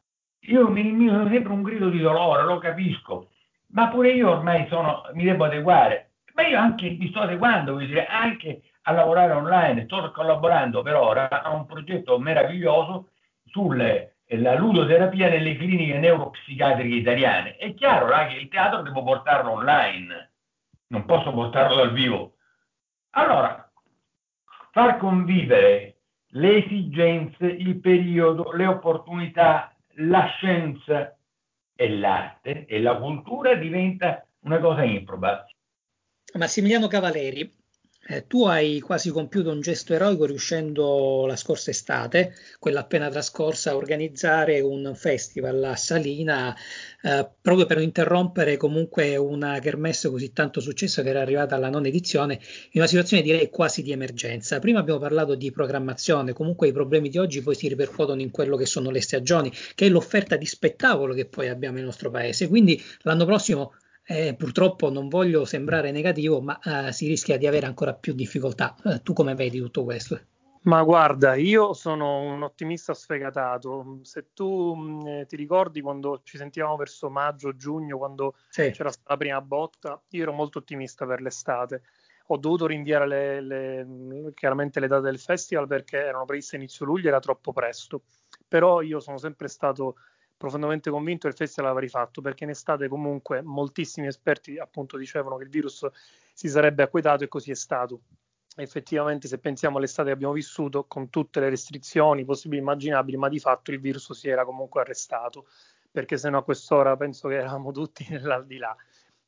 Io 0.48 0.68
mi, 0.68 0.82
mi 0.92 1.08
sempre 1.08 1.52
un 1.52 1.62
grido 1.62 1.88
di 1.88 1.98
dolore, 1.98 2.42
lo 2.44 2.58
capisco, 2.58 3.30
ma 3.68 3.88
pure 3.88 4.10
io 4.10 4.30
ormai 4.30 4.66
sono, 4.68 5.02
mi 5.14 5.24
devo 5.24 5.44
adeguare. 5.44 6.10
Ma 6.34 6.46
io 6.46 6.58
anche 6.58 6.90
mi 6.90 7.08
sto 7.08 7.20
adeguando, 7.20 7.72
vuol 7.72 7.86
dire, 7.86 8.06
anche 8.06 8.62
a 8.82 8.92
lavorare 8.92 9.32
online, 9.32 9.84
sto 9.84 10.10
collaborando 10.12 10.82
per 10.82 10.94
ora 10.94 11.28
a 11.42 11.50
un 11.50 11.64
progetto 11.66 12.18
meraviglioso 12.18 13.10
sulla 13.46 14.54
ludoterapia 14.56 15.28
nelle 15.28 15.56
cliniche 15.56 15.98
neuropsichiatriche 15.98 16.94
italiane. 16.94 17.56
È 17.56 17.72
chiaro 17.74 18.08
là, 18.08 18.26
che 18.26 18.36
il 18.36 18.48
teatro 18.48 18.82
devo 18.82 19.02
portarlo 19.02 19.52
online, 19.52 20.30
non 20.88 21.04
posso 21.04 21.32
portarlo 21.32 21.76
dal 21.76 21.92
vivo. 21.92 22.36
Allora, 23.10 23.70
far 24.70 24.98
convivere 24.98 25.96
le 26.28 26.64
esigenze, 26.64 27.46
il 27.46 27.80
periodo, 27.80 28.52
le 28.52 28.66
opportunità, 28.66 29.74
la 29.96 30.26
scienza 30.36 31.16
e 31.74 31.90
l'arte 31.90 32.66
e 32.66 32.80
la 32.80 32.96
cultura 32.96 33.54
diventa 33.54 34.26
una 34.40 34.58
cosa 34.58 34.84
improba. 34.84 35.46
Massimiliano 36.34 36.86
Cavaleri, 36.88 37.50
eh, 38.08 38.26
tu 38.26 38.44
hai 38.44 38.80
quasi 38.80 39.10
compiuto 39.10 39.50
un 39.50 39.60
gesto 39.60 39.92
eroico 39.92 40.26
riuscendo 40.26 41.26
la 41.26 41.36
scorsa 41.36 41.70
estate, 41.70 42.34
quella 42.58 42.80
appena 42.80 43.08
trascorsa, 43.08 43.70
a 43.70 43.76
organizzare 43.76 44.60
un 44.60 44.92
festival 44.94 45.62
a 45.64 45.76
Salina 45.76 46.54
eh, 47.02 47.28
proprio 47.40 47.66
per 47.66 47.80
interrompere 47.80 48.56
comunque 48.56 49.16
una 49.16 49.58
kermesse 49.58 50.08
così 50.08 50.32
tanto 50.32 50.60
successa 50.60 51.02
che 51.02 51.08
era 51.08 51.20
arrivata 51.20 51.56
alla 51.56 51.68
nona 51.68 51.88
edizione 51.88 52.34
in 52.34 52.80
una 52.80 52.86
situazione 52.86 53.22
direi 53.22 53.50
quasi 53.50 53.82
di 53.82 53.92
emergenza. 53.92 54.58
Prima 54.58 54.78
abbiamo 54.80 55.00
parlato 55.00 55.34
di 55.34 55.50
programmazione, 55.50 56.32
comunque 56.32 56.68
i 56.68 56.72
problemi 56.72 57.08
di 57.08 57.18
oggi 57.18 57.42
poi 57.42 57.54
si 57.54 57.68
ripercuotono 57.68 58.20
in 58.20 58.30
quello 58.30 58.56
che 58.56 58.66
sono 58.66 58.90
le 58.90 59.00
stagioni, 59.00 59.52
che 59.74 59.86
è 59.86 59.88
l'offerta 59.88 60.36
di 60.36 60.46
spettacolo 60.46 61.14
che 61.14 61.26
poi 61.26 61.48
abbiamo 61.48 61.76
nel 61.76 61.84
nostro 61.84 62.10
paese. 62.10 62.48
Quindi 62.48 62.80
l'anno 63.02 63.24
prossimo 63.24 63.72
eh, 64.06 64.34
purtroppo 64.34 64.90
non 64.90 65.08
voglio 65.08 65.44
sembrare 65.44 65.90
negativo, 65.90 66.40
ma 66.40 66.58
eh, 66.60 66.92
si 66.92 67.08
rischia 67.08 67.36
di 67.36 67.46
avere 67.46 67.66
ancora 67.66 67.92
più 67.94 68.14
difficoltà. 68.14 68.76
Eh, 68.84 69.02
tu 69.02 69.12
come 69.12 69.34
vedi 69.34 69.58
tutto 69.58 69.84
questo? 69.84 70.20
Ma 70.66 70.82
guarda, 70.82 71.34
io 71.34 71.72
sono 71.74 72.22
un 72.22 72.42
ottimista 72.42 72.92
sfegatato. 72.92 74.00
Se 74.02 74.32
tu 74.32 75.02
eh, 75.06 75.24
ti 75.26 75.36
ricordi 75.36 75.80
quando 75.80 76.22
ci 76.24 76.38
sentivamo 76.38 76.76
verso 76.76 77.08
maggio, 77.08 77.54
giugno, 77.54 77.98
quando 77.98 78.34
sì. 78.48 78.70
c'era 78.70 78.90
stata 78.90 79.12
la 79.12 79.16
prima 79.16 79.40
botta, 79.40 80.00
io 80.10 80.22
ero 80.22 80.32
molto 80.32 80.58
ottimista 80.58 81.06
per 81.06 81.20
l'estate. 81.20 81.82
Ho 82.28 82.36
dovuto 82.36 82.66
rinviare 82.66 83.06
le, 83.06 83.40
le, 83.40 84.32
chiaramente 84.34 84.80
le 84.80 84.88
date 84.88 85.04
del 85.04 85.20
festival 85.20 85.68
perché 85.68 85.98
erano 85.98 86.24
previste 86.24 86.56
inizio 86.56 86.84
luglio, 86.84 87.08
era 87.08 87.20
troppo 87.20 87.52
presto. 87.52 88.02
Però 88.48 88.80
io 88.82 88.98
sono 88.98 89.18
sempre 89.18 89.46
stato 89.46 89.94
profondamente 90.36 90.90
convinto 90.90 91.26
che 91.26 91.32
il 91.32 91.38
festival 91.38 91.70
aveva 91.70 91.84
rifatto 91.84 92.20
perché 92.20 92.44
in 92.44 92.50
estate 92.50 92.88
comunque 92.88 93.42
moltissimi 93.42 94.06
esperti 94.06 94.58
appunto 94.58 94.96
dicevano 94.96 95.36
che 95.36 95.44
il 95.44 95.50
virus 95.50 95.86
si 96.32 96.48
sarebbe 96.48 96.82
acquetato 96.82 97.24
e 97.24 97.28
così 97.28 97.50
è 97.50 97.54
stato. 97.54 98.02
Effettivamente, 98.58 99.28
se 99.28 99.38
pensiamo 99.38 99.76
all'estate 99.76 100.08
che 100.08 100.14
abbiamo 100.14 100.32
vissuto 100.32 100.84
con 100.84 101.10
tutte 101.10 101.40
le 101.40 101.50
restrizioni 101.50 102.24
possibili 102.24 102.60
e 102.60 102.62
immaginabili, 102.62 103.16
ma 103.18 103.28
di 103.28 103.38
fatto 103.38 103.70
il 103.70 103.80
virus 103.80 104.12
si 104.12 104.28
era 104.28 104.44
comunque 104.44 104.80
arrestato 104.80 105.46
perché 105.96 106.18
se 106.18 106.28
no 106.28 106.36
a 106.36 106.44
quest'ora 106.44 106.94
penso 106.94 107.26
che 107.28 107.36
eravamo 107.36 107.72
tutti 107.72 108.06
nell'aldilà. 108.10 108.76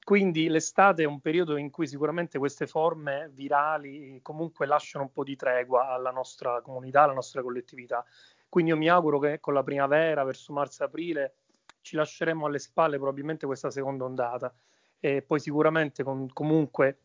Quindi 0.04 0.48
l'estate 0.48 1.02
è 1.02 1.06
un 1.06 1.20
periodo 1.20 1.56
in 1.56 1.70
cui 1.70 1.86
sicuramente 1.86 2.38
queste 2.38 2.66
forme 2.66 3.30
virali 3.32 4.20
comunque 4.22 4.66
lasciano 4.66 5.04
un 5.04 5.12
po' 5.12 5.24
di 5.24 5.36
tregua 5.36 5.88
alla 5.88 6.10
nostra 6.10 6.60
comunità, 6.60 7.02
alla 7.02 7.14
nostra 7.14 7.40
collettività. 7.40 8.04
Quindi 8.48 8.70
io 8.70 8.76
mi 8.76 8.88
auguro 8.88 9.18
che 9.18 9.40
con 9.40 9.54
la 9.54 9.62
primavera, 9.62 10.24
verso 10.24 10.52
marzo-aprile, 10.52 11.34
ci 11.80 11.96
lasceremo 11.96 12.46
alle 12.46 12.58
spalle 12.58 12.96
probabilmente 12.96 13.46
questa 13.46 13.70
seconda 13.70 14.04
ondata 14.04 14.52
e 15.00 15.22
poi 15.22 15.38
sicuramente 15.40 16.02
con 16.02 16.28
comunque 16.32 16.98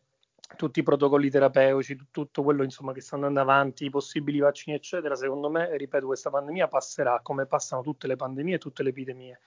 tutti 0.56 0.80
i 0.80 0.82
protocolli 0.82 1.30
terapeutici, 1.30 2.08
tutto 2.10 2.42
quello 2.42 2.62
insomma, 2.62 2.92
che 2.92 3.00
sta 3.00 3.14
andando 3.14 3.40
avanti, 3.40 3.86
i 3.86 3.90
possibili 3.90 4.38
vaccini, 4.38 4.76
eccetera, 4.76 5.16
secondo 5.16 5.48
me, 5.48 5.76
ripeto, 5.76 6.06
questa 6.06 6.30
pandemia 6.30 6.68
passerà 6.68 7.20
come 7.22 7.46
passano 7.46 7.82
tutte 7.82 8.06
le 8.06 8.16
pandemie 8.16 8.56
e 8.56 8.58
tutte 8.58 8.82
le 8.82 8.90
epidemie. 8.90 9.40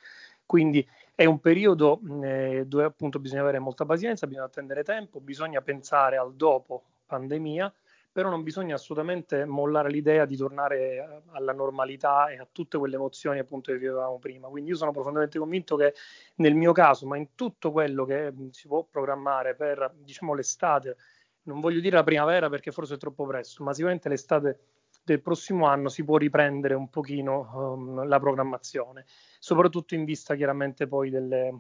Quindi 0.46 0.88
è 1.14 1.26
un 1.26 1.40
periodo 1.40 2.00
eh, 2.24 2.64
dove 2.66 2.84
appunto 2.86 3.20
bisogna 3.20 3.42
avere 3.42 3.60
molta 3.60 3.86
pazienza, 3.86 4.28
bisogna 4.28 4.46
attendere 4.46 4.84
tempo, 4.84 5.20
bisogna 5.20 5.62
pensare 5.62 6.18
al 6.18 6.34
dopo 6.34 6.84
pandemia 7.06 7.72
però 8.18 8.32
non 8.32 8.42
bisogna 8.42 8.74
assolutamente 8.74 9.46
mollare 9.46 9.92
l'idea 9.92 10.26
di 10.26 10.36
tornare 10.36 10.96
eh, 10.96 11.22
alla 11.34 11.54
normalità 11.54 12.30
e 12.30 12.40
a 12.40 12.48
tutte 12.52 12.80
quelle 12.80 12.96
emozioni 12.96 13.38
appunto 13.38 13.72
che 13.72 13.78
vivevamo 13.78 14.18
prima. 14.18 14.48
Quindi 14.48 14.72
io 14.72 14.76
sono 14.76 14.90
profondamente 14.92 15.38
convinto 15.38 15.76
che 15.76 15.94
nel 16.38 16.56
mio 16.56 16.72
caso, 16.72 17.06
ma 17.06 17.16
in 17.16 17.36
tutto 17.36 17.72
quello 17.72 18.06
che 18.06 18.34
si 18.50 18.68
può 18.68 18.84
programmare 18.90 19.54
per 19.54 19.94
diciamo 20.00 20.34
l'estate 20.34 20.98
non 21.44 21.60
voglio 21.60 21.80
dire 21.80 21.96
la 21.96 22.04
primavera 22.04 22.50
perché 22.50 22.72
forse 22.72 22.96
è 22.96 22.98
troppo 22.98 23.24
presto, 23.28 23.64
ma 23.64 23.72
sicuramente 23.72 24.10
l'estate 24.10 24.62
del 25.04 25.22
prossimo 25.22 25.68
anno 25.68 25.88
si 25.88 26.04
può 26.04 26.18
riprendere 26.18 26.74
un 26.74 26.90
pochino 26.90 27.52
um, 27.54 28.08
la 28.08 28.20
programmazione, 28.20 29.06
soprattutto 29.38 29.94
in 29.94 30.06
vista 30.06 30.34
chiaramente 30.34 30.88
poi 30.88 31.12
delle, 31.12 31.56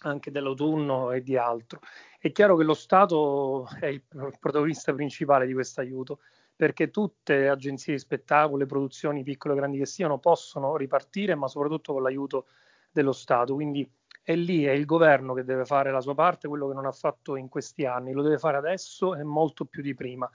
anche 0.00 0.32
dell'autunno 0.32 1.12
e 1.12 1.22
di 1.22 1.36
altro. 1.36 1.78
È 2.26 2.32
chiaro 2.32 2.56
che 2.56 2.64
lo 2.64 2.74
Stato 2.74 3.68
è 3.78 3.86
il 3.86 4.02
protagonista 4.40 4.92
principale 4.92 5.46
di 5.46 5.52
questo 5.52 5.80
aiuto, 5.80 6.18
perché 6.56 6.90
tutte 6.90 7.38
le 7.38 7.48
agenzie 7.48 7.92
di 7.92 8.00
spettacolo, 8.00 8.56
le 8.56 8.66
produzioni 8.66 9.22
piccole 9.22 9.54
o 9.54 9.56
grandi 9.56 9.78
che 9.78 9.86
siano, 9.86 10.18
possono 10.18 10.76
ripartire, 10.76 11.36
ma 11.36 11.46
soprattutto 11.46 11.92
con 11.92 12.02
l'aiuto 12.02 12.46
dello 12.90 13.12
Stato. 13.12 13.54
Quindi 13.54 13.88
è 14.24 14.34
lì, 14.34 14.64
è 14.64 14.72
il 14.72 14.86
governo 14.86 15.34
che 15.34 15.44
deve 15.44 15.64
fare 15.64 15.92
la 15.92 16.00
sua 16.00 16.16
parte, 16.16 16.48
quello 16.48 16.66
che 16.66 16.74
non 16.74 16.86
ha 16.86 16.90
fatto 16.90 17.36
in 17.36 17.48
questi 17.48 17.86
anni, 17.86 18.10
lo 18.10 18.22
deve 18.22 18.38
fare 18.38 18.56
adesso 18.56 19.14
e 19.14 19.22
molto 19.22 19.64
più 19.64 19.80
di 19.80 19.94
prima. 19.94 20.28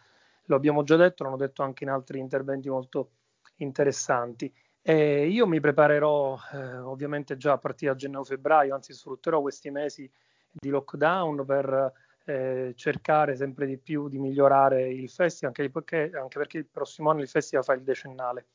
Lo 0.46 0.56
abbiamo 0.56 0.84
già 0.84 0.96
detto, 0.96 1.26
l'hanno 1.26 1.36
detto 1.36 1.62
anche 1.62 1.84
in 1.84 1.90
altri 1.90 2.20
interventi 2.20 2.70
molto 2.70 3.10
interessanti. 3.58 4.50
E 4.82 5.28
io 5.28 5.46
mi 5.46 5.60
preparerò 5.60 6.38
eh, 6.54 6.78
ovviamente 6.78 7.36
già 7.36 7.52
a 7.52 7.58
partire 7.58 7.92
da 7.92 7.98
gennaio-febbraio, 7.98 8.74
anzi 8.74 8.94
sfrutterò 8.94 9.42
questi 9.42 9.70
mesi 9.72 10.10
di 10.52 10.70
lockdown 10.70 11.46
per 11.46 11.94
eh, 12.26 12.74
cercare 12.76 13.36
sempre 13.36 13.66
di 13.66 13.78
più 13.78 14.08
di 14.08 14.20
migliorare 14.20 14.90
il 14.90 15.10
festival, 15.10 15.54
anche 15.56 15.70
perché, 15.72 16.12
anche 16.14 16.38
perché 16.38 16.58
il 16.60 16.68
prossimo 16.68 17.10
anno 17.10 17.22
il 17.22 17.28
festival 17.28 17.64
fa 17.64 17.74
il 17.74 17.84
decennale. 17.84 18.48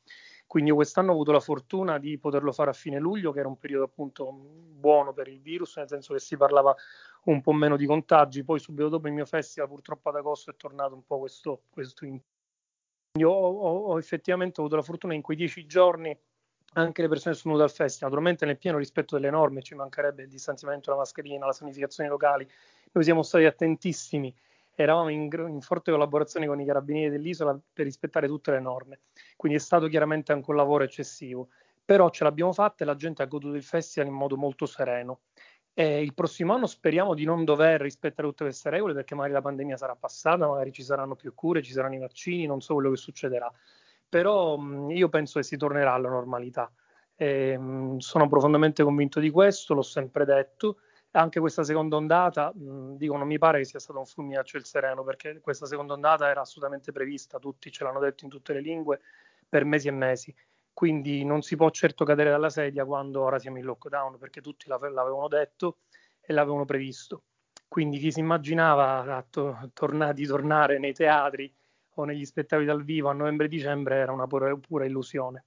Quindi 0.47 0.71
quest'anno 0.71 1.09
ho 1.09 1.13
avuto 1.13 1.33
la 1.33 1.41
fortuna 1.41 1.99
di 1.99 2.17
poterlo 2.17 2.53
fare 2.53 2.69
a 2.69 2.73
fine 2.73 2.99
luglio, 2.99 3.33
che 3.33 3.39
era 3.39 3.49
un 3.49 3.57
periodo 3.57 3.83
appunto 3.83 4.31
buono 4.31 5.11
per 5.11 5.27
il 5.27 5.41
virus, 5.41 5.75
nel 5.75 5.89
senso 5.89 6.13
che 6.13 6.19
si 6.19 6.37
parlava 6.37 6.73
un 7.25 7.41
po' 7.41 7.51
meno 7.51 7.75
di 7.75 7.85
contagi. 7.85 8.45
Poi 8.45 8.57
subito 8.57 8.87
dopo 8.87 9.07
il 9.07 9.13
mio 9.13 9.25
festival, 9.25 9.67
purtroppo 9.67 10.07
ad 10.07 10.15
agosto, 10.15 10.51
è 10.51 10.55
tornato 10.55 10.95
un 10.95 11.03
po' 11.05 11.19
questo, 11.19 11.63
questo 11.69 12.05
Quindi 12.05 12.23
ho, 13.23 13.31
ho, 13.31 13.77
ho 13.87 13.97
effettivamente 13.97 14.61
avuto 14.61 14.77
la 14.77 14.81
fortuna 14.83 15.13
in 15.13 15.21
quei 15.21 15.35
dieci 15.35 15.65
giorni 15.65 16.17
anche 16.81 17.01
le 17.01 17.07
persone 17.07 17.33
sono 17.33 17.55
venute 17.55 17.71
al 17.71 17.75
festival, 17.75 18.11
naturalmente 18.11 18.45
nel 18.45 18.57
pieno 18.57 18.77
rispetto 18.77 19.15
delle 19.15 19.31
norme, 19.31 19.63
ci 19.63 19.73
mancherebbe 19.73 20.23
il 20.23 20.29
distanziamento, 20.29 20.91
la 20.91 20.97
mascherina, 20.97 21.45
la 21.45 21.51
sanificazione 21.51 22.07
locali. 22.07 22.47
Noi 22.91 23.03
siamo 23.03 23.23
stati 23.23 23.45
attentissimi, 23.45 24.33
eravamo 24.75 25.09
in, 25.09 25.27
in, 25.31 25.61
forte 25.61 25.91
collaborazione 25.91 26.45
con 26.45 26.61
i 26.61 26.65
carabinieri 26.65 27.09
dell'isola 27.09 27.59
per 27.73 27.85
rispettare 27.85 28.27
tutte 28.27 28.51
le 28.51 28.59
norme, 28.59 28.99
quindi 29.35 29.57
è 29.57 29.61
stato 29.61 29.87
chiaramente 29.87 30.31
anche 30.31 30.49
un 30.51 30.55
lavoro 30.55 30.83
eccessivo, 30.83 31.49
però 31.83 32.09
ce 32.11 32.23
l'abbiamo 32.23 32.53
fatta 32.53 32.83
e 32.83 32.85
la 32.85 32.95
gente 32.95 33.23
ha 33.23 33.25
goduto 33.25 33.55
il 33.55 33.63
festival 33.63 34.09
in 34.09 34.15
modo 34.15 34.37
molto 34.37 34.65
sereno. 34.65 35.21
E 35.73 36.01
il 36.01 36.15
prossimo 36.15 36.53
anno 36.53 36.65
speriamo 36.65 37.13
di 37.13 37.23
non 37.23 37.45
dover 37.45 37.81
rispettare 37.81 38.27
tutte 38.27 38.45
queste 38.45 38.71
regole 38.71 38.93
perché 38.93 39.13
magari 39.13 39.33
la 39.33 39.41
pandemia 39.41 39.77
sarà 39.77 39.95
passata, 39.95 40.47
magari 40.47 40.71
ci 40.71 40.81
saranno 40.81 41.15
più 41.15 41.33
cure, 41.35 41.61
ci 41.61 41.71
saranno 41.71 41.95
i 41.95 41.99
vaccini, 41.99 42.47
non 42.47 42.61
so 42.61 42.73
quello 42.73 42.89
che 42.89 42.97
succederà 42.97 43.51
però 44.09 44.57
mh, 44.57 44.91
io 44.91 45.09
penso 45.09 45.39
che 45.39 45.45
si 45.45 45.57
tornerà 45.57 45.93
alla 45.93 46.09
normalità. 46.09 46.71
E, 47.15 47.57
mh, 47.57 47.97
sono 47.97 48.27
profondamente 48.27 48.83
convinto 48.83 49.19
di 49.19 49.29
questo, 49.29 49.73
l'ho 49.73 49.81
sempre 49.81 50.25
detto. 50.25 50.77
Anche 51.11 51.39
questa 51.39 51.63
seconda 51.63 51.95
ondata, 51.95 52.53
mh, 52.53 52.97
dico, 52.97 53.15
non 53.17 53.27
mi 53.27 53.37
pare 53.37 53.59
che 53.59 53.65
sia 53.65 53.79
stato 53.79 53.99
un 53.99 54.05
fulmine 54.05 54.37
a 54.37 54.43
ciel 54.43 54.65
sereno, 54.65 55.03
perché 55.03 55.39
questa 55.39 55.65
seconda 55.65 55.93
ondata 55.93 56.29
era 56.29 56.41
assolutamente 56.41 56.91
prevista, 56.91 57.39
tutti 57.39 57.71
ce 57.71 57.83
l'hanno 57.83 57.99
detto 57.99 58.23
in 58.25 58.29
tutte 58.29 58.53
le 58.53 58.61
lingue 58.61 58.99
per 59.47 59.65
mesi 59.65 59.87
e 59.87 59.91
mesi. 59.91 60.35
Quindi 60.73 61.23
non 61.25 61.41
si 61.41 61.55
può 61.55 61.69
certo 61.71 62.05
cadere 62.05 62.29
dalla 62.29 62.49
sedia 62.49 62.85
quando 62.85 63.21
ora 63.23 63.39
siamo 63.39 63.57
in 63.57 63.63
lockdown, 63.65 64.17
perché 64.19 64.41
tutti 64.41 64.67
l'avevano 64.67 65.27
detto 65.27 65.77
e 66.21 66.33
l'avevano 66.33 66.65
previsto. 66.65 67.23
Quindi 67.67 67.97
chi 67.97 68.11
si 68.11 68.19
immaginava 68.19 69.25
torna- 69.73 70.13
di 70.13 70.25
tornare 70.25 70.77
nei 70.77 70.93
teatri 70.93 71.51
o 72.01 72.05
negli 72.05 72.25
spettacoli 72.25 72.67
dal 72.67 72.83
vivo 72.83 73.09
a 73.09 73.13
novembre-dicembre 73.13 73.95
era 73.95 74.11
una 74.11 74.27
pura, 74.27 74.55
pura 74.55 74.85
illusione. 74.85 75.45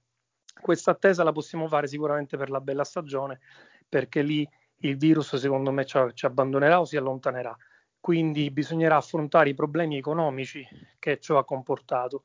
Questa 0.61 0.91
attesa 0.91 1.23
la 1.23 1.31
possiamo 1.31 1.67
fare 1.67 1.87
sicuramente 1.87 2.37
per 2.37 2.49
la 2.49 2.61
bella 2.61 2.83
stagione, 2.83 3.39
perché 3.87 4.21
lì 4.21 4.47
il 4.83 4.97
virus 4.97 5.35
secondo 5.35 5.71
me 5.71 5.85
ci, 5.85 5.97
ci 6.13 6.25
abbandonerà 6.25 6.79
o 6.79 6.85
si 6.85 6.97
allontanerà. 6.97 7.55
Quindi 7.99 8.49
bisognerà 8.51 8.95
affrontare 8.95 9.49
i 9.49 9.53
problemi 9.53 9.97
economici 9.97 10.65
che 10.99 11.19
ciò 11.19 11.37
ha 11.37 11.45
comportato. 11.45 12.23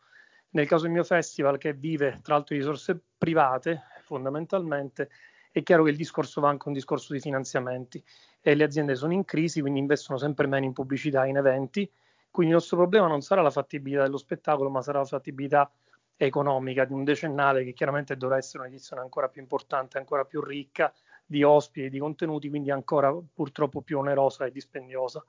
Nel 0.51 0.67
caso 0.67 0.85
del 0.85 0.93
mio 0.93 1.05
festival, 1.05 1.59
che 1.59 1.75
vive 1.75 2.21
tra 2.23 2.35
l'altro 2.35 2.55
di 2.55 2.63
risorse 2.63 2.99
private, 3.19 3.83
fondamentalmente, 4.03 5.11
è 5.51 5.63
chiaro 5.63 5.85
che 5.85 5.91
il 5.91 5.97
discorso 5.97 6.41
va 6.41 6.49
anche 6.49 6.69
un 6.69 6.75
discorso 6.75 7.13
di 7.13 7.21
finanziamenti 7.21 8.03
e 8.41 8.55
le 8.55 8.65
aziende 8.65 8.95
sono 8.95 9.13
in 9.13 9.25
crisi, 9.25 9.61
quindi 9.61 9.81
investono 9.81 10.19
sempre 10.19 10.47
meno 10.47 10.65
in 10.65 10.73
pubblicità, 10.73 11.27
in 11.27 11.37
eventi 11.37 11.91
quindi 12.37 12.53
il 12.53 12.59
nostro 12.61 12.77
problema 12.77 13.07
non 13.07 13.23
sarà 13.23 13.41
la 13.41 13.49
fattibilità 13.49 14.03
dello 14.03 14.19
spettacolo, 14.19 14.69
ma 14.69 14.83
sarà 14.83 14.99
la 14.99 15.07
fattibilità 15.07 15.73
economica 16.19 16.85
di 16.85 16.93
un 16.93 17.03
decennale 17.03 17.65
che 17.65 17.73
chiaramente 17.73 18.15
dovrà 18.15 18.37
essere 18.37 18.65
un'edizione 18.65 19.01
ancora 19.01 19.31
più 19.31 19.41
importante, 19.41 19.97
ancora 19.97 20.27
più 20.27 20.43
ricca 20.43 20.93
di 21.25 21.43
ospiti, 21.43 21.89
di 21.89 21.99
contenuti, 21.99 22.51
quindi 22.51 22.71
ancora 22.71 23.11
purtroppo 23.33 23.81
più 23.81 23.97
onerosa 24.01 24.45
e 24.45 24.51
dispendiosa. 24.51 25.25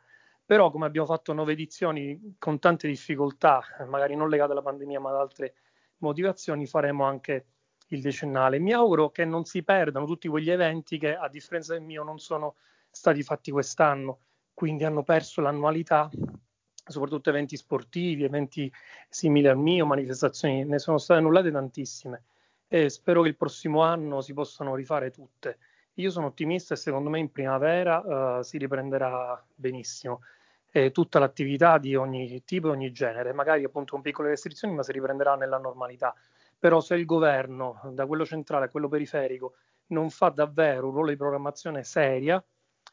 Però 0.45 0.70
come 0.70 0.86
abbiamo 0.86 1.08
fatto 1.08 1.32
nove 1.32 1.53
edizioni 1.53 2.36
con 2.38 2.60
tante 2.60 2.89
difficoltà, 2.89 3.64
magari 3.88 4.18
non 4.18 4.28
legate 4.28 4.51
alla 4.51 4.62
pandemia 4.62 4.99
ma 4.99 5.12
ad 5.12 5.16
altre 5.16 5.53
motivazioni, 5.99 6.66
faremo 6.66 7.05
anche 7.05 7.45
il 7.88 8.01
decennale. 8.01 8.60
Mi 8.60 8.74
auguro 8.74 9.12
che 9.12 9.24
non 9.24 9.45
si 9.45 9.64
perdano 9.64 10.05
tutti 10.05 10.28
quegli 10.28 10.49
eventi 10.49 10.97
che 10.97 11.16
a 11.16 11.30
differenza 11.30 11.72
del 11.72 11.84
mio 11.84 12.03
non 12.03 12.20
sono 12.20 12.55
stati 12.91 13.24
fatti 13.24 13.49
quest'anno, 13.49 14.20
quindi 14.53 14.84
hanno 14.84 15.03
perso 15.03 15.39
l'annualità 15.39 16.10
soprattutto 16.88 17.30
eventi 17.30 17.58
sportivi, 17.58 18.24
eventi 18.24 18.72
simili 19.10 19.48
al 19.48 19.58
mio, 19.58 19.86
manifestazioni, 19.86 20.66
ne 20.66 20.80
sono 20.80 20.98
state 20.98 21.20
annullate 21.20 21.52
tantissime 21.52 22.24
e 22.68 22.90
spero 22.90 23.22
che 23.22 23.30
il 23.30 23.36
prossimo 23.38 23.82
anno 23.82 24.22
si 24.22 24.34
possano 24.34 24.76
rifare 24.76 25.12
tutte. 25.12 25.58
Io 25.96 26.12
sono 26.12 26.28
ottimista 26.28 26.74
e 26.74 26.78
secondo 26.78 27.10
me 27.10 27.20
in 27.20 27.32
primavera 27.32 28.38
uh, 28.38 28.42
si 28.44 28.58
riprenderà 28.58 29.44
benissimo 29.56 30.22
e 30.70 30.92
tutta 30.92 31.18
l'attività 31.18 31.78
di 31.78 31.96
ogni 31.96 32.44
tipo 32.44 32.68
e 32.68 32.72
ogni 32.72 32.92
genere, 32.92 33.34
magari 33.34 33.64
appunto 33.64 33.94
con 33.94 34.02
piccole 34.02 34.30
restrizioni, 34.30 34.76
ma 34.76 34.84
si 34.84 34.92
riprenderà 34.92 35.36
nella 35.36 35.58
normalità. 35.58 36.14
Però 36.60 36.82
se 36.82 36.96
il 36.96 37.06
governo, 37.06 37.80
da 37.94 38.06
quello 38.06 38.26
centrale 38.26 38.66
a 38.66 38.70
quello 38.70 38.88
periferico, 38.88 39.56
non 39.88 40.10
fa 40.10 40.30
davvero 40.30 40.88
un 40.88 40.94
ruolo 40.94 41.10
di 41.10 41.16
programmazione 41.16 41.84
seria, 41.84 42.44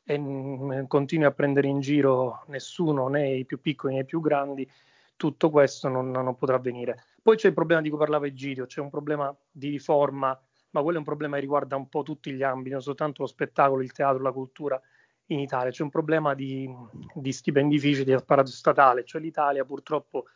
e 0.05 0.19
mh, 0.19 0.87
continui 0.87 1.25
a 1.25 1.33
prendere 1.33 1.69
in 1.69 1.81
giro 1.81 2.45
nessuno, 2.49 3.09
né 3.09 3.31
i 3.31 3.45
più 3.45 3.61
piccoli 3.61 3.95
né 3.95 4.01
i 4.01 4.05
più 4.05 4.21
grandi, 4.21 4.71
tutto 5.17 5.51
questo 5.51 5.89
non, 5.89 6.11
non 6.11 6.37
potrà 6.37 6.57
avvenire. 6.57 7.03
Poi 7.23 7.37
c'è 7.37 7.49
il 7.49 7.55
problema 7.55 7.81
di 7.81 7.89
cui 7.89 7.99
parlava 7.99 8.27
Egidio, 8.27 8.67
c'è 8.67 8.81
un 8.81 8.91
problema 8.91 9.35
di 9.51 9.71
riforma, 9.71 10.39
ma 10.71 10.83
quello 10.83 10.97
è 10.97 10.99
un 10.99 11.07
problema 11.07 11.37
che 11.37 11.41
riguarda 11.41 11.77
un 11.77 11.89
po' 11.89 12.03
tutti 12.03 12.33
gli 12.33 12.43
ambiti, 12.43 12.71
non 12.71 12.83
soltanto 12.83 13.23
lo 13.23 13.29
spettacolo, 13.29 13.83
il 13.83 13.93
teatro, 13.93 14.23
la 14.23 14.33
cultura 14.33 14.81
in 15.27 15.39
Italia. 15.39 15.71
C'è 15.71 15.83
un 15.83 15.91
problema 15.91 16.35
di, 16.35 16.71
di 17.15 17.33
stipendifici, 17.33 18.05
di 18.05 18.13
apparato 18.13 18.51
statale, 18.51 19.05
cioè 19.05 19.21
l'Italia 19.23 19.65
purtroppo 19.65 20.27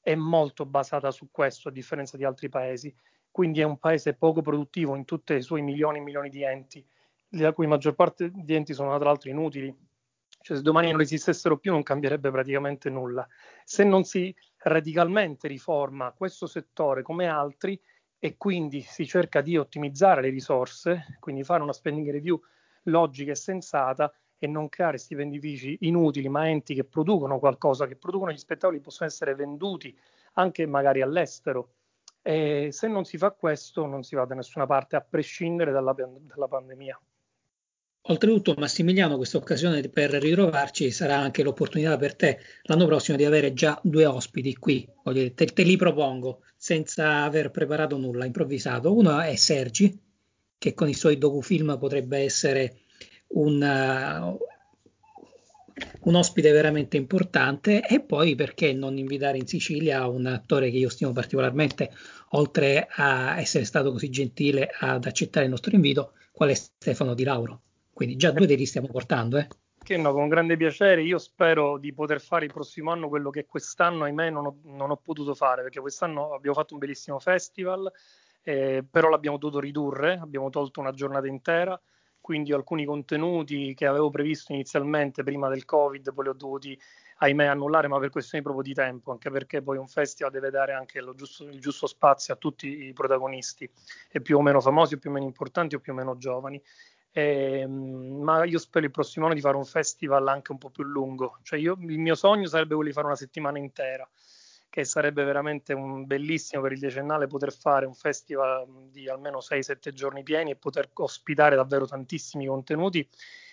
è 0.00 0.14
molto 0.14 0.64
basata 0.64 1.10
su 1.10 1.28
questo, 1.30 1.68
a 1.68 1.72
differenza 1.72 2.16
di 2.16 2.24
altri 2.24 2.48
paesi. 2.48 2.94
Quindi 3.30 3.60
è 3.60 3.64
un 3.64 3.78
paese 3.78 4.14
poco 4.14 4.40
produttivo 4.40 4.96
in 4.96 5.04
tutti 5.04 5.34
i 5.34 5.42
suoi 5.42 5.60
milioni 5.60 5.98
e 5.98 6.00
milioni 6.00 6.30
di 6.30 6.42
enti 6.42 6.84
la 7.30 7.52
cui 7.52 7.66
maggior 7.66 7.94
parte 7.94 8.30
di 8.32 8.54
enti 8.54 8.72
sono 8.72 8.96
tra 8.96 9.08
l'altro 9.08 9.30
inutili. 9.30 9.74
Cioè, 10.40 10.56
se 10.56 10.62
domani 10.62 10.90
non 10.90 11.00
esistessero 11.00 11.58
più 11.58 11.72
non 11.72 11.82
cambierebbe 11.82 12.30
praticamente 12.30 12.90
nulla. 12.90 13.26
Se 13.64 13.84
non 13.84 14.04
si 14.04 14.34
radicalmente 14.58 15.48
riforma 15.48 16.12
questo 16.12 16.46
settore 16.46 17.02
come 17.02 17.26
altri 17.26 17.80
e 18.18 18.36
quindi 18.36 18.80
si 18.80 19.06
cerca 19.06 19.40
di 19.40 19.56
ottimizzare 19.56 20.22
le 20.22 20.30
risorse, 20.30 21.18
quindi 21.20 21.44
fare 21.44 21.62
una 21.62 21.72
spending 21.72 22.10
review 22.10 22.40
logica 22.84 23.32
e 23.32 23.36
sensata 23.36 24.12
e 24.38 24.46
non 24.46 24.68
creare 24.68 24.98
stipendifici 24.98 25.76
inutili, 25.80 26.28
ma 26.28 26.48
enti 26.48 26.74
che 26.74 26.84
producono 26.84 27.38
qualcosa, 27.38 27.86
che 27.86 27.96
producono 27.96 28.30
gli 28.32 28.38
spettacoli, 28.38 28.80
possono 28.80 29.08
essere 29.08 29.34
venduti 29.34 29.96
anche 30.34 30.66
magari 30.66 31.02
all'estero. 31.02 31.74
E 32.22 32.68
se 32.72 32.88
non 32.88 33.04
si 33.04 33.18
fa 33.18 33.30
questo 33.32 33.86
non 33.86 34.02
si 34.02 34.14
va 34.14 34.24
da 34.24 34.34
nessuna 34.34 34.66
parte, 34.66 34.96
a 34.96 35.00
prescindere 35.00 35.72
dalla, 35.72 35.92
dalla 35.92 36.48
pandemia. 36.48 37.00
Oltretutto, 38.10 38.54
Massimiliano, 38.56 39.18
questa 39.18 39.36
occasione 39.36 39.86
per 39.90 40.10
ritrovarci 40.12 40.90
sarà 40.90 41.18
anche 41.18 41.42
l'opportunità 41.42 41.98
per 41.98 42.16
te 42.16 42.38
l'anno 42.62 42.86
prossimo 42.86 43.18
di 43.18 43.24
avere 43.26 43.52
già 43.52 43.78
due 43.82 44.06
ospiti 44.06 44.54
qui. 44.56 44.88
Te, 45.02 45.34
te, 45.34 45.62
li 45.62 45.76
propongo 45.76 46.40
senza 46.56 47.24
aver 47.24 47.50
preparato 47.50 47.98
nulla, 47.98 48.24
improvvisato. 48.24 48.96
Uno 48.96 49.20
è 49.20 49.34
Sergi, 49.36 49.94
che 50.56 50.72
con 50.72 50.88
i 50.88 50.94
suoi 50.94 51.18
docufilm 51.18 51.76
potrebbe 51.76 52.20
essere 52.20 52.78
un, 53.28 53.60
uh, 53.60 54.38
un 56.08 56.14
ospite 56.14 56.50
veramente 56.50 56.96
importante. 56.96 57.86
E 57.86 58.00
poi 58.00 58.34
perché 58.34 58.72
non 58.72 58.96
invitare 58.96 59.36
in 59.36 59.46
Sicilia 59.46 60.06
un 60.06 60.24
attore 60.24 60.70
che 60.70 60.78
io 60.78 60.88
stimo 60.88 61.12
particolarmente, 61.12 61.90
oltre 62.30 62.88
a 62.90 63.38
essere 63.38 63.66
stato 63.66 63.92
così 63.92 64.08
gentile 64.08 64.70
ad 64.80 65.04
accettare 65.04 65.44
il 65.44 65.50
nostro 65.50 65.74
invito, 65.74 66.14
qual 66.32 66.48
è 66.48 66.54
Stefano 66.54 67.12
Di 67.12 67.24
Lauro. 67.24 67.64
Quindi 67.98 68.14
già 68.14 68.30
due 68.30 68.46
te 68.46 68.54
li 68.54 68.64
stiamo 68.64 68.86
portando, 68.86 69.38
eh? 69.38 69.48
Perché 69.76 69.96
no, 69.96 70.12
con 70.12 70.28
grande 70.28 70.56
piacere. 70.56 71.02
Io 71.02 71.18
spero 71.18 71.78
di 71.78 71.92
poter 71.92 72.20
fare 72.20 72.44
il 72.44 72.52
prossimo 72.52 72.92
anno 72.92 73.08
quello 73.08 73.30
che 73.30 73.44
quest'anno, 73.44 74.04
ahimè, 74.04 74.30
non 74.30 74.46
ho, 74.46 74.58
non 74.66 74.92
ho 74.92 74.96
potuto 74.98 75.34
fare, 75.34 75.62
perché 75.62 75.80
quest'anno 75.80 76.32
abbiamo 76.32 76.54
fatto 76.54 76.74
un 76.74 76.78
bellissimo 76.78 77.18
festival, 77.18 77.90
eh, 78.44 78.84
però 78.88 79.08
l'abbiamo 79.08 79.36
dovuto 79.36 79.58
ridurre, 79.58 80.16
abbiamo 80.22 80.48
tolto 80.48 80.78
una 80.78 80.92
giornata 80.92 81.26
intera, 81.26 81.80
quindi 82.20 82.52
alcuni 82.52 82.84
contenuti 82.84 83.74
che 83.74 83.86
avevo 83.86 84.10
previsto 84.10 84.52
inizialmente 84.52 85.24
prima 85.24 85.48
del 85.48 85.64
Covid, 85.64 86.14
poi 86.14 86.22
li 86.22 86.30
ho 86.30 86.34
dovuti 86.34 86.80
ahimè 87.16 87.46
annullare, 87.46 87.88
ma 87.88 87.98
per 87.98 88.10
questioni 88.10 88.44
proprio 88.44 88.62
di 88.62 88.74
tempo, 88.74 89.10
anche 89.10 89.28
perché 89.28 89.60
poi 89.60 89.76
un 89.76 89.88
festival 89.88 90.30
deve 90.30 90.50
dare 90.50 90.72
anche 90.72 91.02
giusto, 91.16 91.48
il 91.48 91.58
giusto 91.58 91.88
spazio 91.88 92.32
a 92.32 92.36
tutti 92.36 92.84
i 92.84 92.92
protagonisti, 92.92 93.68
e 94.08 94.20
più 94.20 94.38
o 94.38 94.40
meno 94.40 94.60
famosi, 94.60 94.94
o 94.94 94.98
più 94.98 95.10
o 95.10 95.12
meno 95.14 95.26
importanti, 95.26 95.74
o 95.74 95.80
più 95.80 95.92
o 95.92 95.96
meno 95.96 96.16
giovani. 96.16 96.62
Eh, 97.18 97.66
ma 97.66 98.44
io 98.44 98.60
spero 98.60 98.84
il 98.84 98.92
prossimo 98.92 99.24
anno 99.24 99.34
di 99.34 99.40
fare 99.40 99.56
un 99.56 99.64
festival 99.64 100.28
anche 100.28 100.52
un 100.52 100.58
po' 100.58 100.70
più 100.70 100.84
lungo. 100.84 101.38
Cioè 101.42 101.58
io, 101.58 101.76
il 101.80 101.98
mio 101.98 102.14
sogno 102.14 102.46
sarebbe 102.46 102.74
quello 102.76 102.90
di 102.90 102.94
fare 102.94 103.08
una 103.08 103.16
settimana 103.16 103.58
intera, 103.58 104.08
che 104.70 104.84
sarebbe 104.84 105.24
veramente 105.24 105.72
un 105.72 106.06
bellissimo 106.06 106.62
per 106.62 106.72
il 106.72 106.78
decennale 106.78 107.26
poter 107.26 107.52
fare 107.52 107.86
un 107.86 107.94
festival 107.94 108.68
di 108.92 109.08
almeno 109.08 109.38
6-7 109.38 109.92
giorni 109.92 110.22
pieni 110.22 110.52
e 110.52 110.56
poter 110.56 110.90
ospitare 110.92 111.56
davvero 111.56 111.86
tantissimi 111.86 112.46
contenuti 112.46 113.08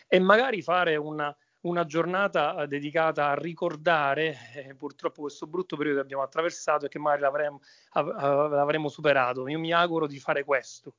e 0.08 0.20
magari 0.20 0.62
fare 0.62 0.96
una, 0.96 1.36
una 1.62 1.86
giornata 1.86 2.62
eh, 2.62 2.68
dedicata 2.68 3.30
a 3.30 3.34
ricordare 3.34 4.38
eh, 4.54 4.76
purtroppo 4.76 5.22
questo 5.22 5.48
brutto 5.48 5.76
periodo 5.76 5.98
che 5.98 6.04
abbiamo 6.04 6.22
attraversato 6.22 6.86
e 6.86 6.90
che 6.90 7.00
magari 7.00 7.22
l'avremo, 7.22 7.62
l'avremo 7.94 8.90
superato. 8.90 9.48
Io 9.48 9.58
mi 9.58 9.74
auguro 9.74 10.06
di 10.06 10.20
fare 10.20 10.44
questo, 10.44 10.94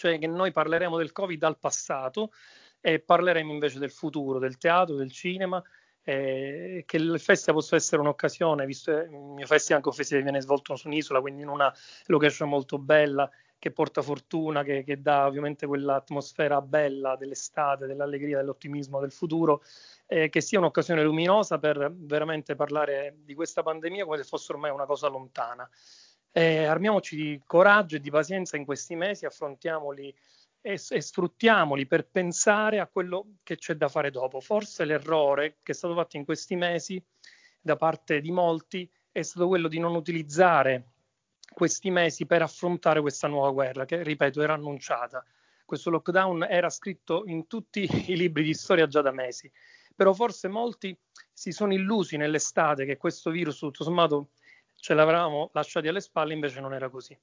cioè 0.00 0.18
che 0.18 0.26
noi 0.26 0.50
parleremo 0.50 0.96
del 0.96 1.12
Covid 1.12 1.42
al 1.42 1.58
passato 1.58 2.32
e 2.80 3.00
parleremo 3.00 3.52
invece 3.52 3.78
del 3.78 3.90
futuro, 3.90 4.38
del 4.38 4.56
teatro, 4.56 4.96
del 4.96 5.12
cinema, 5.12 5.62
eh, 6.02 6.84
che 6.86 6.96
il 6.96 7.20
festival 7.20 7.60
possa 7.60 7.76
essere 7.76 8.00
un'occasione, 8.00 8.64
visto 8.64 8.94
che 8.94 9.00
il 9.02 9.10
mio 9.10 9.44
festival 9.44 9.76
anche 9.76 9.88
un 9.90 9.94
festival 9.94 10.22
viene 10.22 10.40
svolto 10.40 10.74
su 10.74 10.88
un'isola, 10.88 11.20
quindi 11.20 11.42
in 11.42 11.48
una 11.48 11.70
location 12.06 12.48
molto 12.48 12.78
bella, 12.78 13.30
che 13.58 13.72
porta 13.72 14.00
fortuna, 14.00 14.62
che, 14.62 14.84
che, 14.84 15.02
dà 15.02 15.26
ovviamente 15.26 15.66
quell'atmosfera 15.66 16.62
bella 16.62 17.14
dell'estate, 17.16 17.84
dell'allegria, 17.84 18.38
dell'ottimismo 18.38 19.00
del 19.00 19.12
futuro, 19.12 19.62
eh, 20.06 20.30
che 20.30 20.40
sia 20.40 20.58
un'occasione 20.60 21.02
luminosa 21.02 21.58
per 21.58 21.92
veramente 21.94 22.54
parlare 22.54 23.18
di 23.22 23.34
questa 23.34 23.62
pandemia 23.62 24.06
come 24.06 24.16
se 24.16 24.24
fosse 24.24 24.52
ormai 24.52 24.70
una 24.70 24.86
cosa 24.86 25.08
lontana. 25.08 25.68
Eh, 26.32 26.64
armiamoci 26.64 27.16
di 27.16 27.42
coraggio 27.44 27.96
e 27.96 28.00
di 28.00 28.10
pazienza 28.10 28.56
in 28.56 28.64
questi 28.64 28.94
mesi, 28.94 29.26
affrontiamoli 29.26 30.14
e, 30.60 30.72
e, 30.72 31.00
sfruttiamoli 31.00 31.86
per 31.86 32.06
pensare 32.06 32.78
a 32.78 32.86
quello 32.86 33.36
che 33.42 33.56
c'è 33.56 33.74
da 33.74 33.88
fare 33.88 34.10
dopo. 34.10 34.40
Forse 34.40 34.84
l'errore 34.84 35.56
che 35.62 35.72
è 35.72 35.74
stato 35.74 35.94
fatto 35.94 36.16
in 36.16 36.24
questi 36.24 36.54
mesi 36.56 37.02
da 37.60 37.76
parte 37.76 38.20
di 38.20 38.30
molti 38.30 38.90
è 39.10 39.22
stato 39.22 39.48
quello 39.48 39.68
di 39.68 39.78
non 39.78 39.94
utilizzare 39.94 40.92
questi 41.52 41.90
mesi 41.90 42.26
per 42.26 42.42
affrontare 42.42 43.00
questa 43.00 43.26
nuova 43.26 43.50
guerra 43.50 43.84
che, 43.84 44.02
ripeto, 44.02 44.40
era 44.40 44.54
annunciata. 44.54 45.24
Questo 45.64 45.90
lockdown 45.90 46.46
era 46.48 46.70
scritto 46.70 47.24
in 47.26 47.46
tutti 47.46 47.88
i 48.06 48.16
libri 48.16 48.44
di 48.44 48.54
storia 48.54 48.86
già 48.86 49.02
da 49.02 49.12
mesi, 49.12 49.50
però 49.94 50.12
forse 50.12 50.48
molti 50.48 50.96
si 51.32 51.52
sono 51.52 51.72
illusi 51.72 52.16
nell'estate 52.16 52.84
che 52.84 52.96
questo 52.96 53.30
virus 53.30 53.58
tutto 53.58 53.84
sommato 53.84 54.30
ce 54.80 54.94
l'avevamo 54.94 55.50
lasciati 55.52 55.88
alle 55.88 56.00
spalle, 56.00 56.32
invece 56.32 56.60
non 56.60 56.72
era 56.72 56.88
così. 56.88 57.16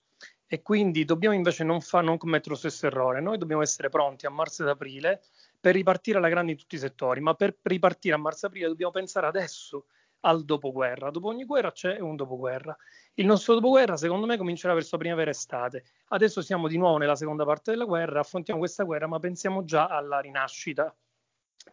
E 0.46 0.62
quindi 0.62 1.04
dobbiamo 1.04 1.36
invece 1.36 1.64
non, 1.64 1.82
fa, 1.82 2.02
non 2.02 2.18
commettere 2.18 2.52
lo 2.52 2.56
stesso 2.56 2.86
errore. 2.86 3.20
Noi 3.20 3.38
dobbiamo 3.38 3.64
essere 3.64 3.90
pronti 3.90 4.26
a 4.26 4.30
marzo 4.30 4.64
ed 4.64 4.70
aprile 4.70 5.24
per 5.60 5.74
ripartire 5.74 6.20
alla 6.20 6.30
grande 6.30 6.52
in 6.52 6.58
tutti 6.58 6.76
i 6.76 6.80
settori, 6.80 7.20
ma 7.20 7.34
per 7.34 7.58
ripartire 7.64 8.16
a 8.16 8.18
marzo 8.18 8.46
e 8.46 8.50
aprile 8.50 8.68
dobbiamo 8.68 8.92
pensare 8.92 9.26
adesso 9.26 9.88
al 10.22 10.46
dopoguerra. 10.46 11.10
Dopo 11.10 11.28
ogni 11.28 11.46
guerra 11.46 11.72
c'è 11.72 12.00
un 12.00 12.16
dopoguerra. 12.16 12.76
Il 13.16 13.26
nostro 13.26 13.56
dopoguerra, 13.56 13.98
secondo 13.98 14.26
me, 14.26 14.38
comincerà 14.38 14.74
verso 14.74 14.98
primavera-estate. 14.98 15.84
Adesso 16.10 16.42
siamo 16.42 16.68
di 16.68 16.78
nuovo 16.78 16.98
nella 16.98 17.16
seconda 17.16 17.44
parte 17.44 17.72
della 17.72 17.86
guerra, 17.86 18.20
affrontiamo 18.20 18.60
questa 18.60 18.84
guerra, 18.84 19.08
ma 19.08 19.20
pensiamo 19.20 19.64
già 19.64 19.88
alla 19.88 20.20
rinascita 20.20 20.96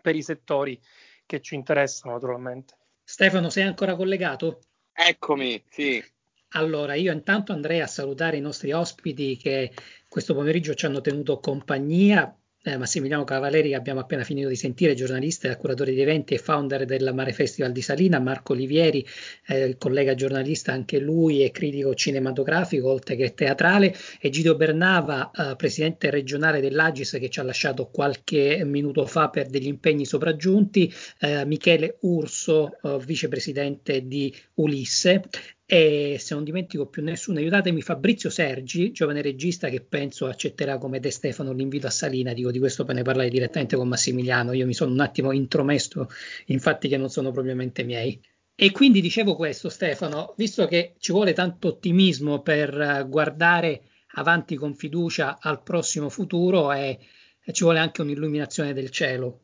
per 0.01 0.17
i 0.17 0.23
settori 0.23 0.81
che 1.27 1.41
ci 1.41 1.55
interessano, 1.55 2.15
naturalmente. 2.15 2.77
Stefano, 3.03 3.51
sei 3.51 3.65
ancora 3.65 3.95
collegato? 3.97 4.61
Eccomi, 4.95 5.63
sì. 5.69 6.03
Allora, 6.51 6.95
io 6.95 7.13
intanto 7.13 7.53
andrei 7.53 7.81
a 7.81 7.87
salutare 7.87 8.37
i 8.37 8.41
nostri 8.41 8.73
ospiti 8.73 9.37
che 9.37 9.73
questo 10.09 10.35
pomeriggio 10.35 10.75
ci 10.75 10.87
hanno 10.87 11.01
tenuto 11.01 11.41
compagnia 11.41 12.33
eh, 12.65 12.79
Massimiliano 12.79 13.25
Cavaleri 13.25 13.69
che 13.69 13.75
abbiamo 13.75 14.01
appena 14.01 14.25
finito 14.25 14.49
di 14.49 14.57
sentire, 14.57 14.95
giornalista 14.95 15.55
curatore 15.57 15.93
di 15.93 16.01
eventi 16.01 16.35
e 16.35 16.39
founder 16.39 16.85
del 16.87 17.13
Mare 17.15 17.33
Festival 17.33 17.73
di 17.73 17.83
Salina, 17.83 18.19
Marco 18.19 18.53
Olivieri, 18.53 19.07
eh, 19.47 19.77
collega 19.79 20.15
giornalista 20.15 20.73
anche 20.73 20.99
lui 20.99 21.45
e 21.45 21.51
critico 21.51 21.95
cinematografico 21.95 22.91
oltre 22.91 23.17
che 23.17 23.35
teatrale, 23.35 23.95
e 24.19 24.31
Gido 24.31 24.57
Bernava, 24.57 25.31
eh, 25.31 25.57
presidente 25.57 26.11
regionale 26.11 26.61
dell'Agis 26.61 27.17
che 27.21 27.29
ci 27.29 27.41
ha 27.41 27.43
lasciato 27.43 27.87
qualche 27.87 28.63
minuto 28.65 29.05
fa 29.07 29.29
per 29.29 29.49
degli 29.49 29.67
impegni 29.67 30.07
sopraggiunti, 30.07 30.93
eh, 31.21 31.45
Michele 31.45 31.99
Urso, 32.01 32.79
eh, 32.83 32.99
vicepresidente 33.05 34.07
di 34.07 34.35
Ulisse 34.55 35.23
e 35.67 36.17
se 36.21 36.35
non 36.35 36.45
dimentico 36.45 36.87
più 36.87 37.03
nessuno, 37.03 37.39
aiutatemi 37.39 37.81
Fabrizio 37.81 38.29
Sergi, 38.29 38.93
giovane 38.93 39.23
regista 39.23 39.71
che 39.71 39.81
penso 39.81 40.27
accetterà 40.27 40.77
come 40.77 41.01
De 41.01 41.11
Stefano 41.11 41.53
l'invito 41.53 41.87
a 41.87 41.91
Salina, 41.91 42.35
dico 42.35 42.51
di 42.51 42.59
questo 42.59 42.85
per 42.85 42.95
ne 42.95 43.03
parlare 43.03 43.31
direttamente 43.31 43.77
con 43.77 43.89
Massimiliano, 43.89 44.53
io 44.53 44.67
mi 44.67 44.75
sono 44.75 44.93
un 44.93 45.01
attimo 45.01 45.33
intromesso 45.33 46.11
in 46.47 46.61
fatti 46.61 46.89
che 46.89 46.99
non 46.99 47.09
sono 47.09 47.31
propriamente 47.31 47.83
miei. 47.83 48.21
E 48.55 48.71
quindi 48.73 49.01
dicevo 49.01 49.37
questo 49.37 49.69
Stefano, 49.71 50.35
visto 50.37 50.67
che 50.67 50.95
ci 50.99 51.13
vuole 51.13 51.33
tanto 51.33 51.69
ottimismo 51.69 52.43
per 52.43 53.07
guardare 53.09 53.89
avanti 54.17 54.57
con 54.57 54.75
fiducia 54.75 55.39
al 55.41 55.63
prossimo 55.63 56.09
futuro 56.11 56.73
e, 56.73 56.99
e 57.43 57.53
ci 57.53 57.65
vuole 57.65 57.79
anche 57.79 58.03
un'illuminazione 58.03 58.75
del 58.75 58.91
cielo, 58.91 59.41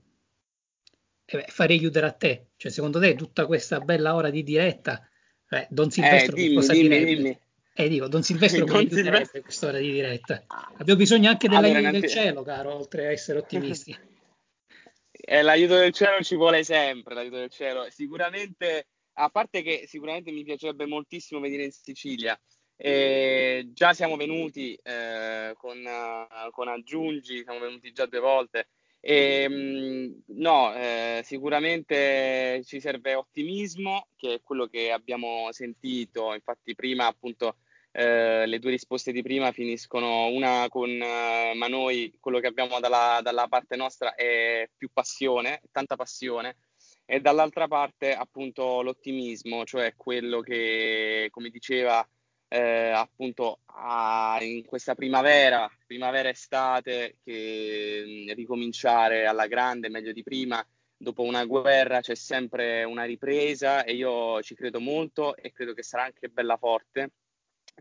e 1.25 1.37
beh, 1.39 1.47
farei 1.49 1.79
chiudere 1.79 2.07
a 2.07 2.13
te, 2.13 2.51
cioè 2.57 2.71
secondo 2.71 3.01
te 3.01 3.15
tutta 3.15 3.47
questa 3.47 3.81
bella 3.81 4.15
ora 4.15 4.31
di 4.31 4.43
diretta 4.43 5.05
eh, 5.51 5.67
Don 5.69 5.91
Silvestro 5.91 6.37
eh, 6.37 6.41
dimmi, 6.41 6.55
cosa 6.55 6.73
dimmi, 6.73 6.89
direbbe? 6.89 7.15
Dimmi. 7.15 7.39
Eh, 7.75 7.89
dico, 7.89 8.09
Don 8.09 8.23
Silvestro 8.23 8.65
come 8.67 8.85
direbbe 8.85 9.41
quest'ora 9.43 9.79
di 9.79 9.91
diretta? 9.91 10.45
Abbiamo 10.77 10.99
bisogno 10.99 11.29
anche 11.29 11.49
dell'aiuto 11.49 11.79
allora, 11.79 11.99
del 11.99 12.09
cielo, 12.09 12.43
caro, 12.43 12.75
oltre 12.75 13.07
a 13.07 13.11
essere 13.11 13.39
ottimisti. 13.39 13.97
eh, 15.11 15.43
l'aiuto 15.43 15.75
del 15.77 15.93
cielo 15.93 16.23
ci 16.23 16.37
vuole 16.37 16.63
sempre, 16.63 17.15
l'aiuto 17.15 17.37
del 17.37 17.51
cielo. 17.51 17.87
Sicuramente, 17.91 18.87
a 19.15 19.29
parte 19.29 19.63
che 19.63 19.85
sicuramente 19.87 20.31
mi 20.31 20.45
piacerebbe 20.45 20.87
moltissimo 20.87 21.41
venire 21.41 21.65
in 21.65 21.73
Sicilia. 21.73 22.39
Eh, 22.77 23.71
già 23.75 23.93
siamo 23.93 24.17
venuti 24.17 24.75
eh, 24.83 25.53
con, 25.59 25.79
uh, 25.79 26.51
con 26.51 26.69
Aggiungi, 26.69 27.43
siamo 27.43 27.59
venuti 27.59 27.93
già 27.93 28.07
due 28.07 28.21
volte 28.21 28.69
e, 29.01 29.43
ehm, 29.43 30.23
no, 30.37 30.75
eh, 30.75 31.23
sicuramente 31.25 32.63
ci 32.65 32.81
serve 32.81 33.15
ottimismo, 33.15 34.09
che 34.17 34.35
è 34.35 34.41
quello 34.43 34.67
che 34.67 34.93
abbiamo 34.93 35.49
sentito. 35.53 36.35
Infatti, 36.35 36.75
prima 36.75 37.07
appunto 37.07 37.57
eh, 37.93 38.47
le 38.47 38.59
due 38.59 38.71
risposte 38.71 39.13
di 39.13 39.23
prima 39.23 39.51
finiscono 39.53 40.27
una 40.27 40.67
con 40.69 40.89
eh, 40.91 41.53
ma 41.55 41.67
noi 41.67 42.15
quello 42.21 42.39
che 42.39 42.47
abbiamo 42.47 42.79
dalla, 42.79 43.21
dalla, 43.23 43.49
parte 43.49 43.77
nostra 43.77 44.15
è 44.15 44.69
più 44.77 44.91
passione, 44.93 45.63
tanta 45.73 45.97
passione, 45.97 46.57
e 47.05 47.21
dall'altra 47.21 47.67
parte 47.67 48.15
appunto 48.15 48.83
l'ottimismo, 48.83 49.65
cioè 49.65 49.95
quello 49.97 50.41
che, 50.41 51.29
come 51.31 51.51
diceva 51.51 52.07
eh, 52.53 52.91
appunto 52.91 53.61
a, 53.67 54.39
in 54.41 54.65
questa 54.65 54.97
primavera, 54.97 55.71
primavera-estate, 55.87 57.19
che 57.23 58.27
mh, 58.29 58.35
ricominciare 58.35 59.27
alla 59.27 59.47
grande, 59.47 59.89
meglio 59.89 60.13
di 60.13 60.25
prima. 60.25 60.65
Dopo 60.97 61.23
una 61.23 61.45
guerra 61.45 62.01
c'è 62.01 62.17
sempre 62.17 62.83
una 62.83 63.05
ripresa 63.05 63.85
e 63.85 63.95
io 63.95 64.43
ci 64.43 64.55
credo 64.55 64.81
molto 64.81 65.37
e 65.37 65.53
credo 65.53 65.73
che 65.75 65.85
sarà 65.85 66.03
anche 66.05 66.29
bella 66.29 66.57
forte, 66.57 67.13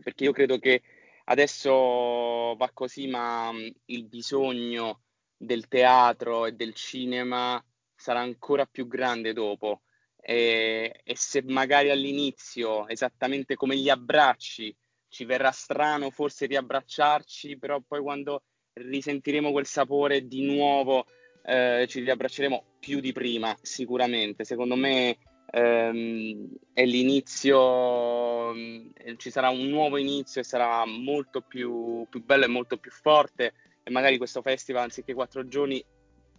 perché 0.02 0.24
io 0.24 0.32
credo 0.32 0.58
che 0.58 0.80
adesso 1.24 2.54
va 2.56 2.70
così, 2.72 3.08
ma 3.08 3.50
mh, 3.50 3.72
il 3.86 4.04
bisogno 4.04 5.02
del 5.36 5.66
teatro 5.66 6.46
e 6.46 6.52
del 6.52 6.74
cinema 6.74 7.62
sarà 7.94 8.20
ancora 8.20 8.66
più 8.66 8.86
grande 8.86 9.32
dopo 9.32 9.82
e, 10.20 11.00
e 11.02 11.16
se 11.16 11.42
magari 11.46 11.90
all'inizio, 11.90 12.86
esattamente 12.88 13.54
come 13.54 13.76
gli 13.76 13.88
abbracci, 13.88 14.74
ci 15.08 15.24
verrà 15.24 15.50
strano 15.50 16.10
forse 16.10 16.46
riabbracciarci, 16.46 17.58
però 17.58 17.80
poi 17.80 18.00
quando 18.00 18.42
risentiremo 18.72 19.50
quel 19.50 19.66
sapore 19.66 20.26
di 20.26 20.42
nuovo 20.42 21.04
eh, 21.44 21.86
ci 21.88 22.00
riabbracceremo 22.00 22.76
più 22.78 23.00
di 23.00 23.12
prima, 23.12 23.56
sicuramente. 23.60 24.44
Secondo 24.44 24.76
me 24.76 25.16
ehm, 25.50 26.48
è 26.72 26.84
l'inizio, 26.84 28.54
eh, 28.54 29.16
ci 29.16 29.30
sarà 29.30 29.48
un 29.48 29.66
nuovo 29.66 29.96
inizio 29.96 30.40
e 30.40 30.44
sarà 30.44 30.84
molto 30.86 31.40
più, 31.40 32.06
più 32.08 32.24
bello 32.24 32.44
e 32.44 32.48
molto 32.48 32.76
più 32.76 32.90
forte 32.90 33.52
e 33.82 33.90
magari 33.90 34.18
questo 34.18 34.42
festival 34.42 34.84
anziché 34.84 35.14
quattro 35.14 35.46
giorni 35.48 35.84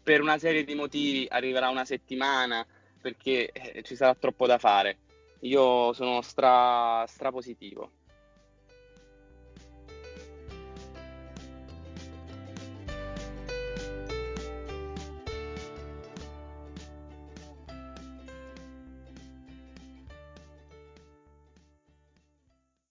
per 0.03 0.21
una 0.21 0.37
serie 0.37 0.63
di 0.63 0.75
motivi 0.75 1.27
arriverà 1.29 1.69
una 1.69 1.85
settimana 1.85 2.65
perché 3.01 3.51
eh, 3.51 3.81
ci 3.83 3.95
sarà 3.95 4.15
troppo 4.15 4.45
da 4.45 4.57
fare. 4.57 4.99
Io 5.41 5.91
sono 5.93 6.21
stra, 6.21 7.03
stra 7.07 7.31
positivo. 7.31 7.91